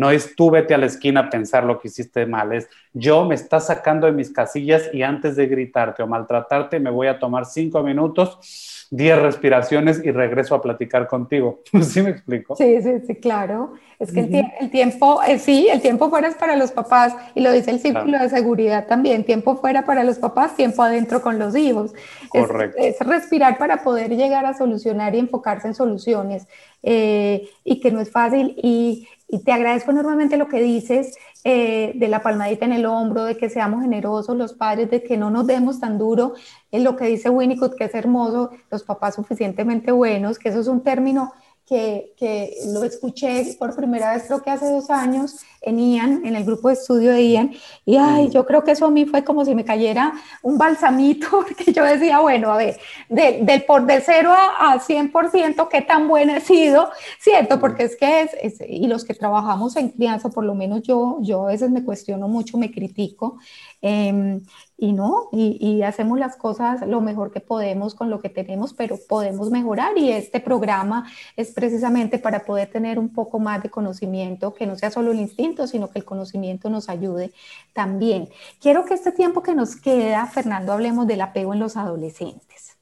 No 0.00 0.10
es 0.10 0.34
tú 0.34 0.50
vete 0.50 0.72
a 0.72 0.78
la 0.78 0.86
esquina 0.86 1.20
a 1.20 1.28
pensar 1.28 1.62
lo 1.64 1.78
que 1.78 1.88
hiciste 1.88 2.24
mal, 2.24 2.54
es 2.54 2.70
yo 2.94 3.26
me 3.26 3.34
está 3.34 3.60
sacando 3.60 4.06
de 4.06 4.12
mis 4.12 4.30
casillas 4.30 4.88
y 4.94 5.02
antes 5.02 5.36
de 5.36 5.46
gritarte 5.46 6.02
o 6.02 6.06
maltratarte 6.06 6.80
me 6.80 6.88
voy 6.88 7.06
a 7.06 7.18
tomar 7.18 7.44
cinco 7.44 7.82
minutos, 7.82 8.88
diez 8.90 9.20
respiraciones 9.20 10.00
y 10.02 10.10
regreso 10.10 10.54
a 10.54 10.62
platicar 10.62 11.06
contigo. 11.06 11.60
¿Sí 11.82 12.00
me 12.00 12.08
explico? 12.08 12.56
Sí, 12.56 12.80
sí, 12.80 12.92
sí, 13.06 13.16
claro. 13.16 13.74
Es 13.98 14.10
que 14.10 14.20
el, 14.60 14.70
tiempo, 14.70 15.20
eh, 15.22 15.38
sí, 15.38 15.68
el 15.70 15.82
tiempo 15.82 16.08
fuera 16.08 16.28
es 16.28 16.34
para 16.34 16.56
los 16.56 16.72
papás 16.72 17.14
y 17.34 17.42
lo 17.42 17.52
dice 17.52 17.70
el 17.70 17.80
círculo 17.80 18.18
de 18.18 18.30
seguridad 18.30 18.86
también, 18.86 19.24
tiempo 19.24 19.58
fuera 19.58 19.84
para 19.84 20.02
los 20.04 20.18
papás, 20.18 20.56
tiempo 20.56 20.82
adentro 20.82 21.20
con 21.20 21.38
los 21.38 21.54
hijos. 21.54 21.92
Correcto. 22.30 22.78
Es, 22.80 22.98
respirar 23.00 23.58
para 23.58 23.82
poder 23.82 24.16
llegar 24.16 24.46
a 24.46 24.54
solucionar 24.54 25.14
y 25.14 25.18
enfocarse 25.18 25.68
en 25.68 25.74
soluciones 25.74 26.46
eh, 26.82 27.50
y 27.62 27.78
que 27.80 27.90
no 27.90 28.00
es 28.00 28.10
fácil 28.10 28.54
y 28.56 29.06
y 29.30 29.38
te 29.44 29.52
agradezco 29.52 29.92
enormemente 29.92 30.36
lo 30.36 30.48
que 30.48 30.60
dices 30.60 31.16
eh, 31.44 31.92
de 31.94 32.08
la 32.08 32.20
palmadita 32.20 32.64
en 32.64 32.72
el 32.72 32.84
hombro, 32.86 33.24
de 33.24 33.36
que 33.36 33.48
seamos 33.48 33.82
generosos 33.82 34.36
los 34.36 34.54
padres, 34.54 34.90
de 34.90 35.02
que 35.02 35.16
no 35.16 35.30
nos 35.30 35.46
demos 35.46 35.78
tan 35.78 35.98
duro. 35.98 36.34
En 36.72 36.82
lo 36.82 36.96
que 36.96 37.06
dice 37.06 37.30
Winnicott, 37.30 37.76
que 37.76 37.84
es 37.84 37.94
hermoso, 37.94 38.50
los 38.70 38.82
papás 38.82 39.14
suficientemente 39.14 39.92
buenos, 39.92 40.38
que 40.38 40.48
eso 40.48 40.60
es 40.60 40.66
un 40.66 40.82
término 40.82 41.32
que, 41.70 42.14
que, 42.16 42.56
lo 42.72 42.82
escuché 42.82 43.54
por 43.56 43.76
primera 43.76 44.12
vez 44.12 44.24
creo 44.26 44.42
que 44.42 44.50
hace 44.50 44.68
dos 44.68 44.90
años 44.90 45.36
en 45.62 45.78
Ian, 45.78 46.26
en 46.26 46.34
el 46.34 46.44
grupo 46.44 46.66
de 46.66 46.74
estudio 46.74 47.12
de 47.12 47.30
Ian, 47.30 47.52
y 47.86 47.96
ay, 47.96 48.28
yo 48.30 48.44
creo 48.44 48.64
que 48.64 48.72
eso 48.72 48.86
a 48.86 48.90
mí 48.90 49.04
fue 49.06 49.22
como 49.22 49.44
si 49.44 49.54
me 49.54 49.64
cayera 49.64 50.12
un 50.42 50.58
balsamito, 50.58 51.28
porque 51.30 51.72
yo 51.72 51.84
decía, 51.84 52.18
bueno, 52.18 52.50
a 52.50 52.56
ver, 52.56 52.80
del 53.08 53.62
por 53.66 53.86
de 53.86 54.00
cero 54.00 54.32
a, 54.32 54.72
a 54.72 54.80
100%, 54.80 55.68
qué 55.68 55.82
tan 55.82 56.08
bueno 56.08 56.34
he 56.34 56.40
sido, 56.40 56.90
¿cierto? 57.20 57.60
Porque 57.60 57.84
es 57.84 57.94
que 57.94 58.22
es, 58.22 58.60
y 58.66 58.88
los 58.88 59.04
que 59.04 59.14
trabajamos 59.14 59.76
en 59.76 59.90
crianza, 59.90 60.28
por 60.28 60.44
lo 60.44 60.56
menos 60.56 60.82
yo, 60.82 61.18
yo 61.20 61.44
a 61.44 61.52
veces 61.52 61.70
me 61.70 61.84
cuestiono 61.84 62.26
mucho, 62.26 62.58
me 62.58 62.72
critico, 62.72 63.38
Em, 63.82 64.42
y 64.80 64.92
no, 64.92 65.28
y, 65.30 65.82
hacemos 65.82 66.18
las 66.18 66.36
cosas 66.36 66.86
lo 66.86 67.02
mejor 67.02 67.30
que 67.30 67.40
podemos 67.40 67.94
con 67.94 68.08
lo 68.08 68.20
que 68.20 68.30
tenemos, 68.30 68.72
pero 68.72 68.98
podemos 69.08 69.50
mejorar 69.50 69.98
y 69.98 70.10
este 70.10 70.40
programa 70.40 71.06
es 71.36 71.52
precisamente 71.52 72.18
para 72.18 72.44
poder 72.44 72.70
tener 72.70 72.98
un 72.98 73.10
poco 73.10 73.38
más 73.38 73.62
de 73.62 73.68
conocimiento, 73.68 74.54
que 74.54 74.66
no 74.66 74.76
sea 74.76 74.90
solo 74.90 75.12
el 75.12 75.20
instinto, 75.20 75.66
sino 75.66 75.90
que 75.90 75.98
el 75.98 76.06
conocimiento 76.06 76.70
nos 76.70 76.88
ayude 76.88 77.30
también. 77.74 78.30
Quiero 78.58 78.86
que 78.86 78.94
este 78.94 79.12
tiempo 79.12 79.42
que 79.42 79.54
nos 79.54 79.76
queda, 79.76 80.24
Fernando, 80.26 80.72
hablemos 80.72 81.06
del 81.06 81.20
apego 81.20 81.52
en 81.52 81.60
los 81.60 81.76
adolescentes. 81.76 82.78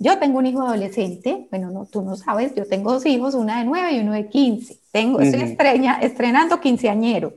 Yo 0.00 0.18
tengo 0.18 0.40
un 0.40 0.46
hijo 0.46 0.62
adolescente, 0.62 1.46
bueno, 1.52 1.70
no, 1.70 1.86
tú 1.86 2.02
no 2.02 2.16
sabes, 2.16 2.56
yo 2.56 2.66
tengo 2.66 2.92
dos 2.92 3.06
hijos, 3.06 3.34
una 3.34 3.60
de 3.60 3.64
nueve 3.64 3.92
y 3.92 4.00
uno 4.00 4.12
de 4.12 4.28
quince. 4.28 4.78
Tengo, 4.90 5.20
estoy 5.20 5.42
estreña, 5.42 6.00
estrenando 6.02 6.60
quinceañero. 6.60 7.34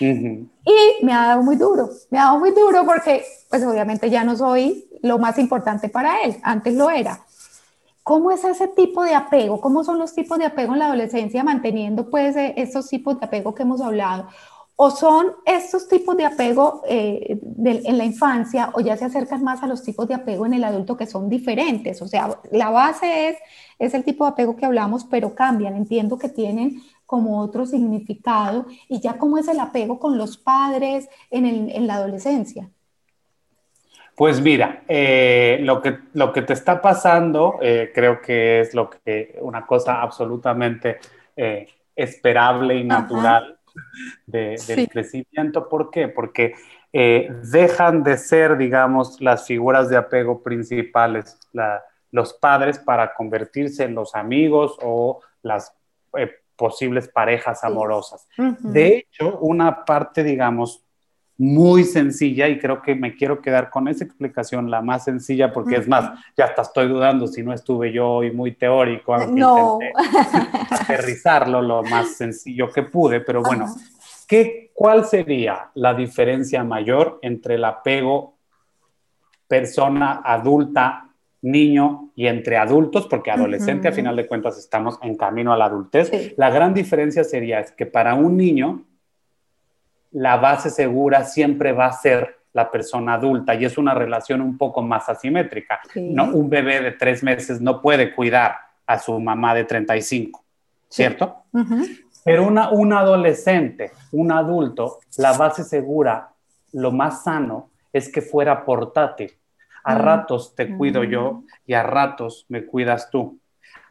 Y 0.00 1.04
me 1.04 1.12
ha 1.12 1.28
dado 1.28 1.42
muy 1.42 1.56
duro, 1.56 1.90
me 2.10 2.18
ha 2.18 2.24
dado 2.24 2.38
muy 2.38 2.50
duro 2.52 2.84
porque 2.84 3.24
pues 3.50 3.64
obviamente 3.64 4.08
ya 4.08 4.24
no 4.24 4.36
soy 4.36 4.88
lo 5.02 5.18
más 5.18 5.38
importante 5.38 5.88
para 5.88 6.22
él, 6.22 6.36
antes 6.42 6.74
lo 6.74 6.90
era. 6.90 7.20
¿Cómo 8.02 8.30
es 8.30 8.42
ese 8.44 8.68
tipo 8.68 9.04
de 9.04 9.14
apego? 9.14 9.60
¿Cómo 9.60 9.84
son 9.84 9.98
los 9.98 10.14
tipos 10.14 10.38
de 10.38 10.46
apego 10.46 10.72
en 10.72 10.78
la 10.78 10.86
adolescencia 10.86 11.44
manteniendo 11.44 12.08
pues 12.08 12.34
e, 12.34 12.54
estos 12.56 12.88
tipos 12.88 13.20
de 13.20 13.26
apego 13.26 13.54
que 13.54 13.62
hemos 13.62 13.80
hablado? 13.80 14.28
¿O 14.76 14.90
son 14.90 15.26
estos 15.44 15.86
tipos 15.86 16.16
de 16.16 16.24
apego 16.24 16.82
eh, 16.88 17.38
en 17.62 17.98
la 17.98 18.04
infancia 18.04 18.70
o 18.72 18.80
ya 18.80 18.96
se 18.96 19.04
acercan 19.04 19.44
más 19.44 19.62
a 19.62 19.66
los 19.66 19.82
tipos 19.82 20.08
de 20.08 20.14
apego 20.14 20.46
en 20.46 20.54
el 20.54 20.64
adulto 20.64 20.96
que 20.96 21.06
son 21.06 21.28
diferentes? 21.28 22.00
O 22.00 22.08
sea, 22.08 22.40
la 22.50 22.70
base 22.70 23.28
es, 23.28 23.36
es 23.80 23.94
el 23.94 24.04
tipo 24.04 24.24
de 24.24 24.32
apego 24.32 24.56
que 24.56 24.66
hablamos, 24.66 25.04
pero 25.04 25.34
cambian. 25.34 25.74
Entiendo 25.74 26.18
que 26.18 26.28
tienen 26.28 26.82
como 27.06 27.40
otro 27.40 27.66
significado 27.66 28.66
y 28.88 29.00
ya 29.00 29.14
cómo 29.14 29.38
es 29.38 29.48
el 29.48 29.58
apego 29.58 29.98
con 29.98 30.16
los 30.18 30.36
padres 30.36 31.08
en, 31.30 31.86
la 31.86 31.94
adolescencia. 31.94 32.68
Pues 34.14 34.40
mira, 34.40 34.82
eh, 34.86 35.58
lo, 35.62 35.80
que, 35.80 35.98
lo 36.12 36.30
que 36.30 36.42
te 36.42 36.52
está 36.52 36.82
pasando 36.82 37.58
eh, 37.62 37.90
creo 37.94 38.20
que 38.20 38.60
es 38.60 38.74
lo 38.74 38.90
que 38.90 39.38
una 39.40 39.66
cosa 39.66 40.02
absolutamente 40.02 40.98
eh, 41.34 41.66
esperable 41.96 42.76
y 42.76 42.84
natural 42.84 43.58
del 44.26 44.88
crecimiento. 44.90 45.70
¿Por 45.70 45.90
qué? 45.90 46.08
Porque 46.08 46.52
dejan 46.92 48.02
de 48.02 48.18
ser, 48.18 48.58
digamos, 48.58 49.20
las 49.20 49.46
figuras 49.46 49.88
de 49.88 49.96
apego 49.96 50.42
principales, 50.42 51.38
los 52.10 52.34
padres, 52.34 52.78
para 52.78 53.14
convertirse 53.14 53.84
en 53.84 53.94
los 53.94 54.14
amigos 54.14 54.76
o 54.82 55.20
las 55.42 55.74
posibles 56.56 57.08
parejas 57.08 57.64
amorosas. 57.64 58.28
De 58.58 58.98
hecho, 58.98 59.38
una 59.38 59.84
parte, 59.84 60.22
digamos, 60.22 60.84
muy 61.38 61.84
sencilla 61.84 62.48
y 62.48 62.58
creo 62.58 62.82
que 62.82 62.94
me 62.94 63.16
quiero 63.16 63.40
quedar 63.40 63.70
con 63.70 63.88
esa 63.88 64.04
explicación, 64.04 64.70
la 64.70 64.82
más 64.82 65.04
sencilla, 65.04 65.54
porque 65.54 65.76
es 65.76 65.88
más, 65.88 66.12
ya 66.36 66.44
hasta 66.44 66.60
estoy 66.60 66.86
dudando 66.86 67.26
si 67.26 67.42
no 67.42 67.54
estuve 67.54 67.92
yo 67.92 68.10
hoy 68.10 68.30
muy 68.30 68.52
teórico, 68.52 69.16
no. 69.16 69.78
aterrizarlo 70.70 71.62
lo 71.62 71.82
más 71.82 72.14
sencillo 72.16 72.70
que 72.70 72.82
pude, 72.82 73.20
pero 73.22 73.42
bueno, 73.42 73.74
¿qué, 74.28 74.70
¿cuál 74.74 75.06
sería 75.06 75.70
la 75.72 75.94
diferencia 75.94 76.62
mayor 76.62 77.18
entre 77.22 77.54
el 77.54 77.64
apego 77.64 78.36
persona 79.48 80.20
adulta 80.22 81.09
niño 81.42 82.10
y 82.14 82.26
entre 82.26 82.56
adultos, 82.56 83.06
porque 83.06 83.30
adolescente 83.30 83.88
a 83.88 83.92
final 83.92 84.16
de 84.16 84.26
cuentas 84.26 84.58
estamos 84.58 84.98
en 85.02 85.16
camino 85.16 85.52
a 85.52 85.56
la 85.56 85.66
adultez. 85.66 86.34
La 86.36 86.50
gran 86.50 86.74
diferencia 86.74 87.24
sería 87.24 87.60
es 87.60 87.72
que 87.72 87.86
para 87.86 88.14
un 88.14 88.36
niño 88.36 88.84
la 90.12 90.36
base 90.36 90.70
segura 90.70 91.24
siempre 91.24 91.72
va 91.72 91.86
a 91.86 91.92
ser 91.92 92.40
la 92.52 92.70
persona 92.70 93.14
adulta 93.14 93.54
y 93.54 93.64
es 93.64 93.78
una 93.78 93.94
relación 93.94 94.40
un 94.40 94.58
poco 94.58 94.82
más 94.82 95.08
asimétrica. 95.08 95.80
¿no? 95.94 96.32
Un 96.32 96.50
bebé 96.50 96.80
de 96.80 96.92
tres 96.92 97.22
meses 97.22 97.60
no 97.60 97.80
puede 97.80 98.14
cuidar 98.14 98.56
a 98.86 98.98
su 98.98 99.18
mamá 99.20 99.54
de 99.54 99.64
35, 99.64 100.42
¿cierto? 100.88 101.44
Pero 102.24 102.46
una, 102.46 102.70
un 102.70 102.92
adolescente, 102.92 103.92
un 104.12 104.32
adulto, 104.32 104.98
la 105.16 105.32
base 105.34 105.62
segura, 105.62 106.30
lo 106.72 106.90
más 106.90 107.22
sano 107.22 107.70
es 107.92 108.10
que 108.10 108.20
fuera 108.20 108.64
portátil. 108.64 109.32
A 109.84 109.94
ratos 109.94 110.54
te 110.54 110.76
cuido 110.76 111.04
yo 111.04 111.44
y 111.66 111.74
a 111.74 111.82
ratos 111.82 112.46
me 112.48 112.64
cuidas 112.64 113.10
tú. 113.10 113.38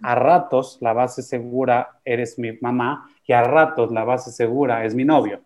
A 0.02 0.16
ratos 0.16 0.78
la 0.82 0.94
base 0.94 1.22
segura 1.22 2.00
eres 2.06 2.40
mi 2.40 2.58
mamá 2.62 3.10
y 3.26 3.34
a 3.34 3.44
ratos 3.44 3.92
la 3.92 4.04
base 4.04 4.32
segura 4.32 4.86
es 4.86 4.96
mi 4.96 5.06
novio. 5.06 5.42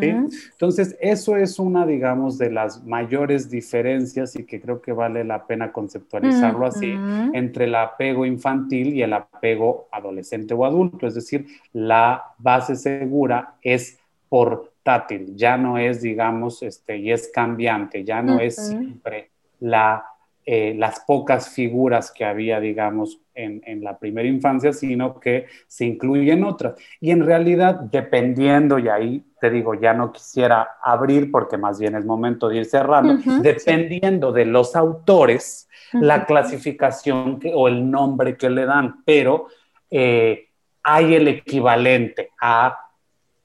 Entonces, 0.00 0.96
eso 1.00 1.36
es 1.36 1.58
una, 1.58 1.84
digamos, 1.84 2.38
de 2.38 2.50
las 2.50 2.84
mayores 2.84 3.50
diferencias 3.50 4.36
y 4.36 4.44
que 4.44 4.60
creo 4.60 4.80
que 4.80 4.92
vale 4.92 5.24
la 5.24 5.46
pena 5.46 5.72
conceptualizarlo 5.72 6.66
así 6.66 6.96
entre 7.32 7.64
el 7.64 7.74
apego 7.74 8.26
infantil 8.26 8.94
y 8.94 9.02
el 9.02 9.12
apego 9.12 9.88
adolescente 9.90 10.54
o 10.54 10.64
adulto. 10.64 11.06
Es 11.06 11.14
decir, 11.14 11.46
la 11.72 12.22
base 12.38 12.76
segura 12.76 13.54
es 13.60 13.98
portátil, 14.28 15.34
ya 15.34 15.56
no 15.56 15.78
es, 15.78 16.02
digamos, 16.02 16.62
este, 16.62 16.98
y 16.98 17.10
es 17.10 17.30
cambiante, 17.32 18.04
ya 18.04 18.22
no 18.22 18.38
es 18.38 18.54
siempre 18.54 19.30
la 19.64 20.04
eh, 20.46 20.74
las 20.76 21.00
pocas 21.00 21.48
figuras 21.48 22.10
que 22.10 22.22
había, 22.22 22.60
digamos, 22.60 23.18
en, 23.34 23.82
la 23.82 23.98
primera 23.98 24.28
infancia, 24.28 24.74
sino 24.74 25.18
que 25.18 25.46
se 25.66 25.86
incluyen 25.86 26.44
otras. 26.44 26.74
Y 27.00 27.12
en 27.12 27.24
realidad, 27.24 27.76
dependiendo, 27.76 28.78
y 28.78 28.88
ahí 28.88 29.24
te 29.40 29.48
digo, 29.48 29.72
ya 29.72 29.94
no 29.94 30.12
quisiera 30.12 30.76
abrir 30.82 31.30
porque 31.30 31.56
más 31.56 31.80
bien 31.80 31.94
es 31.94 32.04
momento 32.04 32.50
de 32.50 32.58
ir 32.58 32.66
cerrando, 32.66 33.16
dependiendo 33.40 34.32
de 34.32 34.44
los 34.44 34.76
autores, 34.76 35.66
la 35.92 36.26
clasificación 36.26 37.40
o 37.54 37.66
el 37.66 37.90
nombre 37.90 38.36
que 38.36 38.50
le 38.50 38.66
dan, 38.66 39.02
pero 39.06 39.46
eh, 39.90 40.48
hay 40.82 41.14
el 41.14 41.28
equivalente 41.28 42.32
a 42.38 42.83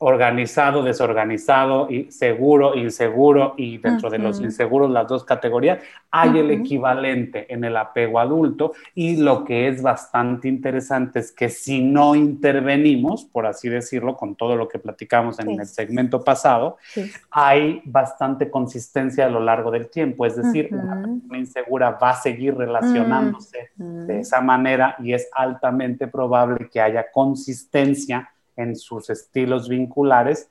organizado, 0.02 0.82
desorganizado, 0.82 1.89
y 1.89 2.10
seguro, 2.10 2.74
inseguro, 2.76 3.54
y 3.58 3.80
dentro 3.80 4.10
de 4.10 4.18
los 4.18 4.39
inseguros, 4.39 4.89
las 4.89 5.08
dos 5.08 5.26
categorías, 5.26 5.80
hay 6.10 6.39
el 6.39 6.52
equivalente 6.52 7.54
en 7.54 7.66
el 7.66 7.76
apego 7.76 8.20
adulto, 8.20 8.72
y 8.95 9.18
lo 9.18 9.43
que 9.43 9.68
es 9.68 9.82
bastante 9.82 10.47
interesante 10.47 11.20
es 11.20 11.34
que 11.34 11.50
si 11.50 11.82
no 11.82 12.16
intervenimos, 12.16 13.26
por 13.26 13.45
así 13.45 13.68
decirlo, 13.68 14.16
con 14.16 14.36
todo 14.36 14.56
lo 14.56 14.70
que 14.70 14.80
platicamos 14.80 15.38
en 15.39 15.60
el 15.60 15.68
segmento 15.68 16.24
pasado, 16.24 16.78
hay 17.30 17.82
bastante 17.84 18.50
consistencia 18.50 19.26
a 19.26 19.30
lo 19.30 19.41
largo 19.41 19.70
del 19.70 19.89
tiempo, 19.89 20.26
es 20.26 20.38
decir, 20.38 20.70
una 20.72 20.95
persona 20.95 21.38
insegura 21.38 21.91
va 21.91 22.12
a 22.12 22.16
seguir 22.16 22.56
relacionándose 22.56 23.72
de 23.76 24.22
esa 24.22 24.39
manera 24.39 24.95
y 25.00 25.14
es 25.14 25.28
altamente 25.34 26.08
probable 26.08 26.70
que 26.70 26.80
haya 26.80 27.12
consistencia 27.12 28.30
en 28.60 28.76
sus 28.76 29.10
estilos 29.10 29.70
vinculares, 29.70 30.49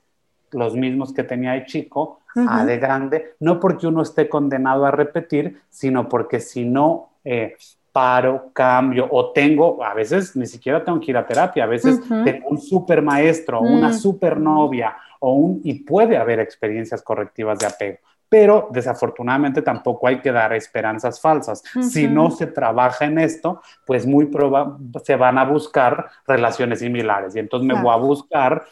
los 0.51 0.75
mismos 0.75 1.13
que 1.13 1.23
tenía 1.23 1.53
de 1.53 1.65
chico, 1.65 2.19
a 2.35 2.65
de 2.65 2.77
grande, 2.77 3.35
no 3.39 3.59
porque 3.59 3.87
uno 3.87 4.01
esté 4.01 4.27
condenado 4.27 4.85
a 4.85 4.91
repetir, 4.91 5.61
sino 5.69 6.09
porque 6.09 6.39
si 6.39 6.65
no 6.65 7.09
eh, 7.23 7.55
paro, 7.91 8.51
cambio 8.53 9.07
o 9.09 9.31
tengo, 9.31 9.83
a 9.83 9.93
veces 9.93 10.35
ni 10.35 10.45
siquiera 10.45 10.83
tengo 10.83 10.99
que 10.99 11.11
ir 11.11 11.17
a 11.17 11.25
terapia, 11.25 11.63
a 11.63 11.67
veces 11.67 11.99
tengo 12.23 12.49
un 12.49 12.59
super 12.59 13.01
maestro, 13.01 13.61
una 13.61 13.93
super 13.93 14.39
novia 14.39 14.95
o 15.19 15.33
un, 15.33 15.61
y 15.63 15.73
puede 15.83 16.17
haber 16.17 16.39
experiencias 16.39 17.01
correctivas 17.01 17.59
de 17.59 17.67
apego 17.67 17.99
pero 18.29 18.69
desafortunadamente 18.71 19.63
tampoco 19.63 20.07
hay 20.07 20.21
que 20.21 20.31
dar 20.31 20.53
esperanzas 20.53 21.19
falsas. 21.19 21.63
Si 21.81 22.07
no 22.07 22.29
se 22.29 22.47
trabaja 22.47 23.05
en 23.05 23.17
esto, 23.17 23.61
pues 23.85 24.05
muy 24.05 24.27
probable 24.27 24.75
se 25.03 25.15
van 25.15 25.39
a 25.39 25.45
buscar 25.45 26.09
relaciones 26.27 26.79
similares. 26.79 27.35
Y 27.35 27.39
entonces 27.39 27.67
me 27.67 27.81
voy 27.81 27.91
a 27.91 27.97
buscar 27.97 28.63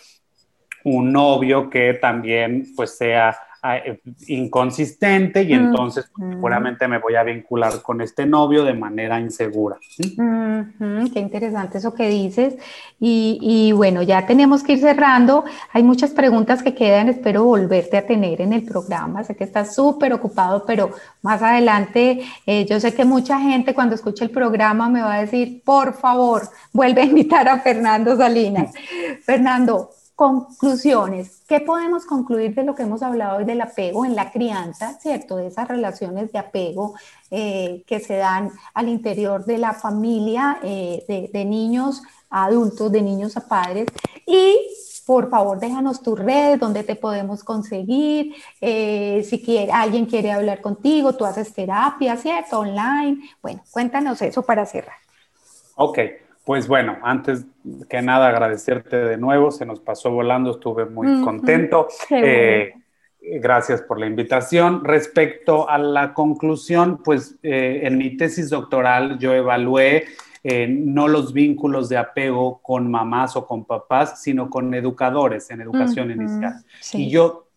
un 0.83 1.11
novio 1.11 1.69
que 1.69 1.95
también 1.95 2.65
pues 2.75 2.95
sea 2.95 3.35
inconsistente 4.27 5.43
y 5.43 5.53
entonces 5.53 6.09
seguramente 6.17 6.87
me 6.87 6.99
voy 6.99 7.15
a 7.15 7.23
vincular 7.23 7.81
con 7.81 8.01
este 8.01 8.25
novio 8.25 8.63
de 8.63 8.73
manera 8.73 9.19
insegura. 9.19 9.77
qué 9.93 11.19
interesante 11.19 11.77
eso 11.77 11.93
que 11.93 12.09
dices. 12.09 12.55
Y, 12.99 13.71
bueno, 13.73 14.01
ya 14.01 14.25
tenemos 14.25 14.63
que 14.63 14.73
ir 14.73 14.79
cerrando. 14.79 15.45
Hay 15.73 15.83
muchas 15.83 16.11
preguntas 16.11 16.63
que 16.63 16.73
quedan. 16.73 17.09
Espero 17.09 17.43
volverte 17.43 17.97
a 17.97 18.05
tener 18.05 18.41
en 18.41 18.53
el 18.53 18.63
programa. 18.63 19.23
Sé 19.23 19.35
que 19.35 19.43
estás 19.43 19.75
súper 19.75 20.13
ocupado, 20.13 20.65
pero 20.65 20.91
más 21.21 21.41
adelante 21.41 22.21
eh, 22.45 22.65
yo 22.65 22.79
sé 22.79 22.93
que 22.93 23.05
mucha 23.05 23.39
gente 23.39 23.73
cuando 23.73 23.95
escuche 23.95 24.25
el 24.25 24.31
programa 24.31 24.89
me 24.89 25.01
va 25.01 25.15
a 25.15 25.21
decir, 25.21 25.61
por 25.63 25.93
favor, 25.93 26.43
vuelve 26.73 27.01
a 27.01 27.05
invitar 27.05 27.47
a 27.47 27.59
Fernando 27.59 28.15
Salinas. 28.15 28.73
Fernando, 29.23 29.91
Conclusiones. 30.17 31.43
¿Qué 31.47 31.59
podemos 31.59 32.03
concluir 32.03 32.55
de 32.55 32.63
lo 32.63 32.73
que 32.73 32.81
hemos 32.81 33.03
hablado 33.03 33.37
hoy 33.37 33.45
del 33.45 33.61
apego 33.61 34.03
en 34.03 34.15
la 34.15 34.31
crianza, 34.31 34.97
¿cierto? 34.99 35.37
De 35.37 35.45
esas 35.45 35.67
relaciones 35.67 36.31
de 36.31 36.39
apego 36.39 36.95
eh, 37.29 37.83
que 37.85 37.99
se 37.99 38.15
dan 38.15 38.51
al 38.73 38.89
interior 38.89 39.45
de 39.45 39.59
la 39.59 39.73
familia, 39.73 40.57
eh, 40.63 41.29
de, 41.31 41.45
niños 41.45 42.01
a 42.31 42.45
adultos, 42.45 42.91
de 42.91 43.03
niños 43.03 43.37
a 43.37 43.47
padres. 43.47 43.85
Y 44.25 44.57
por 45.05 45.29
favor, 45.29 45.59
déjanos 45.59 46.01
tus 46.01 46.17
redes, 46.17 46.59
donde 46.59 46.83
te 46.83 46.95
podemos 46.95 47.43
conseguir. 47.43 48.33
Eh, 48.59 49.23
si 49.23 49.39
quiere, 49.39 49.71
alguien 49.71 50.07
quiere 50.07 50.31
hablar 50.31 50.61
contigo, 50.61 51.13
tú 51.13 51.25
haces 51.25 51.53
terapia, 51.53 52.17
¿cierto? 52.17 52.61
Online. 52.61 53.19
Bueno, 53.39 53.61
cuéntanos 53.69 54.19
eso 54.23 54.41
para 54.41 54.65
cerrar. 54.65 54.97
Ok. 55.75 55.99
Pues 56.47 56.65
bueno, 56.69 56.97
antes 57.03 57.45
que 57.89 58.01
nada 58.01 58.29
agradecerte 58.29 58.95
de 58.95 59.17
nuevo, 59.17 59.51
se 59.51 59.65
nos 59.65 59.81
pasó 59.81 60.11
volando, 60.11 60.51
estuve 60.51 60.85
muy 60.85 61.21
contento. 61.21 61.89
Eh, 62.09 62.73
gracias 63.41 63.81
por 63.81 63.99
la 63.99 64.05
invitación. 64.05 64.85
Respecto 64.85 65.69
a 65.69 65.77
la 65.77 66.13
conclusión, 66.13 67.03
pues 67.03 67.37
eh, 67.43 67.81
en 67.83 67.97
mi 67.97 68.15
tesis 68.15 68.49
doctoral 68.49 69.19
yo 69.19 69.33
evalué 69.33 70.05
eh, 70.41 70.67
no 70.69 71.09
los 71.09 71.33
vínculos 71.33 71.89
de 71.89 71.97
apego 71.97 72.61
con 72.61 72.89
mamás 72.89 73.35
o 73.35 73.45
con 73.45 73.65
papás, 73.65 74.21
sino 74.21 74.49
con 74.49 74.73
educadores 74.73 75.49
en 75.49 75.59
educación 75.59 76.11
inicial. 76.11 76.63
Y 76.93 77.09
yo, 77.09 77.49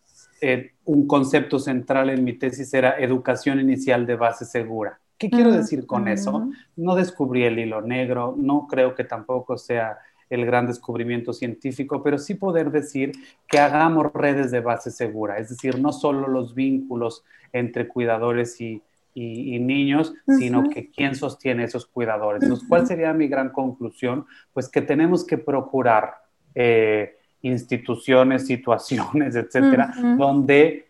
un 0.84 1.06
concepto 1.06 1.60
central 1.60 2.10
en 2.10 2.24
mi 2.24 2.32
tesis 2.32 2.74
era 2.74 2.98
educación 2.98 3.60
inicial 3.60 4.04
de 4.04 4.16
base 4.16 4.44
segura. 4.44 4.98
¿Qué 5.20 5.28
quiero 5.28 5.52
decir 5.52 5.84
con 5.84 6.08
eso? 6.08 6.48
No 6.76 6.94
descubrí 6.94 7.44
el 7.44 7.58
hilo 7.58 7.82
negro, 7.82 8.34
no 8.38 8.66
creo 8.66 8.94
que 8.94 9.04
tampoco 9.04 9.58
sea 9.58 9.98
el 10.30 10.46
gran 10.46 10.66
descubrimiento 10.66 11.34
científico, 11.34 12.02
pero 12.02 12.16
sí 12.16 12.36
poder 12.36 12.70
decir 12.70 13.12
que 13.46 13.58
hagamos 13.58 14.10
redes 14.14 14.50
de 14.50 14.60
base 14.60 14.90
segura, 14.90 15.36
es 15.36 15.50
decir, 15.50 15.78
no 15.78 15.92
solo 15.92 16.26
los 16.26 16.54
vínculos 16.54 17.22
entre 17.52 17.86
cuidadores 17.86 18.58
y, 18.62 18.82
niños, 19.14 20.14
sino 20.38 20.70
que 20.70 20.88
quién 20.88 21.14
sostiene 21.14 21.64
esos 21.64 21.84
cuidadores. 21.84 22.48
¿Cuál 22.66 22.86
sería 22.86 23.12
mi 23.12 23.28
gran 23.28 23.50
conclusión? 23.50 24.24
Pues 24.54 24.70
que 24.70 24.80
tenemos 24.80 25.26
que 25.26 25.36
procurar 25.36 26.14
eh, 26.54 27.18
instituciones, 27.42 28.46
situaciones, 28.46 29.36
etcétera, 29.36 29.92
donde 30.16 30.86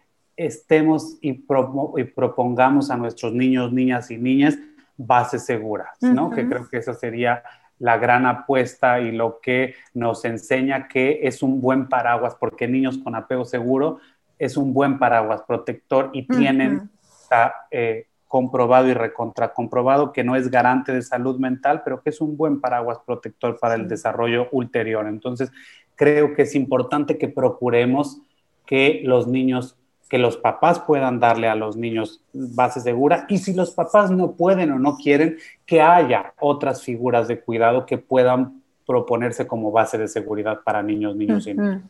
estemos 0.47 1.18
y, 1.20 1.34
propongamos 1.34 2.91
a 2.91 2.97
nuestros 2.97 3.34
niños, 3.34 3.72
niñas 3.72 4.11
y 4.11 4.16
niñas 4.16 4.59
bases 4.97 5.45
seguras, 5.45 5.97
¿no? 6.01 6.30
Que 6.30 6.49
creo 6.49 6.66
que 6.68 6.78
esa 6.78 6.95
sería 6.95 7.43
la 7.78 7.99
gran 7.99 8.24
apuesta 8.26 9.01
y 9.01 9.12
lo 9.12 9.41
que 9.41 9.74
nos 9.93 10.24
enseña 10.24 10.88
que 10.88 11.20
es 11.22 11.43
un 11.43 11.61
buen 11.61 11.88
paraguas, 11.88 12.36
porque 12.38 12.68
niños 12.68 12.99
con 12.99 13.14
apego 13.14 13.45
seguro 13.45 13.99
es 14.38 14.57
un 14.57 14.72
buen 14.72 14.99
paraguas 14.99 15.43
protector 15.47 16.11
y 16.14 16.26
tienen 16.26 16.91
esta 17.03 17.55
eh, 17.70 18.07
comprobado 18.26 18.88
y 18.88 18.95
recontracomprobado 18.95 20.12
que 20.12 20.24
no 20.24 20.36
es 20.36 20.51
garante 20.51 20.93
de 20.93 21.03
salud 21.03 21.38
mental, 21.38 21.82
pero 21.84 22.01
que 22.03 22.11
es 22.11 22.20
un 22.20 22.36
buen 22.36 22.61
paraguas 22.61 22.99
protector 23.05 23.59
para 23.59 23.74
el 23.74 23.88
desarrollo 23.88 24.49
ulterior. 24.53 25.07
Entonces, 25.07 25.51
creo 25.97 26.34
que 26.34 26.43
es 26.43 26.55
importante 26.55 27.18
que 27.18 27.28
procuremos 27.28 28.20
que 28.64 29.03
los 29.05 29.26
niños 29.26 29.80
que 30.11 30.18
los 30.18 30.36
papás 30.36 30.80
puedan 30.80 31.20
darle 31.20 31.48
a 31.48 31.54
los 31.54 31.76
niños 31.76 32.20
base 32.32 32.80
segura 32.80 33.26
y 33.28 33.38
si 33.38 33.54
los 33.54 33.70
papás 33.70 34.11
no 34.11 34.32
pueden 34.32 34.72
o 34.72 34.78
no 34.78 34.96
quieren, 34.96 35.36
que 35.64 35.80
haya 35.80 36.34
otras 36.40 36.82
figuras 36.82 37.28
de 37.28 37.40
cuidado 37.40 37.86
que 37.86 37.96
puedan 37.96 38.61
proponerse 38.84 39.46
como 39.46 39.70
base 39.70 39.98
de 39.98 40.08
seguridad 40.08 40.61
para 40.64 40.82
niños, 40.82 41.14
niños 41.14 41.46
y 41.46 41.54
niñas. 41.54 41.82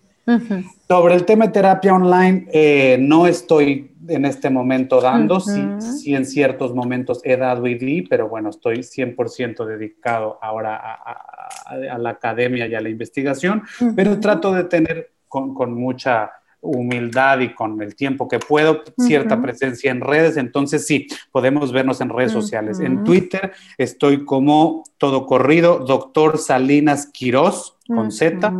Sobre 0.87 1.15
el 1.15 1.25
tema 1.25 1.47
de 1.47 1.53
terapia 1.53 1.95
online, 1.95 2.47
eh, 2.53 2.99
no 3.01 3.27
estoy 3.27 3.91
en 4.07 4.27
este 4.27 4.51
momento 4.51 5.01
dando, 5.01 5.41
sí, 5.41 6.15
en 6.15 6.27
ciertos 6.27 6.75
momentos 6.75 7.23
he 7.25 7.39
dado 7.39 7.67
y 7.67 7.77
di, 7.77 8.03
pero 8.03 8.29
bueno, 8.29 8.51
estoy 8.51 8.81
100% 8.81 9.65
dedicado 9.65 10.39
ahora 10.43 10.77
a, 10.77 11.99
la 11.99 12.11
academia 12.11 12.67
y 12.67 12.75
a 12.75 12.81
la 12.83 12.91
investigación, 12.91 13.63
pero 13.97 14.21
trato 14.21 14.53
de 14.53 14.65
tener 14.65 15.11
con, 15.27 15.55
con 15.55 15.73
mucha 15.73 16.31
humildad 16.61 17.41
y 17.41 17.55
con 17.55 17.81
el 17.83 17.95
tiempo 17.95 18.29
que 18.29 18.39
puedo, 18.39 18.83
cierta 18.99 19.41
presencia 19.41 19.91
en 19.91 20.01
redes. 20.01 20.37
Entonces, 20.37 20.87
sí, 20.87 21.07
podemos 21.33 21.73
vernos 21.73 22.01
en 22.01 22.11
redes 22.11 22.33
sociales. 22.33 22.81
En 22.81 23.05
Twitter 23.05 23.53
estoy 23.79 24.25
como 24.25 24.85
todo 24.99 25.27
corrido, 25.27 25.81
doctor 25.81 26.39
Salinas 26.39 27.09
Quiroz 27.13 27.77
con 27.87 28.13
Z. 28.13 28.53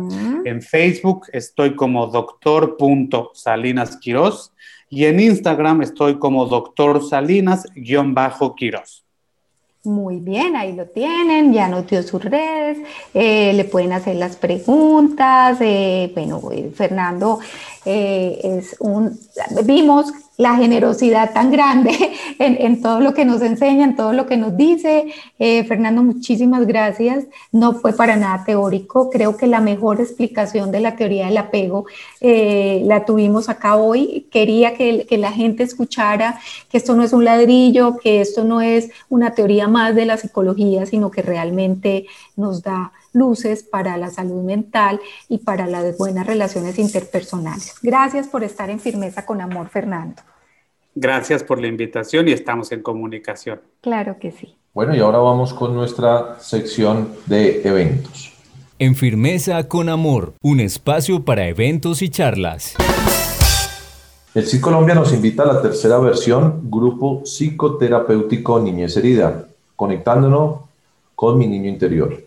En 0.45 0.61
Facebook 0.61 1.27
estoy 1.31 1.75
como 1.75 2.07
doctor.salinas 2.07 3.97
Quiroz. 3.97 4.53
Y 4.93 5.05
en 5.05 5.21
Instagram 5.21 5.81
estoy 5.81 6.19
como 6.19 6.47
doctor 6.47 7.01
Salinas-Quiroz. 7.01 9.00
Muy 9.83 10.19
bien, 10.19 10.55
ahí 10.55 10.73
lo 10.73 10.85
tienen, 10.85 11.53
ya 11.53 11.65
anotó 11.65 12.03
sus 12.03 12.23
redes, 12.23 12.77
eh, 13.15 13.51
le 13.53 13.65
pueden 13.65 13.93
hacer 13.93 14.15
las 14.15 14.35
preguntas. 14.35 15.57
Eh, 15.59 16.11
bueno, 16.13 16.39
eh, 16.51 16.71
Fernando 16.75 17.39
es 17.83 18.75
un, 18.79 19.19
vimos 19.65 20.13
la 20.41 20.55
generosidad 20.55 21.33
tan 21.33 21.51
grande 21.51 21.91
en, 22.39 22.81
todo 22.81 22.99
lo 22.99 23.13
que 23.13 23.25
nos 23.25 23.43
enseña, 23.43 23.85
en 23.85 23.95
todo 23.95 24.11
lo 24.11 24.25
que 24.25 24.37
nos 24.37 24.57
dice. 24.57 25.13
Eh, 25.37 25.63
Fernando, 25.65 26.01
muchísimas 26.01 26.65
gracias. 26.65 27.25
No 27.51 27.73
fue 27.73 27.93
para 27.93 28.15
nada 28.15 28.43
teórico. 28.43 29.11
Creo 29.11 29.37
que 29.37 29.45
la 29.45 29.61
mejor 29.61 30.01
explicación 30.01 30.71
de 30.71 30.79
la 30.79 30.95
teoría 30.95 31.27
del 31.27 31.37
apego 31.37 31.85
eh, 32.21 32.81
la 32.85 33.05
tuvimos 33.05 33.49
acá 33.49 33.75
hoy. 33.75 34.27
Quería 34.31 34.73
que, 34.73 35.05
que 35.05 35.19
la 35.19 35.31
gente 35.31 35.61
escuchara 35.61 36.39
que 36.71 36.77
esto 36.77 36.95
no 36.95 37.03
es 37.03 37.13
un 37.13 37.23
ladrillo, 37.23 37.97
que 37.97 38.19
esto 38.19 38.43
no 38.43 38.61
es 38.61 38.89
una 39.09 39.35
teoría 39.35 39.67
más 39.67 39.93
de 39.93 40.05
la 40.07 40.17
psicología, 40.17 40.87
sino 40.87 41.11
que 41.11 41.21
realmente 41.21 42.07
nos 42.35 42.63
da 42.63 42.93
luces 43.13 43.61
para 43.61 43.95
la 43.97 44.09
salud 44.09 44.41
mental 44.41 44.99
y 45.29 45.37
para 45.37 45.67
las 45.67 45.99
buenas 45.99 46.25
relaciones 46.25 46.79
interpersonales. 46.79 47.75
Gracias 47.83 48.27
por 48.27 48.43
estar 48.43 48.71
en 48.71 48.79
firmeza 48.79 49.23
con 49.23 49.39
amor, 49.39 49.69
Fernando. 49.69 50.30
Gracias 50.95 51.43
por 51.43 51.61
la 51.61 51.67
invitación 51.67 52.27
y 52.27 52.31
estamos 52.31 52.71
en 52.71 52.81
comunicación. 52.81 53.61
Claro 53.81 54.17
que 54.19 54.31
sí. 54.31 54.55
Bueno, 54.73 54.95
y 54.95 54.99
ahora 54.99 55.19
vamos 55.19 55.53
con 55.53 55.73
nuestra 55.73 56.39
sección 56.39 57.13
de 57.27 57.61
eventos. 57.67 58.33
En 58.79 58.95
Firmeza 58.95 59.67
con 59.67 59.89
Amor, 59.89 60.33
un 60.41 60.59
espacio 60.59 61.23
para 61.23 61.47
eventos 61.47 62.01
y 62.01 62.09
charlas. 62.09 62.75
El 64.33 64.45
CID 64.45 64.61
Colombia 64.61 64.95
nos 64.95 65.13
invita 65.13 65.43
a 65.43 65.53
la 65.53 65.61
tercera 65.61 65.97
versión, 65.99 66.61
Grupo 66.69 67.21
Psicoterapéutico 67.25 68.59
Niñez 68.59 68.95
Herida, 68.97 69.47
conectándonos 69.75 70.61
con 71.15 71.37
mi 71.37 71.47
niño 71.47 71.69
interior. 71.69 72.23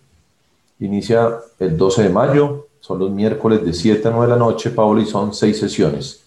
Inicia 0.81 1.39
el 1.59 1.77
12 1.77 2.05
de 2.05 2.09
mayo, 2.11 2.67
son 2.81 2.99
los 2.99 3.11
miércoles 3.11 3.65
de 3.65 3.73
7 3.73 4.07
a 4.07 4.11
9 4.11 4.27
de 4.27 4.33
la 4.33 4.39
noche, 4.39 4.71
Paola, 4.71 5.03
y 5.03 5.07
son 5.07 5.33
seis 5.33 5.59
sesiones. 5.59 6.24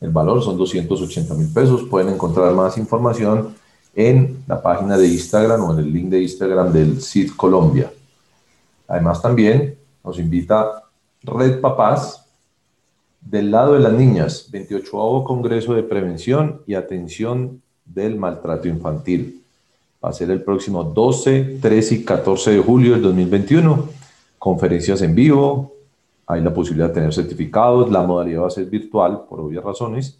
El 0.00 0.10
valor 0.10 0.42
son 0.42 0.56
280 0.56 1.34
mil 1.34 1.52
pesos. 1.52 1.82
Pueden 1.82 2.14
encontrar 2.14 2.54
más 2.54 2.78
información 2.78 3.54
en 3.94 4.42
la 4.46 4.62
página 4.62 4.96
de 4.96 5.08
Instagram 5.08 5.62
o 5.62 5.72
en 5.72 5.80
el 5.80 5.92
link 5.92 6.08
de 6.08 6.22
Instagram 6.22 6.72
del 6.72 7.02
CID 7.02 7.32
Colombia. 7.36 7.92
Además, 8.88 9.20
también 9.20 9.76
nos 10.02 10.18
invita 10.18 10.84
Red 11.22 11.60
Papás 11.60 12.26
del 13.20 13.50
lado 13.50 13.74
de 13.74 13.80
las 13.80 13.92
niñas, 13.92 14.48
28 14.50 15.24
Congreso 15.24 15.74
de 15.74 15.82
Prevención 15.82 16.62
y 16.66 16.74
Atención 16.74 17.62
del 17.84 18.16
Maltrato 18.16 18.68
Infantil. 18.68 19.42
Va 20.02 20.08
a 20.08 20.12
ser 20.14 20.30
el 20.30 20.42
próximo 20.42 20.82
12, 20.82 21.58
13 21.60 21.94
y 21.96 22.04
14 22.04 22.52
de 22.52 22.58
julio 22.60 22.92
del 22.92 23.02
2021. 23.02 23.88
Conferencias 24.38 25.02
en 25.02 25.14
vivo, 25.14 25.74
hay 26.30 26.40
la 26.42 26.52
posibilidad 26.54 26.88
de 26.88 26.94
tener 26.94 27.12
certificados, 27.12 27.90
la 27.90 28.02
modalidad 28.02 28.42
va 28.42 28.46
a 28.46 28.50
ser 28.50 28.66
virtual 28.66 29.22
por 29.28 29.40
obvias 29.40 29.64
razones. 29.64 30.16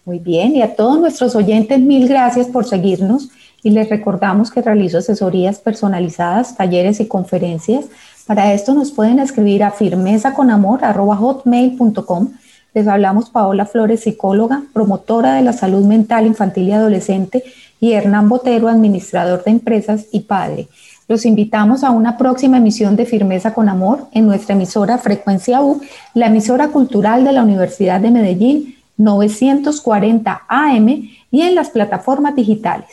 Muy 0.05 0.19
bien, 0.19 0.55
y 0.55 0.61
a 0.61 0.75
todos 0.75 0.99
nuestros 0.99 1.33
oyentes, 1.35 1.79
mil 1.79 2.09
gracias 2.09 2.47
por 2.47 2.65
seguirnos 2.65 3.29
y 3.61 3.69
les 3.69 3.89
recordamos 3.89 4.51
que 4.51 4.61
realizo 4.61 4.97
asesorías 4.97 5.59
personalizadas, 5.59 6.57
talleres 6.57 6.99
y 6.99 7.07
conferencias 7.07 7.85
para 8.25 8.53
esto 8.53 8.73
nos 8.73 8.91
pueden 8.91 9.19
escribir 9.19 9.63
a 9.63 9.71
firmezaconamor.com. 9.71 12.29
Les 12.73 12.87
hablamos 12.87 13.29
Paola 13.29 13.65
Flores, 13.65 14.01
psicóloga, 14.01 14.63
promotora 14.73 15.35
de 15.35 15.43
la 15.43 15.53
salud 15.53 15.85
mental 15.85 16.25
infantil 16.25 16.69
y 16.69 16.71
adolescente, 16.71 17.43
y 17.79 17.93
Hernán 17.93 18.29
Botero, 18.29 18.69
administrador 18.69 19.43
de 19.43 19.51
empresas 19.51 20.05
y 20.11 20.21
padre. 20.21 20.67
Los 21.07 21.25
invitamos 21.25 21.83
a 21.83 21.91
una 21.91 22.17
próxima 22.17 22.57
emisión 22.57 22.95
de 22.95 23.05
Firmeza 23.05 23.53
con 23.53 23.67
Amor 23.67 24.07
en 24.13 24.25
nuestra 24.25 24.55
emisora 24.55 24.97
Frecuencia 24.97 25.61
U, 25.61 25.81
la 26.13 26.27
emisora 26.27 26.69
cultural 26.69 27.25
de 27.25 27.33
la 27.33 27.43
Universidad 27.43 27.99
de 27.99 28.09
Medellín, 28.09 28.75
940 28.97 30.43
AM 30.47 31.09
y 31.29 31.41
en 31.41 31.55
las 31.55 31.71
plataformas 31.71 32.35
digitales. 32.35 32.87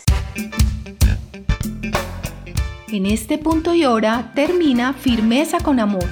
En 2.92 3.06
este 3.06 3.38
punto 3.38 3.72
y 3.72 3.84
hora 3.84 4.32
termina 4.34 4.92
Firmeza 4.92 5.60
con 5.60 5.78
Amor. 5.78 6.08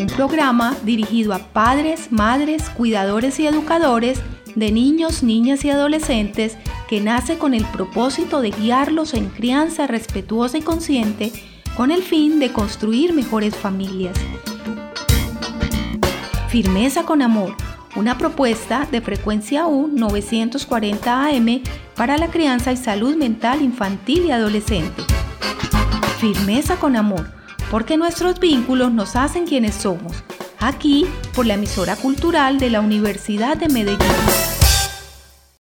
Un 0.00 0.06
programa 0.06 0.74
dirigido 0.84 1.34
a 1.34 1.38
padres, 1.38 2.10
madres, 2.10 2.70
cuidadores 2.70 3.38
y 3.40 3.46
educadores 3.46 4.22
de 4.54 4.72
niños, 4.72 5.22
niñas 5.22 5.66
y 5.66 5.70
adolescentes 5.70 6.56
que 6.88 7.02
nace 7.02 7.36
con 7.36 7.52
el 7.52 7.66
propósito 7.66 8.40
de 8.40 8.50
guiarlos 8.50 9.12
en 9.12 9.28
crianza 9.28 9.86
respetuosa 9.86 10.56
y 10.56 10.62
consciente 10.62 11.30
con 11.76 11.90
el 11.90 12.02
fin 12.02 12.38
de 12.38 12.50
construir 12.50 13.12
mejores 13.12 13.54
familias. 13.54 14.16
Firmeza 16.48 17.04
con 17.04 17.20
Amor 17.20 17.54
una 17.98 18.16
propuesta 18.16 18.86
de 18.92 19.00
frecuencia 19.00 19.66
U 19.66 19.88
940 19.88 21.26
AM 21.26 21.62
para 21.96 22.16
la 22.16 22.28
crianza 22.28 22.70
y 22.70 22.76
salud 22.76 23.16
mental 23.16 23.60
infantil 23.60 24.26
y 24.26 24.30
adolescente. 24.30 25.02
Firmeza 26.20 26.76
con 26.76 26.94
amor, 26.94 27.32
porque 27.72 27.96
nuestros 27.96 28.38
vínculos 28.38 28.92
nos 28.92 29.16
hacen 29.16 29.46
quienes 29.46 29.74
somos. 29.74 30.22
Aquí 30.60 31.06
por 31.34 31.44
la 31.44 31.54
emisora 31.54 31.96
cultural 31.96 32.60
de 32.60 32.70
la 32.70 32.80
Universidad 32.80 33.56
de 33.56 33.68
Medellín. 33.68 34.47